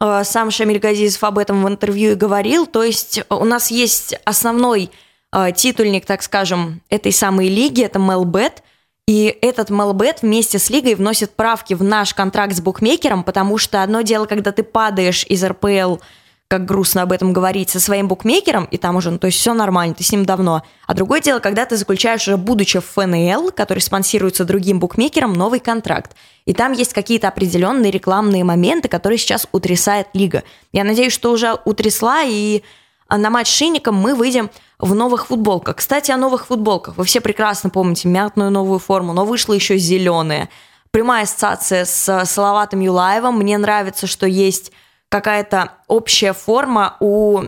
Э, 0.00 0.22
сам 0.24 0.50
Шамиль 0.50 0.78
Газизов 0.78 1.22
об 1.24 1.38
этом 1.38 1.64
в 1.64 1.68
интервью 1.68 2.12
и 2.12 2.14
говорил. 2.14 2.66
То 2.66 2.82
есть 2.82 3.20
у 3.28 3.44
нас 3.44 3.70
есть 3.70 4.14
основной 4.24 4.90
э, 5.32 5.52
титульник, 5.54 6.06
так 6.06 6.22
скажем, 6.22 6.82
этой 6.88 7.12
самой 7.12 7.48
лиги, 7.48 7.82
это 7.82 7.98
Мелбет. 7.98 8.62
И 9.06 9.36
этот 9.42 9.70
Мелбет 9.70 10.22
вместе 10.22 10.58
с 10.58 10.70
лигой 10.70 10.94
вносит 10.94 11.34
правки 11.34 11.74
в 11.74 11.82
наш 11.82 12.14
контракт 12.14 12.54
с 12.54 12.60
букмекером, 12.60 13.24
потому 13.24 13.58
что 13.58 13.82
одно 13.82 14.02
дело, 14.02 14.26
когда 14.26 14.52
ты 14.52 14.62
падаешь 14.62 15.24
из 15.28 15.44
РПЛ– 15.44 15.96
как 16.50 16.64
грустно 16.64 17.02
об 17.02 17.12
этом 17.12 17.32
говорить, 17.32 17.70
со 17.70 17.78
своим 17.78 18.08
букмекером, 18.08 18.64
и 18.64 18.76
там 18.76 18.96
уже, 18.96 19.12
ну, 19.12 19.18
то 19.18 19.28
есть 19.28 19.38
все 19.38 19.54
нормально, 19.54 19.94
ты 19.94 20.02
с 20.02 20.10
ним 20.10 20.24
давно. 20.26 20.64
А 20.84 20.94
другое 20.94 21.20
дело, 21.20 21.38
когда 21.38 21.64
ты 21.64 21.76
заключаешь 21.76 22.26
уже, 22.26 22.36
будучи 22.36 22.80
в 22.80 22.86
ФНЛ, 22.86 23.52
который 23.52 23.78
спонсируется 23.78 24.44
другим 24.44 24.80
букмекером, 24.80 25.32
новый 25.32 25.60
контракт. 25.60 26.16
И 26.46 26.52
там 26.52 26.72
есть 26.72 26.92
какие-то 26.92 27.28
определенные 27.28 27.92
рекламные 27.92 28.42
моменты, 28.42 28.88
которые 28.88 29.18
сейчас 29.18 29.46
утрясает 29.52 30.08
лига. 30.12 30.42
Я 30.72 30.82
надеюсь, 30.82 31.12
что 31.12 31.30
уже 31.30 31.56
утрясла, 31.64 32.24
и 32.24 32.64
на 33.08 33.30
матч 33.30 33.46
с 33.46 33.54
Шинником 33.54 33.94
мы 33.94 34.16
выйдем 34.16 34.50
в 34.80 34.92
новых 34.92 35.28
футболках. 35.28 35.76
Кстати, 35.76 36.10
о 36.10 36.16
новых 36.16 36.46
футболках. 36.46 36.96
Вы 36.96 37.04
все 37.04 37.20
прекрасно 37.20 37.70
помните 37.70 38.08
мятную 38.08 38.50
новую 38.50 38.80
форму, 38.80 39.12
но 39.12 39.24
вышла 39.24 39.52
еще 39.52 39.78
зеленая. 39.78 40.48
Прямая 40.90 41.22
ассоциация 41.22 41.84
с 41.84 42.24
Салаватом 42.24 42.80
Юлаевым. 42.80 43.36
Мне 43.38 43.56
нравится, 43.56 44.08
что 44.08 44.26
есть 44.26 44.72
какая-то 45.10 45.72
общая 45.88 46.32
форма 46.32 46.96
у 47.00 47.44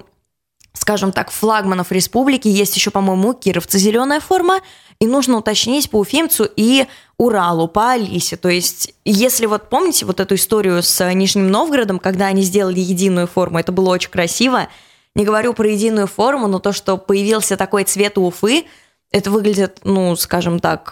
скажем 0.75 1.13
так, 1.13 1.31
флагманов 1.31 1.93
республики. 1.93 2.49
Есть 2.49 2.75
еще, 2.77 2.91
по-моему, 2.91 3.29
у 3.29 3.35
Кировца 3.35 3.79
зеленая 3.79 4.21
форма. 4.21 4.61
И 4.99 5.07
нужно 5.07 5.37
уточнить 5.37 5.91
по 5.91 5.99
Уфимцу 5.99 6.49
и 6.57 6.87
Уралу, 7.19 7.69
по 7.69 7.91
Алисе. 7.91 8.37
То 8.37 8.49
есть, 8.49 8.95
если 9.05 9.47
вот 9.47 9.69
помните 9.69 10.07
вот 10.07 10.19
эту 10.19 10.35
историю 10.35 10.83
с 10.83 11.13
Нижним 11.13 11.51
Новгородом, 11.51 11.99
когда 11.99 12.27
они 12.27 12.43
сделали 12.43 12.81
единую 12.81 13.27
форму, 13.27 13.59
это 13.59 13.71
было 13.71 13.91
очень 13.91 14.11
красиво. 14.11 14.69
Не 15.15 15.25
говорю 15.25 15.53
про 15.53 15.69
единую 15.69 16.07
форму, 16.07 16.49
но 16.49 16.59
то, 16.59 16.73
что 16.73 16.97
появился 16.97 17.57
такой 17.57 17.85
цвет 17.85 18.17
у 18.17 18.27
Уфы, 18.27 18.65
это 19.11 19.31
выглядит, 19.31 19.81
ну, 19.85 20.17
скажем 20.17 20.59
так, 20.59 20.91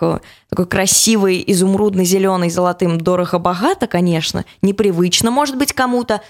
такой 0.51 0.67
красивый, 0.67 1.43
изумрудный, 1.47 2.05
зеленый, 2.05 2.51
золотым, 2.51 3.01
дорого-богато, 3.01 3.87
конечно. 3.87 4.45
Непривычно, 4.61 5.31
может 5.31 5.57
быть, 5.57 5.73
кому-то, 5.73 6.21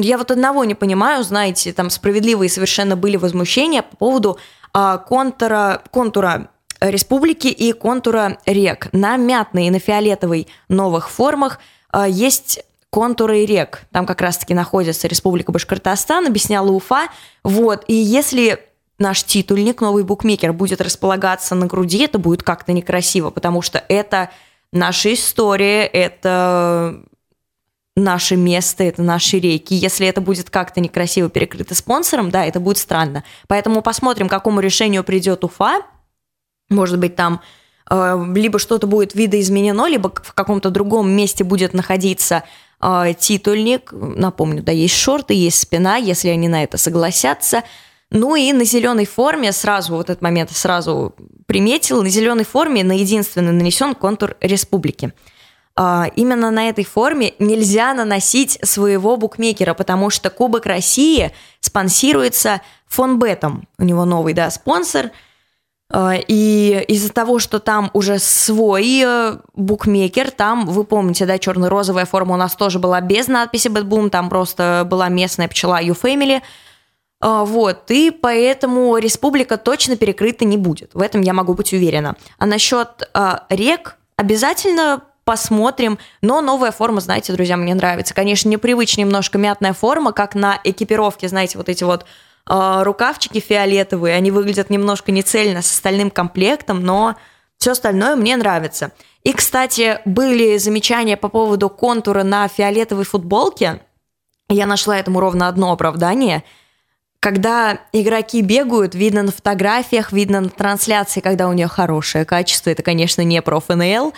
я 0.00 0.18
вот 0.18 0.30
одного 0.30 0.64
не 0.64 0.74
понимаю, 0.74 1.22
знаете, 1.24 1.72
там 1.72 1.90
справедливые 1.90 2.48
совершенно 2.48 2.96
были 2.96 3.16
возмущения 3.16 3.82
по 3.82 3.96
поводу 3.96 4.38
а, 4.72 4.98
контура, 4.98 5.82
контура 5.90 6.50
республики 6.80 7.48
и 7.48 7.72
контура 7.72 8.38
рек. 8.46 8.88
На 8.92 9.16
мятной 9.16 9.66
и 9.66 9.70
на 9.70 9.78
фиолетовой 9.78 10.48
новых 10.68 11.10
формах 11.10 11.58
а, 11.90 12.08
есть 12.08 12.60
контуры 12.90 13.44
рек. 13.44 13.82
Там 13.92 14.06
как 14.06 14.20
раз-таки 14.20 14.54
находится 14.54 15.08
Республика 15.08 15.52
Башкортостан, 15.52 16.26
объясняла 16.26 16.70
Уфа. 16.70 17.08
Вот, 17.44 17.84
и 17.86 17.94
если 17.94 18.60
наш 18.98 19.24
титульник, 19.24 19.80
новый 19.80 20.04
букмекер, 20.04 20.52
будет 20.52 20.80
располагаться 20.80 21.54
на 21.54 21.66
груди, 21.66 21.98
это 22.04 22.18
будет 22.18 22.42
как-то 22.42 22.72
некрасиво, 22.72 23.30
потому 23.30 23.62
что 23.62 23.82
это 23.88 24.30
наша 24.72 25.14
история, 25.14 25.86
это 25.86 27.02
наше 27.98 28.36
место, 28.36 28.84
это 28.84 29.02
наши 29.02 29.38
реки. 29.38 29.74
Если 29.74 30.06
это 30.06 30.20
будет 30.20 30.50
как-то 30.50 30.80
некрасиво 30.80 31.28
перекрыто 31.28 31.74
спонсором, 31.74 32.30
да, 32.30 32.44
это 32.44 32.60
будет 32.60 32.78
странно. 32.78 33.24
Поэтому 33.46 33.82
посмотрим, 33.82 34.28
к 34.28 34.30
какому 34.30 34.60
решению 34.60 35.04
придет 35.04 35.44
Уфа. 35.44 35.82
Может 36.70 36.98
быть, 36.98 37.16
там 37.16 37.40
э, 37.90 38.24
либо 38.34 38.58
что-то 38.58 38.86
будет 38.86 39.14
видоизменено, 39.14 39.86
либо 39.86 40.12
в 40.14 40.32
каком-то 40.34 40.70
другом 40.70 41.10
месте 41.10 41.44
будет 41.44 41.74
находиться 41.74 42.44
э, 42.80 43.14
титульник. 43.18 43.90
Напомню, 43.92 44.62
да, 44.62 44.72
есть 44.72 44.94
шорты, 44.94 45.34
есть 45.34 45.60
спина, 45.60 45.96
если 45.96 46.28
они 46.28 46.48
на 46.48 46.62
это 46.62 46.76
согласятся. 46.78 47.62
Ну 48.10 48.36
и 48.36 48.52
на 48.52 48.64
зеленой 48.64 49.04
форме 49.04 49.52
сразу, 49.52 49.94
вот 49.94 50.08
этот 50.08 50.22
момент 50.22 50.50
сразу 50.50 51.14
приметил, 51.46 52.02
на 52.02 52.08
зеленой 52.08 52.44
форме 52.44 52.82
на 52.82 52.92
единственный 52.92 53.52
нанесен 53.52 53.94
контур 53.94 54.36
республики. 54.40 55.12
А, 55.80 56.10
именно 56.16 56.50
на 56.50 56.68
этой 56.68 56.84
форме 56.84 57.34
нельзя 57.38 57.94
наносить 57.94 58.58
своего 58.64 59.16
букмекера, 59.16 59.74
потому 59.74 60.10
что 60.10 60.28
Кубок 60.28 60.66
России 60.66 61.30
спонсируется 61.60 62.62
Фонбетом. 62.88 63.68
У 63.78 63.84
него 63.84 64.04
новый, 64.04 64.34
да, 64.34 64.50
спонсор. 64.50 65.12
А, 65.88 66.14
и 66.16 66.84
из-за 66.88 67.12
того, 67.12 67.38
что 67.38 67.60
там 67.60 67.90
уже 67.92 68.18
свой 68.18 69.04
э, 69.06 69.36
букмекер, 69.54 70.32
там, 70.32 70.66
вы 70.66 70.82
помните, 70.82 71.26
да, 71.26 71.38
черно-розовая 71.38 72.06
форма 72.06 72.34
у 72.34 72.38
нас 72.38 72.56
тоже 72.56 72.80
была 72.80 73.00
без 73.00 73.28
надписи 73.28 73.68
BetBoom, 73.68 74.10
там 74.10 74.28
просто 74.28 74.84
была 74.84 75.08
местная 75.08 75.46
пчела 75.46 75.80
YouFamily. 75.80 76.42
А, 77.20 77.44
вот, 77.44 77.88
и 77.92 78.10
поэтому 78.10 78.96
республика 78.96 79.56
точно 79.56 79.96
перекрыта 79.96 80.44
не 80.44 80.56
будет. 80.56 80.92
В 80.94 81.00
этом 81.00 81.20
я 81.20 81.32
могу 81.34 81.54
быть 81.54 81.72
уверена. 81.72 82.16
А 82.36 82.46
насчет 82.46 83.08
рек 83.48 83.96
обязательно 84.16 85.02
посмотрим. 85.28 85.98
Но 86.22 86.40
новая 86.40 86.70
форма, 86.70 87.02
знаете, 87.02 87.34
друзья, 87.34 87.58
мне 87.58 87.74
нравится. 87.74 88.14
Конечно, 88.14 88.48
непривычная 88.48 89.04
немножко 89.04 89.36
мятная 89.36 89.74
форма, 89.74 90.12
как 90.12 90.34
на 90.34 90.58
экипировке, 90.64 91.28
знаете, 91.28 91.58
вот 91.58 91.68
эти 91.68 91.84
вот 91.84 92.06
э, 92.48 92.80
рукавчики 92.82 93.38
фиолетовые, 93.38 94.16
они 94.16 94.30
выглядят 94.30 94.70
немножко 94.70 95.12
нецельно 95.12 95.60
с 95.60 95.70
остальным 95.70 96.10
комплектом, 96.10 96.82
но 96.82 97.16
все 97.58 97.72
остальное 97.72 98.16
мне 98.16 98.38
нравится. 98.38 98.92
И, 99.22 99.34
кстати, 99.34 100.00
были 100.06 100.56
замечания 100.56 101.18
по 101.18 101.28
поводу 101.28 101.68
контура 101.68 102.22
на 102.22 102.48
фиолетовой 102.48 103.04
футболке. 103.04 103.82
Я 104.48 104.64
нашла 104.64 104.98
этому 104.98 105.20
ровно 105.20 105.48
одно 105.48 105.72
оправдание. 105.72 106.42
Когда 107.20 107.80
игроки 107.92 108.40
бегают, 108.40 108.94
видно 108.94 109.24
на 109.24 109.32
фотографиях, 109.32 110.10
видно 110.10 110.40
на 110.40 110.48
трансляции, 110.48 111.20
когда 111.20 111.48
у 111.48 111.52
нее 111.52 111.68
хорошее 111.68 112.24
качество. 112.24 112.70
Это, 112.70 112.82
конечно, 112.82 113.20
не 113.20 113.42
про 113.42 113.60
ФНЛ, 113.60 114.14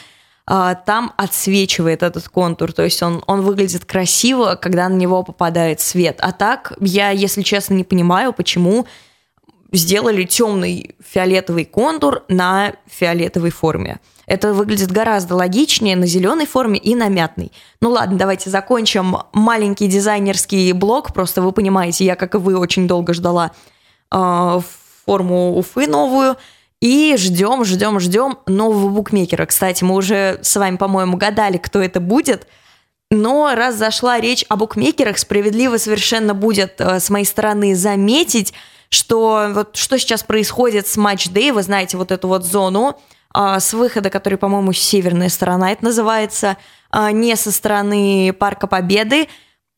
там 0.50 1.12
отсвечивает 1.16 2.02
этот 2.02 2.28
контур, 2.28 2.72
то 2.72 2.82
есть 2.82 3.00
он, 3.04 3.22
он 3.28 3.42
выглядит 3.42 3.84
красиво, 3.84 4.58
когда 4.60 4.88
на 4.88 4.94
него 4.94 5.22
попадает 5.22 5.80
свет. 5.80 6.16
А 6.20 6.32
так, 6.32 6.72
я, 6.80 7.10
если 7.10 7.42
честно, 7.42 7.74
не 7.74 7.84
понимаю, 7.84 8.32
почему 8.32 8.86
сделали 9.72 10.24
темный 10.24 10.96
фиолетовый 11.00 11.64
контур 11.64 12.24
на 12.28 12.72
фиолетовой 12.88 13.50
форме. 13.50 14.00
Это 14.26 14.52
выглядит 14.52 14.90
гораздо 14.90 15.36
логичнее 15.36 15.96
на 15.96 16.06
зеленой 16.06 16.46
форме 16.46 16.78
и 16.78 16.94
на 16.94 17.08
мятной. 17.08 17.52
Ну 17.80 17.90
ладно, 17.90 18.18
давайте 18.18 18.50
закончим 18.50 19.18
маленький 19.32 19.86
дизайнерский 19.86 20.72
блок. 20.72 21.12
Просто 21.12 21.42
вы 21.42 21.52
понимаете, 21.52 22.04
я, 22.04 22.16
как 22.16 22.34
и 22.34 22.38
вы, 22.38 22.56
очень 22.58 22.88
долго 22.88 23.14
ждала 23.14 23.52
э, 24.12 24.60
форму 25.04 25.56
Уфы 25.56 25.86
новую. 25.86 26.36
И 26.80 27.14
ждем, 27.18 27.64
ждем, 27.64 28.00
ждем 28.00 28.38
нового 28.46 28.88
букмекера. 28.88 29.44
Кстати, 29.44 29.84
мы 29.84 29.96
уже 29.96 30.38
с 30.42 30.56
вами, 30.56 30.76
по-моему, 30.76 31.18
гадали, 31.18 31.58
кто 31.58 31.80
это 31.80 32.00
будет. 32.00 32.46
Но 33.10 33.54
раз 33.54 33.74
зашла 33.74 34.20
речь 34.20 34.44
о 34.48 34.56
букмекерах, 34.56 35.18
справедливо 35.18 35.76
совершенно 35.76 36.32
будет 36.32 36.80
э, 36.80 37.00
с 37.00 37.10
моей 37.10 37.24
стороны 37.24 37.74
заметить, 37.74 38.54
что 38.88 39.48
вот 39.52 39.76
что 39.76 39.98
сейчас 39.98 40.22
происходит 40.22 40.86
с 40.86 40.96
match 40.96 41.26
day, 41.26 41.52
вы 41.52 41.62
знаете 41.62 41.96
вот 41.96 42.12
эту 42.12 42.28
вот 42.28 42.44
зону 42.44 43.00
э, 43.34 43.58
с 43.58 43.72
выхода, 43.74 44.10
который, 44.10 44.38
по-моему, 44.38 44.72
северная 44.72 45.28
сторона 45.28 45.72
это 45.72 45.84
называется, 45.84 46.56
э, 46.92 47.10
не 47.10 47.34
со 47.34 47.50
стороны 47.50 48.32
Парка 48.32 48.68
Победы, 48.68 49.26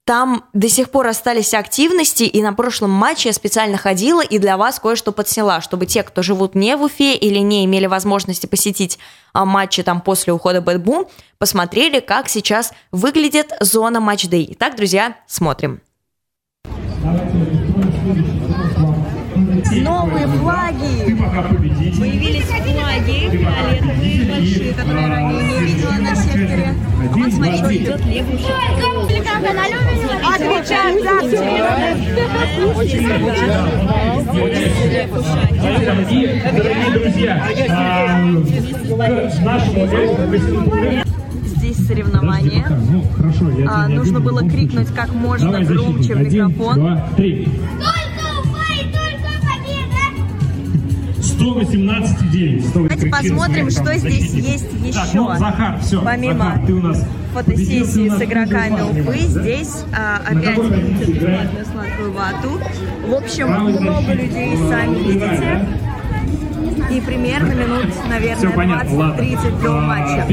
там 0.05 0.45
до 0.53 0.69
сих 0.69 0.91
пор 0.91 1.07
остались 1.07 1.55
активности, 1.55 2.25
и 2.25 2.43
на 2.43 2.53
прошлом 2.53 2.91
матче 2.91 3.29
я 3.29 3.33
специально 3.33 3.77
ходила 3.79 4.21
и 4.23 4.39
для 4.39 4.57
вас 4.57 4.81
кое-что 4.81 5.13
подсняла, 5.13 5.61
чтобы 5.61 5.87
те, 5.87 6.03
кто 6.03 6.23
живут 6.23 6.55
не 6.55 6.77
в 6.77 6.83
Уфе 6.83 7.15
или 7.15 7.39
не 7.39 7.65
имели 7.65 7.87
возможности 7.87 8.47
посетить 8.47 8.99
а, 9.33 9.45
матчи 9.45 9.83
там 9.83 10.01
после 10.01 10.33
ухода 10.33 10.61
BetBoom, 10.61 11.07
посмотрели, 11.39 12.01
как 12.01 12.29
сейчас 12.29 12.73
выглядит 12.91 13.53
зона 13.61 14.01
match 14.01 14.27
day. 14.27 14.49
Итак, 14.53 14.77
друзья, 14.77 15.17
смотрим. 15.27 15.81
Новые 19.73 20.27
флаги! 20.27 21.15
Появились 21.99 22.47
флаги 22.47 23.31
фиолетовые 23.31 24.25
большие, 24.27 24.75
которые 24.75 25.07
ранее 25.07 25.43
не 25.43 25.67
видела 25.67 26.02
смотрите, 27.43 27.85
идет 27.85 28.05
левый 28.07 28.39
Отвечать 30.35 31.03
за 31.03 31.23
Дорогие 36.53 36.91
друзья, 36.99 37.49
нашему 39.43 39.87
Здесь 41.45 41.87
соревнования. 41.87 42.67
Ну, 42.91 43.05
хорошо, 43.17 43.51
я 43.51 43.67
А, 43.71 43.89
нужно 43.89 44.21
было 44.21 44.49
крикнуть 44.49 44.89
как 44.89 45.13
можно 45.13 45.53
Давай, 45.53 45.65
громче 45.65 46.15
в. 46.15 46.21
Один, 46.21 46.49
микрофон. 46.49 46.75
два, 46.75 47.09
три. 47.17 47.49
118,9. 51.43 52.71
Давайте 52.73 53.07
посмотрим, 53.09 53.71
что 53.71 53.95
здесь 53.99 54.33
есть 54.35 54.69
Так, 54.95 55.07
еще. 55.09 55.17
ну, 55.21 55.35
Захар, 55.39 55.79
все. 55.81 56.01
Помимо 56.03 56.45
Захар, 56.45 56.67
ты 56.67 56.73
у 56.75 56.81
нас 56.81 57.05
фотосессии 57.35 58.09
с 58.09 58.23
игроками. 58.23 58.81
Уфы. 58.83 59.19
Здесь 59.27 59.85
а, 59.93 60.19
опять 60.25 60.59
бесплатную 60.59 61.67
сладкую 61.73 62.13
вату. 62.13 62.61
В 63.09 63.15
общем, 63.15 63.49
много 63.49 64.13
людей, 64.13 64.57
сами 64.69 64.99
видите. 64.99 65.67
И 66.91 67.01
примерно 67.01 67.53
минут, 67.55 67.87
наверное, 68.09 68.37
Все 68.37 68.51
понятно, 68.51 68.97
ладно. 68.97 69.23
20-30 69.23 69.63
до 69.63 69.79
А, 69.79 69.81
матча. 69.81 70.27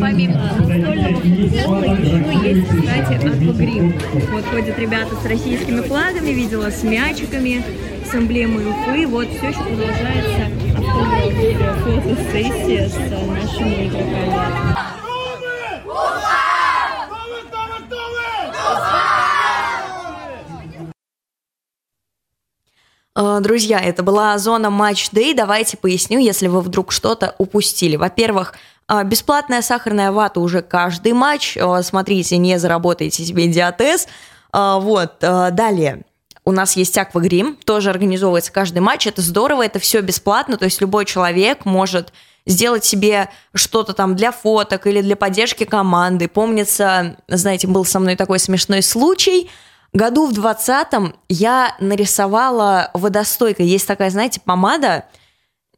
Помимо 0.00 0.34
настольного 0.34 1.20
футбола 1.20 1.84
еще 1.84 2.48
есть, 2.48 2.68
кстати, 2.68 3.14
аквагрим. 3.14 3.94
Вот 4.32 4.44
ходят 4.46 4.78
ребята 4.78 5.10
с 5.22 5.26
российскими 5.26 5.80
флагами, 5.80 6.30
видела 6.30 6.70
с 6.70 6.82
мячиками, 6.84 7.62
с 8.06 8.14
эмблемой 8.14 8.66
Уфы. 8.66 9.06
Вот 9.06 9.26
все 9.28 9.48
еще 9.48 9.58
продолжается 9.58 10.50
фотосессия 11.82 12.88
с 12.88 12.94
нашими 12.94 13.88
игроками. 13.88 14.96
Э, 23.16 23.38
Друзья, 23.40 23.80
это 23.80 24.02
была 24.02 24.38
зона 24.38 24.66
Match 24.66 25.12
Day. 25.12 25.34
Давайте 25.34 25.76
поясню, 25.76 26.20
если 26.20 26.46
вы 26.46 26.60
вдруг 26.60 26.92
что-то 26.92 27.34
упустили. 27.38 27.96
Во-первых, 27.96 28.54
э, 28.88 29.02
бесплатная 29.04 29.62
сахарная 29.62 30.12
вата 30.12 30.38
уже 30.38 30.62
каждый 30.62 31.12
матч. 31.12 31.56
Э, 31.56 31.82
Смотрите, 31.82 32.36
не 32.36 32.58
заработайте 32.58 33.24
себе 33.24 33.48
диатез. 33.48 34.06
Вот, 34.52 35.16
далее. 35.20 36.04
У 36.46 36.52
нас 36.52 36.76
есть 36.76 36.96
аквагрим, 36.96 37.58
тоже 37.64 37.90
организовывается 37.90 38.52
каждый 38.52 38.78
матч. 38.78 39.08
Это 39.08 39.20
здорово, 39.20 39.66
это 39.66 39.80
все 39.80 40.00
бесплатно, 40.00 40.56
то 40.56 40.64
есть 40.64 40.80
любой 40.80 41.04
человек 41.04 41.64
может 41.64 42.12
сделать 42.46 42.84
себе 42.84 43.28
что-то 43.52 43.92
там 43.92 44.14
для 44.14 44.30
фоток 44.30 44.86
или 44.86 45.02
для 45.02 45.16
поддержки 45.16 45.64
команды. 45.64 46.28
Помнится, 46.28 47.16
знаете, 47.26 47.66
был 47.66 47.84
со 47.84 47.98
мной 47.98 48.14
такой 48.14 48.38
смешной 48.38 48.82
случай. 48.82 49.50
Году 49.92 50.26
в 50.26 50.32
20-м 50.38 51.16
я 51.28 51.74
нарисовала 51.80 52.92
водостойкой. 52.94 53.66
Есть 53.66 53.88
такая, 53.88 54.10
знаете, 54.10 54.40
помада, 54.44 55.06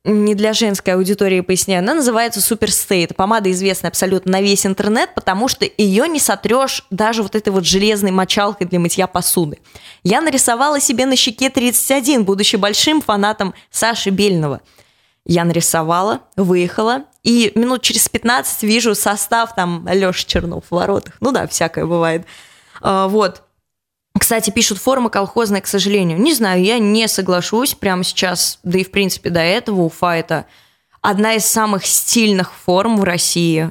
не 0.04 0.34
для 0.34 0.52
женской 0.52 0.94
аудитории 0.94 1.40
поясняю, 1.40 1.80
она 1.80 1.94
называется 1.94 2.40
Super. 2.40 2.68
Это 3.02 3.14
помада 3.14 3.50
известная 3.50 3.90
абсолютно 3.90 4.32
на 4.32 4.40
весь 4.40 4.64
интернет, 4.64 5.14
потому 5.14 5.48
что 5.48 5.68
ее 5.76 6.08
не 6.08 6.20
сотрешь 6.20 6.86
даже 6.90 7.22
вот 7.22 7.34
этой 7.34 7.50
вот 7.50 7.64
железной 7.64 8.10
мочалкой 8.10 8.66
для 8.66 8.78
мытья 8.78 9.06
посуды. 9.06 9.58
Я 10.04 10.20
нарисовала 10.20 10.80
себе 10.80 11.06
на 11.06 11.16
щеке 11.16 11.50
31, 11.50 12.24
будучи 12.24 12.56
большим 12.56 13.00
фанатом 13.00 13.54
Саши 13.70 14.10
Бельного. 14.10 14.60
Я 15.24 15.44
нарисовала, 15.44 16.20
выехала, 16.36 17.04
и 17.22 17.52
минут 17.54 17.82
через 17.82 18.08
15 18.08 18.62
вижу 18.62 18.94
состав 18.94 19.54
там 19.54 19.86
Леша 19.90 20.24
Чернов 20.26 20.64
в 20.70 20.74
воротах. 20.74 21.14
Ну 21.20 21.32
да, 21.32 21.46
всякое 21.46 21.84
бывает. 21.84 22.24
А, 22.80 23.08
Вот. 23.08 23.42
Кстати, 24.18 24.50
пишут 24.50 24.78
форма 24.78 25.10
колхозная, 25.10 25.60
к 25.60 25.66
сожалению. 25.66 26.20
Не 26.20 26.34
знаю, 26.34 26.62
я 26.62 26.78
не 26.78 27.08
соглашусь 27.08 27.74
прямо 27.74 28.04
сейчас, 28.04 28.58
да 28.62 28.78
и 28.78 28.84
в 28.84 28.90
принципе 28.90 29.30
до 29.30 29.40
этого 29.40 29.82
Уфа 29.82 30.14
это 30.16 30.46
одна 31.00 31.34
из 31.34 31.44
самых 31.44 31.86
стильных 31.86 32.52
форм 32.52 32.98
в 32.98 33.04
России. 33.04 33.70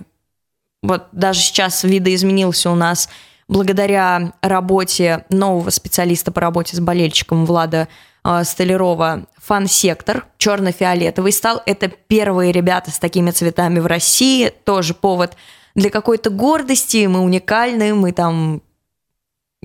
Вот 0.83 1.07
даже 1.11 1.41
сейчас 1.41 1.83
видоизменился 1.83 2.69
у 2.69 2.75
нас 2.75 3.09
благодаря 3.47 4.33
работе 4.41 5.25
нового 5.29 5.69
специалиста 5.69 6.31
по 6.31 6.41
работе 6.41 6.75
с 6.75 6.79
болельщиком 6.79 7.45
Влада 7.45 7.87
э, 8.23 8.43
Столярова 8.43 9.25
фан-сектор 9.37 10.25
черно-фиолетовый 10.37 11.31
стал. 11.31 11.61
Это 11.65 11.87
первые 11.87 12.51
ребята 12.51 12.91
с 12.91 12.99
такими 12.99 13.31
цветами 13.31 13.79
в 13.79 13.85
России. 13.85 14.49
Тоже 14.65 14.93
повод 14.93 15.35
для 15.75 15.89
какой-то 15.89 16.29
гордости. 16.29 17.05
Мы 17.07 17.21
уникальны, 17.21 17.93
мы 17.93 18.11
там 18.11 18.61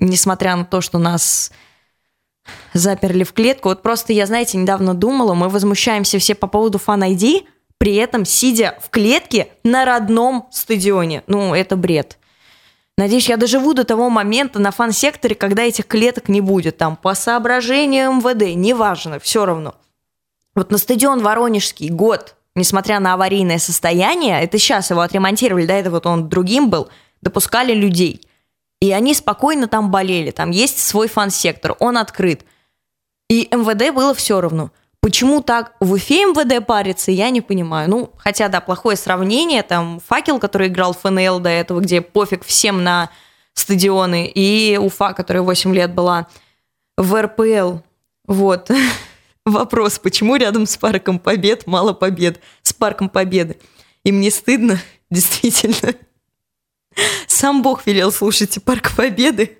несмотря 0.03 0.55
на 0.55 0.65
то, 0.65 0.81
что 0.81 0.99
нас 0.99 1.51
заперли 2.73 3.23
в 3.23 3.33
клетку. 3.33 3.69
Вот 3.69 3.81
просто 3.81 4.13
я, 4.13 4.25
знаете, 4.25 4.57
недавно 4.57 4.93
думала, 4.93 5.33
мы 5.33 5.49
возмущаемся 5.49 6.19
все 6.19 6.35
по 6.35 6.47
поводу 6.47 6.77
фан-айди, 6.77 7.45
при 7.77 7.95
этом 7.95 8.25
сидя 8.25 8.77
в 8.81 8.89
клетке 8.89 9.49
на 9.63 9.85
родном 9.85 10.47
стадионе. 10.51 11.23
Ну, 11.27 11.53
это 11.53 11.75
бред. 11.75 12.17
Надеюсь, 12.97 13.29
я 13.29 13.37
доживу 13.37 13.73
до 13.73 13.85
того 13.85 14.09
момента 14.09 14.59
на 14.59 14.71
фан-секторе, 14.71 15.35
когда 15.35 15.63
этих 15.63 15.87
клеток 15.87 16.29
не 16.29 16.41
будет. 16.41 16.77
Там 16.77 16.95
по 16.95 17.15
соображениям 17.15 18.19
МВД, 18.19 18.55
неважно, 18.55 19.19
все 19.19 19.45
равно. 19.45 19.75
Вот 20.53 20.69
на 20.69 20.77
стадион 20.77 21.21
Воронежский 21.23 21.89
год, 21.89 22.35
несмотря 22.55 22.99
на 22.99 23.13
аварийное 23.13 23.57
состояние, 23.57 24.43
это 24.43 24.59
сейчас 24.59 24.91
его 24.91 25.01
отремонтировали, 25.01 25.65
до 25.65 25.73
этого 25.73 25.95
вот 25.95 26.05
он 26.05 26.29
другим 26.29 26.69
был, 26.69 26.89
допускали 27.21 27.73
людей– 27.73 28.21
и 28.83 28.91
они 28.91 29.13
спокойно 29.13 29.69
там 29.69 29.91
болели. 29.91 30.31
Там 30.31 30.51
есть 30.51 30.77
свой 30.77 31.07
фан-сектор, 31.07 31.77
он 31.79 31.97
открыт. 31.97 32.43
И 33.29 33.47
МВД 33.49 33.95
было 33.95 34.13
все 34.13 34.41
равно. 34.41 34.71
Почему 34.99 35.41
так 35.41 35.71
в 35.79 35.93
Уфе 35.93 36.25
МВД 36.25 36.65
парится, 36.65 37.09
я 37.09 37.29
не 37.29 37.39
понимаю. 37.39 37.89
Ну, 37.89 38.11
хотя, 38.17 38.49
да, 38.49 38.59
плохое 38.59 38.97
сравнение. 38.97 39.63
Там 39.63 40.01
Факел, 40.05 40.37
который 40.37 40.67
играл 40.67 40.91
в 40.91 40.99
ФНЛ 40.99 41.39
до 41.39 41.47
этого, 41.47 41.79
где 41.79 42.01
пофиг 42.01 42.43
всем 42.43 42.83
на 42.83 43.09
стадионы, 43.53 44.27
и 44.27 44.77
Уфа, 44.77 45.13
которая 45.13 45.43
8 45.43 45.73
лет 45.73 45.93
была 45.93 46.27
в 46.97 47.21
РПЛ. 47.21 47.77
Вот. 48.27 48.69
Вопрос, 49.45 49.97
почему 49.97 50.35
рядом 50.35 50.65
с 50.65 50.75
Парком 50.75 51.19
Побед 51.19 51.67
мало 51.67 51.93
побед? 51.93 52.41
С 52.63 52.73
Парком 52.73 53.07
Победы. 53.07 53.55
Им 54.03 54.19
не 54.19 54.29
стыдно? 54.29 54.77
Действительно. 55.09 55.95
Сам 57.27 57.61
Бог 57.61 57.85
велел, 57.85 58.11
слушайте, 58.11 58.59
Парк 58.59 58.95
Победы. 58.95 59.57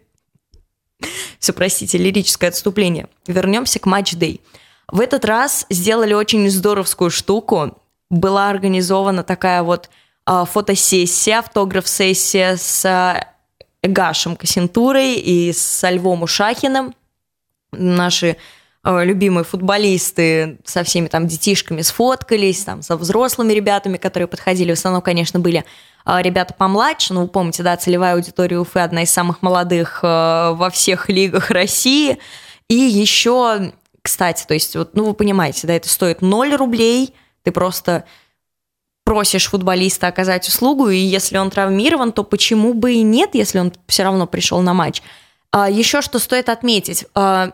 Все, 1.39 1.54
простите, 1.54 1.98
лирическое 1.98 2.50
отступление. 2.50 3.08
Вернемся 3.28 3.80
к 3.80 3.86
матч-дэй. 3.86 4.41
В 4.88 5.00
этот 5.00 5.26
раз 5.26 5.65
сделали 5.69 6.13
очень 6.13 6.50
здоровскую 6.50 7.10
штуку. 7.10 7.78
Была 8.10 8.50
организована 8.50 9.24
такая 9.24 9.63
вот 9.63 9.89
а, 10.26 10.46
фотосессия, 10.46 11.39
автограф-сессия 11.39 12.56
с 12.56 12.86
а, 12.86 13.28
Гашем 13.82 14.36
Кассентурой 14.36 15.15
и 15.15 15.52
с 15.52 15.89
Львом 15.89 16.24
Ушахиным. 16.24 16.96
Наши 17.72 18.38
любимые 18.86 19.46
футболисты 19.46 20.58
со 20.65 20.84
всеми 20.84 21.08
там 21.08 21.28
детишками 21.28 21.82
сфоткались, 21.82 22.63
там 22.63 22.82
со 22.82 22.98
взрослыми 22.98 23.54
ребятами, 23.54 23.98
которые 23.98 24.28
подходили. 24.28 24.72
В 24.72 24.78
основном, 24.78 25.02
конечно, 25.02 25.39
были 25.39 25.63
а, 26.06 26.22
ребята 26.22 26.54
помладше, 26.54 27.13
ну, 27.13 27.22
вы 27.22 27.28
помните, 27.30 27.63
да, 27.63 27.78
целевая 27.78 28.15
аудитория 28.15 28.60
Уфы 28.60 28.80
одна 28.80 29.04
из 29.04 29.12
самых 29.12 29.41
молодых 29.41 30.00
э, 30.04 30.52
во 30.54 30.69
всех 30.69 31.08
лигах 31.10 31.50
России. 31.50 32.17
И 32.67 32.76
еще, 32.76 33.72
кстати, 34.02 34.46
то 34.46 34.54
есть, 34.54 34.76
вот, 34.76 34.96
ну, 34.96 35.06
вы 35.06 35.13
понимаете, 35.13 35.65
да, 35.67 35.74
это 35.74 35.88
стоит 35.88 36.22
0 36.22 36.56
рублей, 36.56 37.13
ты 37.43 37.52
просто 37.52 38.04
просишь 39.06 39.50
футболиста 39.50 40.08
оказать 40.08 40.48
услугу, 40.48 40.89
и 40.89 40.98
если 40.98 41.38
он 41.38 41.50
травмирован, 41.50 42.12
то 42.12 42.24
почему 42.24 42.74
бы 42.74 42.93
и 42.93 43.02
нет, 43.02 43.32
если 43.34 43.60
он 43.60 43.74
все 43.88 44.04
равно 44.04 44.28
пришел 44.28 44.62
на 44.62 44.74
матч. 44.74 45.02
А, 45.52 45.69
еще 45.69 46.02
что 46.02 46.19
стоит 46.19 46.50
отметить, 46.50 47.06
а, 47.13 47.52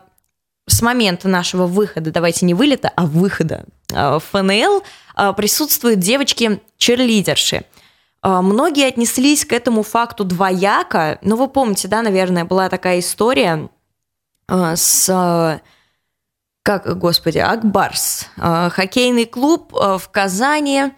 с 0.70 0.82
момента 0.82 1.28
нашего 1.28 1.66
выхода, 1.66 2.10
давайте 2.10 2.46
не 2.46 2.54
вылета, 2.54 2.92
а 2.94 3.06
выхода 3.06 3.64
а, 3.92 4.18
в 4.18 4.24
ФНЛ 4.24 4.82
а, 5.14 5.32
присутствуют 5.32 6.00
девочки-черлидерши– 6.00 7.64
Многие 8.22 8.86
отнеслись 8.86 9.46
к 9.46 9.52
этому 9.54 9.82
факту 9.82 10.24
двояко. 10.24 11.18
Ну, 11.22 11.36
вы 11.36 11.48
помните, 11.48 11.88
да, 11.88 12.02
наверное, 12.02 12.44
была 12.44 12.68
такая 12.68 12.98
история 12.98 13.70
с, 14.46 15.60
как, 16.62 16.98
господи, 16.98 17.38
Акбарс, 17.38 18.26
хоккейный 18.36 19.24
клуб 19.24 19.72
в 19.72 20.02
Казани. 20.12 20.92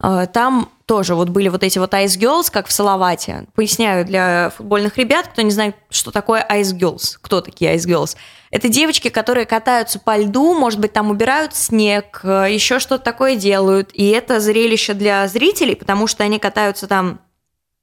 Там 0.00 0.70
тоже 0.86 1.14
вот 1.14 1.28
были 1.28 1.48
вот 1.48 1.64
эти 1.64 1.78
вот 1.78 1.92
Ice 1.92 2.18
Girls, 2.18 2.50
как 2.52 2.68
в 2.68 2.72
Салавате. 2.72 3.46
Поясняю 3.54 4.04
для 4.04 4.52
футбольных 4.56 4.96
ребят, 4.96 5.26
кто 5.28 5.42
не 5.42 5.50
знает, 5.50 5.74
что 5.90 6.12
такое 6.12 6.46
Ice 6.50 6.72
Girls, 6.72 7.18
кто 7.20 7.40
такие 7.40 7.74
Ice 7.74 7.86
Girls. 7.86 8.16
Это 8.50 8.68
девочки, 8.68 9.08
которые 9.08 9.44
катаются 9.44 9.98
по 9.98 10.16
льду, 10.16 10.54
может 10.54 10.80
быть, 10.80 10.92
там 10.92 11.10
убирают 11.10 11.54
снег, 11.54 12.20
еще 12.22 12.78
что-то 12.78 13.04
такое 13.04 13.36
делают. 13.36 13.90
И 13.92 14.08
это 14.08 14.40
зрелище 14.40 14.94
для 14.94 15.26
зрителей, 15.28 15.74
потому 15.74 16.06
что 16.06 16.24
они 16.24 16.38
катаются 16.38 16.86
там 16.86 17.20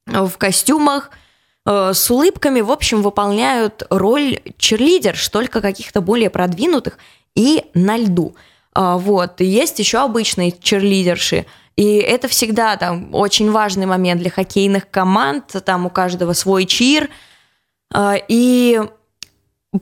в 0.08 0.38
костюмах, 0.38 1.12
э, 1.66 1.94
с 1.94 2.10
улыбками, 2.10 2.62
в 2.62 2.72
общем, 2.72 3.02
выполняют 3.02 3.84
роль 3.90 4.40
черлидерш, 4.58 5.28
только 5.30 5.62
каких-то 5.62 6.00
более 6.02 6.30
продвинутых 6.30 6.98
и 7.36 7.66
на 7.74 7.98
льду. 7.98 8.36
А, 8.76 8.98
вот. 8.98 9.42
И 9.42 9.46
есть 9.46 9.80
еще 9.80 10.00
обычные 10.00 10.52
черлидерши. 10.52 11.46
И 11.78 11.96
это 11.96 12.28
всегда 12.28 12.78
там 12.78 13.14
очень 13.14 13.50
важный 13.52 13.86
момент 13.86 14.22
для 14.22 14.30
хоккейных 14.30 14.90
команд. 14.90 15.56
Там 15.66 15.86
у 15.86 15.90
каждого 15.90 16.34
свой 16.34 16.66
чир. 16.66 17.10
А, 17.94 18.16
и 18.28 18.82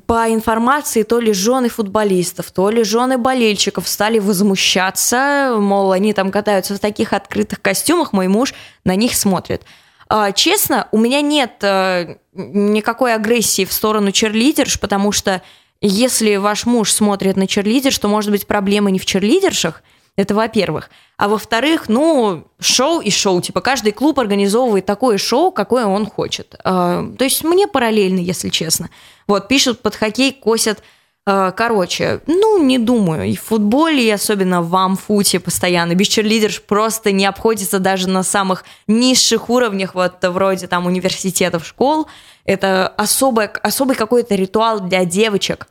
по 0.05 0.31
информации, 0.31 1.03
то 1.03 1.19
ли 1.19 1.33
жены 1.33 1.69
футболистов, 1.69 2.51
то 2.51 2.69
ли 2.69 2.83
жены 2.83 3.17
болельщиков 3.17 3.87
стали 3.87 4.19
возмущаться, 4.19 5.55
мол, 5.59 5.91
они 5.91 6.13
там 6.13 6.31
катаются 6.31 6.75
в 6.75 6.79
таких 6.79 7.13
открытых 7.13 7.61
костюмах, 7.61 8.13
мой 8.13 8.27
муж 8.27 8.53
на 8.85 8.95
них 8.95 9.15
смотрит. 9.15 9.63
А, 10.09 10.31
честно, 10.31 10.87
у 10.91 10.97
меня 10.97 11.21
нет 11.21 11.57
э, 11.61 12.17
никакой 12.33 13.13
агрессии 13.13 13.65
в 13.65 13.73
сторону 13.73 14.11
черлидерш, 14.11 14.79
потому 14.79 15.11
что 15.11 15.41
если 15.87 16.37
ваш 16.37 16.65
муж 16.65 16.91
смотрит 16.91 17.35
на 17.35 17.45
черлидерш, 17.45 17.97
то, 17.97 18.07
может 18.07 18.31
быть, 18.31 18.47
проблема 18.47 18.89
не 18.89 18.99
в 18.99 19.05
черлидершах, 19.05 19.83
это 20.15 20.35
во-первых. 20.35 20.89
А 21.17 21.27
во-вторых, 21.27 21.89
ну, 21.89 22.45
шоу 22.59 23.01
и 23.01 23.09
шоу. 23.09 23.41
Типа 23.41 23.61
каждый 23.61 23.91
клуб 23.91 24.19
организовывает 24.19 24.85
такое 24.85 25.17
шоу, 25.17 25.51
какое 25.51 25.85
он 25.85 26.05
хочет. 26.05 26.55
А, 26.63 27.05
то 27.17 27.23
есть 27.23 27.43
мне 27.43 27.67
параллельно, 27.67 28.19
если 28.19 28.49
честно. 28.49 28.89
Вот, 29.27 29.47
пишут 29.47 29.81
под 29.81 29.95
хоккей, 29.95 30.31
косят. 30.31 30.83
А, 31.25 31.51
короче, 31.51 32.21
ну, 32.27 32.63
не 32.63 32.77
думаю. 32.77 33.25
И 33.25 33.35
в 33.35 33.41
футболе, 33.41 34.05
и 34.05 34.11
особенно 34.11 34.61
в 34.61 34.75
амфуте 34.75 35.39
постоянно. 35.39 35.95
Без 35.95 36.07
черлидерш 36.07 36.61
просто 36.61 37.11
не 37.11 37.25
обходится 37.25 37.79
даже 37.79 38.07
на 38.07 38.23
самых 38.23 38.65
низших 38.87 39.49
уровнях, 39.49 39.95
вот 39.95 40.15
вроде 40.21 40.67
там 40.67 40.85
университетов, 40.85 41.65
школ. 41.65 42.07
Это 42.45 42.87
особый, 42.87 43.47
особый 43.47 43.95
какой-то 43.95 44.35
ритуал 44.35 44.81
для 44.81 45.05
девочек. 45.05 45.67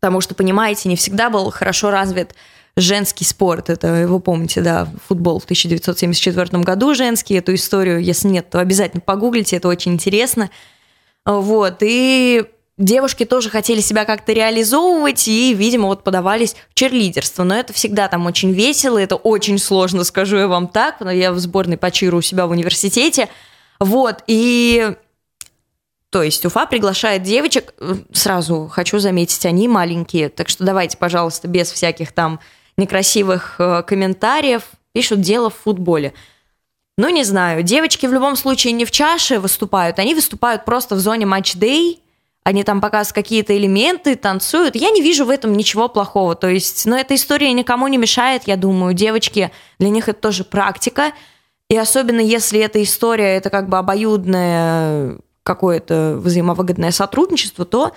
Потому 0.00 0.20
что, 0.20 0.34
понимаете, 0.34 0.88
не 0.88 0.96
всегда 0.96 1.30
был 1.30 1.50
хорошо 1.50 1.90
развит 1.90 2.34
женский 2.76 3.24
спорт. 3.24 3.70
Это 3.70 4.06
вы 4.06 4.20
помните, 4.20 4.60
да, 4.60 4.88
футбол 5.08 5.40
в 5.40 5.44
1974 5.44 6.62
году 6.62 6.94
женский. 6.94 7.34
Эту 7.34 7.54
историю, 7.54 8.02
если 8.02 8.28
нет, 8.28 8.50
то 8.50 8.60
обязательно 8.60 9.00
погуглите, 9.00 9.56
это 9.56 9.68
очень 9.68 9.94
интересно. 9.94 10.50
Вот, 11.24 11.78
и 11.80 12.44
девушки 12.78 13.24
тоже 13.24 13.48
хотели 13.48 13.80
себя 13.80 14.04
как-то 14.04 14.32
реализовывать 14.32 15.26
и, 15.26 15.54
видимо, 15.54 15.86
вот 15.86 16.04
подавались 16.04 16.54
в 16.70 16.74
черлидерство. 16.74 17.42
Но 17.42 17.56
это 17.56 17.72
всегда 17.72 18.08
там 18.08 18.26
очень 18.26 18.52
весело, 18.52 18.98
это 18.98 19.16
очень 19.16 19.58
сложно, 19.58 20.04
скажу 20.04 20.36
я 20.36 20.46
вам 20.46 20.68
так. 20.68 21.00
Но 21.00 21.10
я 21.10 21.32
в 21.32 21.38
сборной 21.38 21.78
по 21.78 21.90
чиру 21.90 22.18
у 22.18 22.22
себя 22.22 22.46
в 22.46 22.50
университете. 22.50 23.28
Вот, 23.80 24.22
и 24.26 24.94
то 26.16 26.22
есть 26.22 26.46
Уфа 26.46 26.64
приглашает 26.64 27.24
девочек, 27.24 27.74
сразу 28.10 28.70
хочу 28.72 28.98
заметить, 29.00 29.44
они 29.44 29.68
маленькие, 29.68 30.30
так 30.30 30.48
что 30.48 30.64
давайте, 30.64 30.96
пожалуйста, 30.96 31.46
без 31.46 31.70
всяких 31.70 32.10
там 32.10 32.40
некрасивых 32.78 33.56
э, 33.58 33.82
комментариев, 33.82 34.62
пишут 34.94 35.20
дело 35.20 35.50
в 35.50 35.56
футболе. 35.56 36.14
Ну, 36.96 37.10
не 37.10 37.22
знаю, 37.22 37.62
девочки 37.62 38.06
в 38.06 38.14
любом 38.14 38.36
случае 38.36 38.72
не 38.72 38.86
в 38.86 38.90
чаше 38.90 39.40
выступают, 39.40 39.98
они 39.98 40.14
выступают 40.14 40.64
просто 40.64 40.94
в 40.94 41.00
зоне 41.00 41.26
матч-дей, 41.26 42.02
они 42.44 42.64
там 42.64 42.80
показывают 42.80 43.14
какие-то 43.14 43.54
элементы, 43.54 44.16
танцуют. 44.16 44.74
Я 44.74 44.88
не 44.88 45.02
вижу 45.02 45.26
в 45.26 45.28
этом 45.28 45.52
ничего 45.52 45.86
плохого. 45.86 46.34
То 46.34 46.48
есть, 46.48 46.86
ну, 46.86 46.96
эта 46.96 47.14
история 47.14 47.52
никому 47.52 47.88
не 47.88 47.98
мешает, 47.98 48.44
я 48.46 48.56
думаю. 48.56 48.94
Девочки, 48.94 49.50
для 49.78 49.90
них 49.90 50.08
это 50.08 50.18
тоже 50.18 50.44
практика. 50.44 51.12
И 51.68 51.76
особенно 51.76 52.20
если 52.20 52.58
эта 52.60 52.82
история, 52.82 53.36
это 53.36 53.50
как 53.50 53.68
бы 53.68 53.76
обоюдное 53.76 55.18
какое-то 55.46 56.18
взаимовыгодное 56.18 56.90
сотрудничество, 56.90 57.64
то 57.64 57.94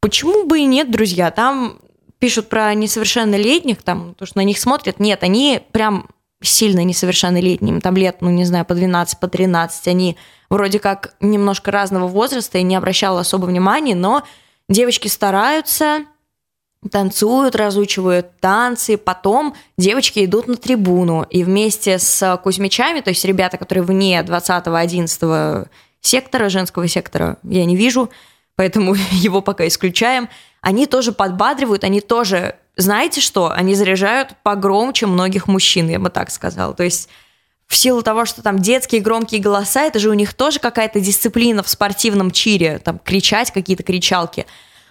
почему 0.00 0.44
бы 0.44 0.58
и 0.58 0.64
нет, 0.64 0.90
друзья? 0.90 1.30
Там 1.30 1.78
пишут 2.18 2.48
про 2.48 2.74
несовершеннолетних, 2.74 3.82
там, 3.82 4.14
то, 4.14 4.26
что 4.26 4.38
на 4.38 4.44
них 4.44 4.58
смотрят. 4.58 4.98
Нет, 4.98 5.22
они 5.22 5.62
прям 5.70 6.08
сильно 6.42 6.82
несовершеннолетним, 6.84 7.80
там 7.80 7.96
лет, 7.96 8.16
ну, 8.20 8.30
не 8.30 8.44
знаю, 8.44 8.64
по 8.66 8.74
12, 8.74 9.20
по 9.20 9.28
13, 9.28 9.88
они 9.88 10.16
вроде 10.50 10.78
как 10.78 11.14
немножко 11.20 11.70
разного 11.70 12.06
возраста 12.08 12.58
и 12.58 12.62
не 12.62 12.76
обращала 12.76 13.20
особо 13.20 13.46
внимания, 13.46 13.94
но 13.94 14.24
девочки 14.68 15.08
стараются, 15.08 16.04
танцуют, 16.90 17.56
разучивают 17.56 18.38
танцы, 18.40 18.98
потом 18.98 19.54
девочки 19.78 20.24
идут 20.24 20.48
на 20.48 20.56
трибуну, 20.56 21.22
и 21.22 21.44
вместе 21.44 21.98
с 21.98 22.38
кузьмичами, 22.42 23.00
то 23.00 23.08
есть 23.08 23.24
ребята, 23.24 23.56
которые 23.56 23.84
вне 23.84 24.20
20-11 24.20 25.68
сектора, 26.04 26.48
женского 26.48 26.86
сектора, 26.86 27.38
я 27.42 27.64
не 27.64 27.76
вижу, 27.76 28.10
поэтому 28.56 28.94
его 29.10 29.40
пока 29.40 29.66
исключаем, 29.66 30.28
они 30.60 30.86
тоже 30.86 31.12
подбадривают, 31.12 31.84
они 31.84 32.00
тоже, 32.00 32.56
знаете 32.76 33.20
что, 33.20 33.50
они 33.50 33.74
заряжают 33.74 34.36
погромче 34.42 35.06
многих 35.06 35.48
мужчин, 35.48 35.88
я 35.88 35.98
бы 35.98 36.10
так 36.10 36.30
сказала. 36.30 36.74
То 36.74 36.84
есть 36.84 37.08
в 37.66 37.76
силу 37.76 38.02
того, 38.02 38.24
что 38.24 38.42
там 38.42 38.58
детские 38.58 39.00
громкие 39.00 39.40
голоса, 39.40 39.82
это 39.82 39.98
же 39.98 40.10
у 40.10 40.14
них 40.14 40.34
тоже 40.34 40.60
какая-то 40.60 41.00
дисциплина 41.00 41.62
в 41.62 41.68
спортивном 41.68 42.30
чире, 42.30 42.78
там 42.78 42.98
кричать 42.98 43.50
какие-то 43.50 43.82
кричалки. 43.82 44.46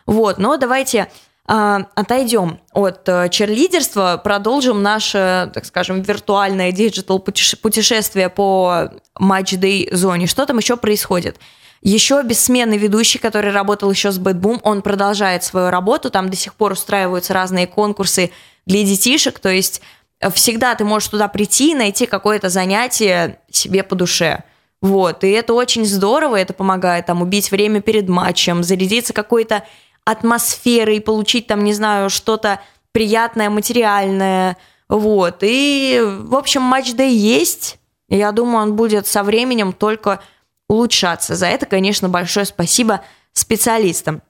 Вот, 0.06 0.38
но 0.38 0.58
давайте 0.58 1.10
отойдем 1.46 2.60
от 2.72 3.08
э, 3.10 3.28
черлидерства, 3.30 4.20
продолжим 4.24 4.82
наше, 4.82 5.52
так 5.54 5.66
скажем, 5.66 6.02
виртуальное 6.02 6.72
digital 6.72 7.20
путешествие 7.20 8.30
по 8.30 8.92
match 9.20 9.64
day 9.64 9.90
зоне. 9.92 10.28
Что 10.28 10.46
там 10.46 10.58
еще 10.58 10.78
происходит? 10.78 11.38
Еще 11.82 12.24
бессменный 12.24 12.78
ведущий, 12.78 13.20
который 13.20 13.52
работал 13.52 13.92
еще 13.92 14.12
с 14.14 14.18
Boom, 14.18 14.62
он 14.64 14.82
продолжает 14.82 15.44
свою 15.44 15.70
работу, 15.70 16.10
там 16.10 16.30
до 16.30 16.38
сих 16.38 16.54
пор 16.56 16.72
устраиваются 16.72 17.34
разные 17.34 17.68
конкурсы 17.68 18.32
для 18.66 18.84
детишек, 18.84 19.40
то 19.40 19.50
есть 19.50 19.82
э, 20.22 20.32
всегда 20.32 20.76
ты 20.76 20.86
можешь 20.86 21.10
туда 21.10 21.28
прийти 21.28 21.72
и 21.72 21.76
найти 21.76 22.06
какое-то 22.06 22.48
занятие 22.48 23.40
себе 23.52 23.84
по 23.84 23.96
душе. 23.96 24.44
Вот, 24.82 25.26
и 25.26 25.30
это 25.30 25.54
очень 25.54 25.86
здорово, 25.86 26.38
это 26.38 26.54
помогает 26.54 27.06
там 27.06 27.22
убить 27.22 27.52
время 27.52 27.82
перед 27.82 28.08
матчем, 28.08 28.64
зарядиться 28.64 29.12
какой-то 29.12 29.66
атмосферой, 30.06 31.02
получить 31.02 31.48
там, 31.48 31.64
не 31.64 31.74
знаю, 31.74 32.10
что-то 32.10 32.60
приятное, 32.92 33.50
материальное, 33.50 34.58
вот. 34.90 35.38
И, 35.42 36.00
в 36.04 36.36
общем, 36.36 36.62
матч-дэй 36.62 37.16
есть, 37.16 37.80
я 38.10 38.32
думаю, 38.32 38.64
он 38.64 38.76
будет 38.76 39.08
со 39.08 39.24
временем 39.24 39.74
только 39.74 40.20
улучшаться. 40.68 41.36
За 41.36 41.48
это, 41.48 41.66
конечно, 41.66 42.10
большое 42.10 42.46
спасибо 42.46 43.02
специалистам. 43.32 44.22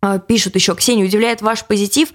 А, 0.00 0.18
пишут 0.18 0.56
еще, 0.56 0.74
Ксения, 0.74 1.04
удивляет 1.04 1.42
ваш 1.42 1.64
позитив, 1.64 2.12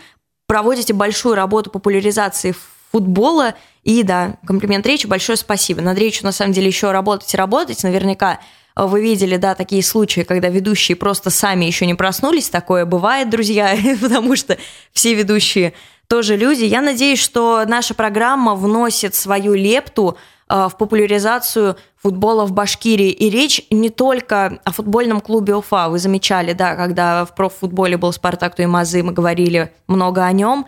проводите 0.48 0.94
большую 0.94 1.36
работу 1.36 1.70
популяризации 1.70 2.54
футбола, 2.92 3.56
и 3.84 4.04
да, 4.04 4.38
комплимент 4.46 4.86
речи, 4.86 5.08
большое 5.08 5.38
спасибо. 5.38 5.82
Над 5.82 5.98
речью, 5.98 6.26
на 6.26 6.32
самом 6.32 6.54
деле, 6.54 6.68
еще 6.68 6.92
работать 6.92 7.34
и 7.34 7.38
работать, 7.38 7.84
наверняка 7.84 8.40
вы 8.86 9.02
видели, 9.02 9.38
да, 9.38 9.56
такие 9.56 9.82
случаи, 9.82 10.22
когда 10.22 10.50
ведущие 10.50 10.96
просто 10.96 11.30
сами 11.30 11.66
еще 11.66 11.86
не 11.88 11.96
проснулись, 11.96 12.50
такое 12.50 12.86
бывает, 12.86 13.30
друзья, 13.30 13.76
потому 14.02 14.36
что 14.36 14.58
все 14.94 15.16
ведущие 15.16 15.74
тоже 16.08 16.38
люди. 16.38 16.66
Я 16.66 16.82
надеюсь, 16.82 17.20
что 17.20 17.64
наша 17.66 17.94
программа 17.96 18.54
вносит 18.54 19.16
свою 19.16 19.56
лепту 19.56 20.18
Э, 20.50 20.70
в 20.70 20.78
популяризацию 20.78 21.76
футбола 22.02 22.46
в 22.46 22.54
Башкирии. 22.54 23.10
И 23.10 23.30
речь 23.30 23.62
не 23.70 23.90
только 23.90 24.60
о 24.64 24.72
футбольном 24.72 25.20
клубе 25.20 25.56
Уфа. 25.56 25.90
Вы 25.90 26.00
замечали, 26.00 26.54
да, 26.54 26.76
когда 26.76 27.26
в 27.26 27.36
профутболе 27.36 27.98
был 27.98 28.14
Спартак 28.14 28.56
Туймазы, 28.56 29.04
мы 29.04 29.12
говорили 29.12 29.74
много 29.88 30.24
о 30.24 30.32
нем. 30.32 30.66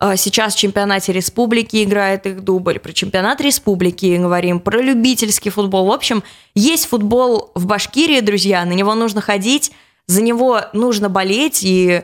Э, 0.00 0.16
сейчас 0.16 0.54
в 0.54 0.58
чемпионате 0.58 1.12
республики 1.12 1.84
играет 1.84 2.26
их 2.26 2.42
дубль. 2.42 2.78
Про 2.78 2.92
чемпионат 2.92 3.40
республики 3.40 4.16
говорим, 4.16 4.60
про 4.60 4.80
любительский 4.80 5.50
футбол. 5.50 5.86
В 5.86 5.92
общем, 5.92 6.22
есть 6.54 6.86
футбол 6.86 7.52
в 7.54 7.66
Башкирии, 7.66 8.20
друзья, 8.20 8.64
на 8.64 8.72
него 8.72 8.94
нужно 8.94 9.20
ходить, 9.20 9.72
за 10.06 10.22
него 10.22 10.62
нужно 10.72 11.08
болеть. 11.08 11.62
И 11.62 12.02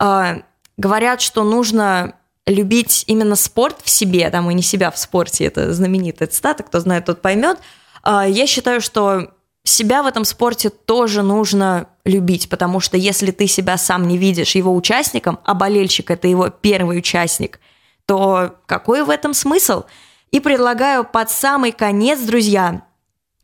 э, 0.00 0.34
говорят, 0.76 1.20
что 1.20 1.44
нужно 1.44 2.14
любить 2.46 3.04
именно 3.06 3.36
спорт 3.36 3.76
в 3.82 3.90
себе, 3.90 4.28
там, 4.30 4.50
и 4.50 4.54
не 4.54 4.62
себя 4.62 4.90
в 4.90 4.98
спорте, 4.98 5.44
это 5.44 5.72
знаменитая 5.72 6.28
цитата, 6.28 6.62
кто 6.62 6.80
знает, 6.80 7.04
тот 7.04 7.22
поймет. 7.22 7.58
А, 8.02 8.26
я 8.26 8.46
считаю, 8.46 8.80
что 8.80 9.32
себя 9.64 10.02
в 10.02 10.06
этом 10.06 10.24
спорте 10.24 10.70
тоже 10.70 11.22
нужно 11.22 11.88
любить, 12.04 12.48
потому 12.48 12.80
что 12.80 12.96
если 12.96 13.30
ты 13.30 13.46
себя 13.46 13.78
сам 13.78 14.08
не 14.08 14.18
видишь 14.18 14.54
его 14.54 14.74
участником, 14.74 15.38
а 15.44 15.54
болельщик– 15.54 16.10
это 16.12 16.28
его 16.28 16.50
первый 16.50 16.98
участник, 16.98 17.60
то 18.06 18.56
какой 18.66 19.04
в 19.04 19.10
этом 19.10 19.34
смысл? 19.34 19.84
И 20.30 20.40
предлагаю 20.40 21.04
под 21.04 21.30
самый 21.30 21.72
конец, 21.72 22.20
друзья, 22.20 22.82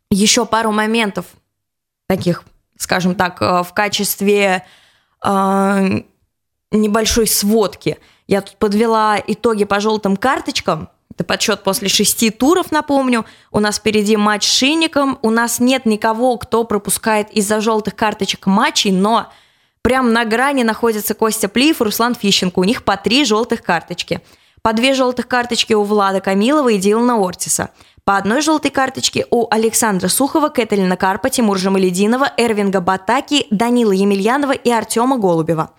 еще 0.09 0.45
пару 0.45 0.71
моментов 0.71 1.25
таких, 2.07 2.43
скажем 2.77 3.15
так, 3.15 3.41
э, 3.41 3.63
в 3.63 3.73
качестве 3.73 4.65
э, 5.23 6.01
небольшой 6.71 7.27
сводки– 7.27 7.97
я 8.29 8.41
тут 8.41 8.57
подвела 8.57 9.17
итоги 9.25 9.63
по 9.63 9.79
желтым 9.79 10.15
карточкам, 10.15 10.89
Это 11.11 11.23
подсчет 11.23 11.63
после 11.63 11.89
шести 11.89 12.29
туров, 12.29 12.71
напомню. 12.71 13.25
У 13.51 13.59
нас 13.59 13.77
впереди 13.77 14.15
матч 14.15 14.45
с 14.45 14.51
Шинником. 14.51 15.19
У 15.21 15.29
нас 15.31 15.59
нет 15.59 15.85
никого, 15.85 16.37
кто 16.37 16.63
пропускает 16.63 17.29
из-за 17.31 17.61
желтых 17.61 17.95
карточек 17.95 18.45
матчей, 18.45 18.91
но 18.91 19.31
прям 19.81 20.13
на 20.13 20.25
грани 20.25 20.63
находятся 20.63 21.13
Костя 21.13 21.49
Плиев 21.49 21.81
и 21.81 21.83
Руслан 21.83 22.15
Фищенко. 22.15 22.59
У 22.59 22.63
них 22.63 22.83
по 22.83 22.95
три 22.95 23.25
желтых 23.25 23.63
карточки. 23.63 24.21
По 24.61 24.73
две 24.73 24.93
желтых 24.93 25.27
карточки 25.27 25.73
у 25.73 25.83
Влада 25.83 26.21
Камилова 26.21 26.69
и 26.69 26.77
Дилана 26.77 27.17
Ортиса. 27.17 27.71
По 28.03 28.17
одной 28.17 28.41
желтой 28.41 28.71
карточке 28.71 29.25
у 29.29 29.47
Александра 29.51 30.07
Сухова, 30.07 30.49
Кэталина 30.49 30.97
Карпа, 30.97 31.29
Тимура 31.29 31.59
Жамалединова, 31.59 32.33
Эрвинга 32.37 32.81
Батаки, 32.81 33.45
Данила 33.51 33.91
Емельянова 33.91 34.53
и 34.53 34.69
Артема 34.69 35.17
Голубева. 35.17 35.71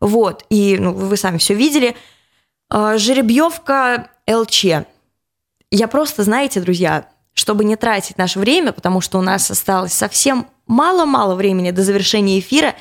Вот, 0.00 0.44
и 0.50 0.76
ну, 0.78 0.92
вы 0.92 1.16
сами 1.16 1.38
все 1.38 1.54
видели. 1.54 1.96
А, 2.68 2.98
жеребьевка 2.98 4.10
ЛЧ. 4.28 4.64
Я 5.70 5.88
просто, 5.88 6.22
знаете, 6.22 6.60
друзья, 6.60 7.08
чтобы 7.34 7.64
не 7.64 7.76
тратить 7.76 8.18
наше 8.18 8.38
время, 8.38 8.72
потому 8.72 9.00
что 9.00 9.18
у 9.18 9.22
нас 9.22 9.50
осталось 9.50 9.92
совсем 9.92 10.46
мало-мало 10.66 11.34
времени 11.34 11.70
до 11.70 11.82
завершения 11.82 12.38
эфира, 12.38 12.74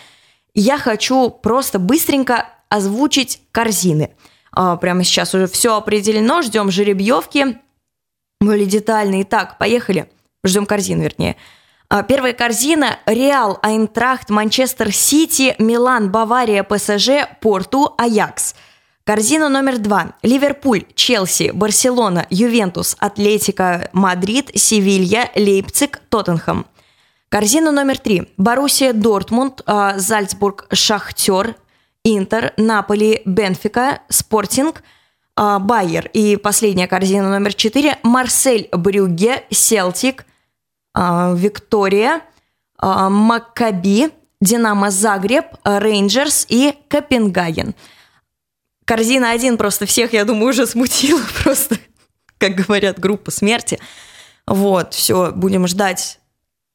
я 0.54 0.78
хочу 0.78 1.30
просто 1.30 1.78
быстренько 1.78 2.50
озвучить 2.70 3.42
корзины. 3.52 4.16
А, 4.52 4.78
прямо 4.78 5.04
сейчас 5.04 5.36
уже 5.36 5.48
все 5.48 5.76
определено, 5.76 6.42
ждем 6.42 6.72
жеребьевки, 6.72 7.58
более 8.40 8.66
детально. 8.66 9.22
Итак, 9.24 9.58
поехали. 9.58 10.10
Ждем 10.46 10.66
корзину, 10.66 11.04
вернее. 11.04 11.36
А, 11.90 12.04
первая 12.04 12.34
корзина– 12.34 13.00
Реал, 13.06 13.60
Айнтрахт, 13.62 14.30
Манчестер 14.30 14.94
Сити, 14.94 15.56
Милан, 15.60 16.12
Бавария, 16.12 16.64
ПСЖ, 16.64 17.28
Порту, 17.42 17.94
Аякс– 17.98 18.56
Корзина 19.06 19.50
номер 19.50 19.78
два. 19.78 20.14
Ливерпуль, 20.24 20.86
Челси, 20.96 21.52
Барселона, 21.54 22.26
Ювентус, 22.32 22.98
Атлетико, 23.00 23.88
Мадрид, 23.94 24.50
Севилья, 24.56 25.30
Лейпциг, 25.36 26.02
Тоттенхэм. 26.10 26.66
Корзина 27.30 27.72
номер 27.72 28.00
три. 28.00 28.34
Боруссия, 28.38 28.94
Дортмунд, 28.94 29.62
а, 29.68 30.00
Зальцбург, 30.00 30.66
Шахтер, 30.74 31.56
Интер, 32.04 32.54
Наполи, 32.58 33.22
Бенфика, 33.26 34.00
Спортинг, 34.10 34.82
а, 35.36 35.60
Байер. 35.60 36.10
И 36.14 36.36
последняя 36.36 36.88
корзина 36.88 37.30
номер 37.30 37.54
четыре. 37.54 38.00
Марсель, 38.02 38.70
Брюгге, 38.72 39.44
Селтик, 39.52 40.26
а, 40.96 41.32
Виктория, 41.36 42.22
Маккаби, 42.82 44.10
Динамо 44.42 44.90
Загреб, 44.90 45.46
Рейнджерс 45.64 46.48
и 46.50 46.74
Копенгаген– 46.90 47.76
Корзина 48.86 49.32
один 49.32 49.58
просто 49.58 49.86
всех, 49.88 50.14
я 50.14 50.26
думаю, 50.26 50.50
уже 50.50 50.68
смутила 50.68 51.22
просто, 51.44 51.78
как 52.38 52.56
говорят, 52.56 53.00
группа 53.00 53.32
смерти. 53.32 53.80
Вот, 54.48 54.94
все, 54.94 55.32
будем 55.32 55.68
ждать 55.68 56.20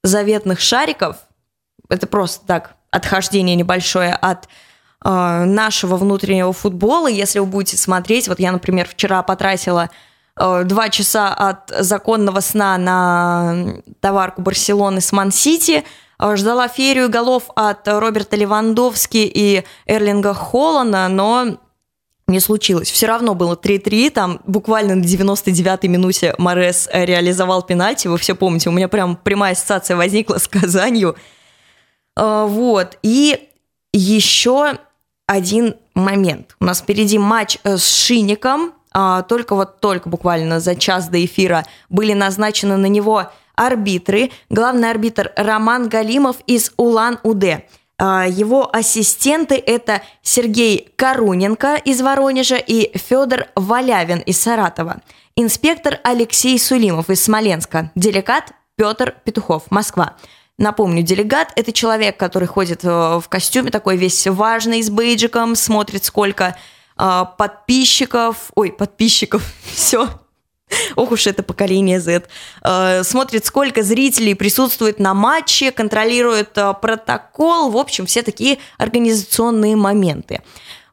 заветных 0.02 0.60
шариков. 0.60 1.16
Это 1.88 2.06
просто 2.06 2.44
так, 2.46 2.74
отхождение 2.90 3.54
небольшое 3.54 4.12
от 4.12 4.48
э, 5.04 5.44
нашего 5.44 5.96
внутреннего 5.96 6.52
футбола. 6.52 7.08
Если 7.08 7.38
вы 7.38 7.46
будете 7.46 7.76
смотреть, 7.76 8.26
вот 8.26 8.40
я, 8.40 8.50
например, 8.50 8.88
вчера 8.88 9.22
потратила 9.22 9.90
э, 10.36 10.62
два 10.64 10.88
часа 10.88 11.32
от 11.32 11.68
законного 11.68 12.40
сна 12.40 12.76
на 12.76 13.82
товарку 14.00 14.42
Барселоны 14.42 15.00
с 15.00 15.12
Ман-Сити, 15.12 15.84
э, 16.18 16.36
ждала 16.36 16.66
ферию 16.66 17.08
голов 17.08 17.44
от 17.54 17.86
Роберта 17.86 18.34
Левандовски 18.34 19.30
и 19.32 19.64
Эрлинга 19.86 20.34
Холлана, 20.34 21.08
но 21.08 21.58
не 22.30 22.40
случилось. 22.40 22.90
Все 22.90 23.06
равно 23.06 23.34
было 23.34 23.54
3-3, 23.54 24.10
там 24.10 24.40
буквально 24.46 24.94
на 24.94 25.04
99-й 25.04 25.88
минуте 25.88 26.34
Морес 26.38 26.88
э, 26.92 27.04
реализовал 27.04 27.62
пенальти, 27.62 28.08
вы 28.08 28.18
все 28.18 28.34
помните, 28.34 28.70
у 28.70 28.72
меня 28.72 28.88
прям 28.88 29.16
прямая 29.16 29.52
ассоциация 29.52 29.96
возникла 29.96 30.38
с 30.38 30.48
Казанью. 30.48 31.16
А, 32.16 32.46
вот, 32.46 32.98
и 33.02 33.48
еще 33.92 34.78
один 35.26 35.74
момент. 35.94 36.56
У 36.60 36.64
нас 36.64 36.80
впереди 36.80 37.18
матч 37.18 37.58
э, 37.64 37.76
с 37.76 37.86
Шиником, 37.86 38.72
а, 38.92 39.22
только 39.22 39.54
вот 39.54 39.80
только 39.80 40.08
буквально 40.08 40.60
за 40.60 40.74
час 40.74 41.08
до 41.08 41.24
эфира 41.24 41.66
были 41.88 42.12
назначены 42.12 42.76
на 42.76 42.86
него 42.86 43.30
арбитры. 43.54 44.30
Главный 44.48 44.90
арбитр 44.90 45.32
Роман 45.36 45.88
Галимов 45.88 46.36
из 46.46 46.72
Улан-Удэ– 46.76 47.64
его 48.00 48.68
ассистенты– 48.72 49.62
это 49.66 50.02
Сергей 50.22 50.92
Коруненко 50.96 51.76
из 51.76 52.00
Воронежа 52.00 52.56
и 52.56 52.96
Федор 52.96 53.46
Валявин 53.54 54.20
из 54.20 54.40
Саратова. 54.40 55.02
Инспектор 55.36 55.98
Алексей 56.02 56.58
Сулимов 56.58 57.10
из 57.10 57.22
Смоленска. 57.22 57.90
Делегат 57.94 58.52
Петр 58.76 59.14
Петухов, 59.24 59.70
Москва. 59.70 60.16
Напомню, 60.60 61.02
делегат– 61.02 61.52
это 61.56 61.72
человек, 61.72 62.18
который 62.18 62.46
ходит 62.46 62.84
э, 62.84 62.88
в 62.88 63.24
костюме 63.28 63.70
такой 63.70 63.96
весь 63.96 64.26
важный, 64.26 64.82
с 64.82 64.90
бейджиком, 64.90 65.54
смотрит, 65.54 66.04
сколько 66.04 66.56
э, 66.98 67.24
подписчиков, 67.38 68.50
ой, 68.54 68.70
подписчиков, 68.70 69.42
все, 69.74 70.08
Ох 70.96 71.12
уж 71.12 71.26
это 71.26 71.42
поколение 71.42 72.00
Z. 72.00 72.24
Э, 72.62 73.02
смотрит, 73.04 73.44
сколько 73.44 73.82
зрителей 73.82 74.34
присутствует 74.34 74.98
на 74.98 75.14
матче, 75.14 75.70
контролирует 75.72 76.56
э, 76.56 76.74
протокол. 76.80 77.70
В 77.70 77.76
общем, 77.76 78.06
все 78.06 78.22
такие 78.22 78.58
организационные 78.78 79.76
моменты. 79.76 80.42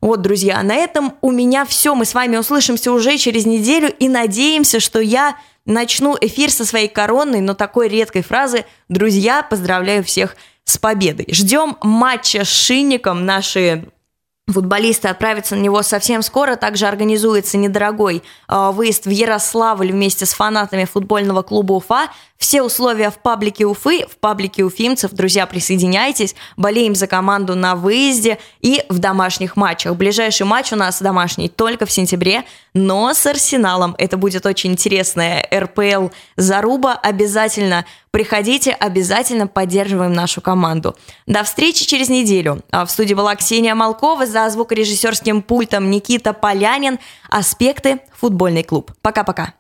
Вот, 0.02 0.22
друзья, 0.22 0.62
на 0.62 0.76
этом 0.76 1.16
у 1.22 1.32
меня 1.32 1.66
все. 1.66 1.96
Мы 1.96 2.06
с 2.06 2.14
вами 2.14 2.38
услышимся 2.38 2.92
уже 2.92 3.18
через 3.18 3.46
неделю 3.46 3.92
и 4.00 4.10
надеемся, 4.10 4.80
что 4.80 5.00
я 5.00 5.38
начну 5.66 6.16
эфир 6.20 6.52
со 6.52 6.66
своей 6.66 6.88
коронной, 6.88 7.42
но 7.42 7.54
такой 7.54 7.88
редкой 7.88 8.24
фразы 8.24 8.66
«Друзья, 8.90 9.44
поздравляю 9.44 10.04
всех 10.04 10.36
с 10.64 10.78
победой». 10.78 11.28
Ждем 11.32 11.78
матча 11.82 12.44
с 12.44 12.48
Шинником. 12.48 13.26
Наши 13.26 13.86
Футболисты 14.50 15.10
отправятся 15.10 15.58
на 15.58 15.60
него 15.60 15.82
совсем 15.82 16.22
скоро. 16.22 16.56
Также 16.56 16.88
организуется 16.88 17.58
недорогой 17.58 18.24
э, 18.48 18.72
выезд 18.72 19.06
в 19.06 19.10
Ярославль 19.10 19.92
вместе 19.92 20.26
с 20.26 20.34
фанатами 20.34 20.86
футбольного 20.86 21.42
клуба 21.42 21.74
Уфа. 21.74 22.08
Все 22.38 22.62
условия 22.62 23.10
в 23.10 23.18
паблике 23.18 23.66
Уфы, 23.66 24.06
в 24.06 24.18
паблике 24.18 24.64
уфимцев. 24.64 25.12
Друзья, 25.12 25.46
присоединяйтесь. 25.48 26.34
Болеем 26.56 26.96
за 26.96 27.08
команду 27.08 27.56
на 27.56 27.76
выезде 27.76 28.38
и 28.62 28.84
в 28.88 29.00
домашних 29.00 29.58
матчах. 29.58 29.96
Ближайший 29.98 30.46
матч 30.46 30.72
у 30.72 30.78
нас 30.78 31.02
домашний 31.02 31.50
только 31.50 31.86
в 31.86 31.92
сентябре, 31.92 32.46
но 32.74 33.14
с 33.14 33.26
Арсеналом. 33.26 33.96
Это 33.98 34.16
будет 34.16 34.46
очень 34.46 34.72
интересная 34.72 35.46
РПЛ 35.54 36.08
Заруба. 36.38 36.94
Обязательно 36.94 37.86
Приходите, 38.18 38.72
обязательно 38.72 39.46
поддерживаем 39.46 40.12
нашу 40.12 40.42
команду. 40.42 40.96
До 41.28 41.44
встречи 41.44 41.86
через 41.86 42.10
неделю. 42.10 42.64
А 42.72 42.84
в 42.84 42.90
студии 42.90 43.14
была 43.14 43.36
Ксения 43.36 43.76
Малкова, 43.76 44.26
за 44.26 44.50
звукорежиссерским 44.50 45.44
пультом 45.44 45.92
Никита 45.92 46.34
Полянин. 46.34 46.98
Аспекты. 47.30 48.00
Футбольный 48.16 48.64
клуб. 48.64 48.92
Пока-пока. 49.04 49.54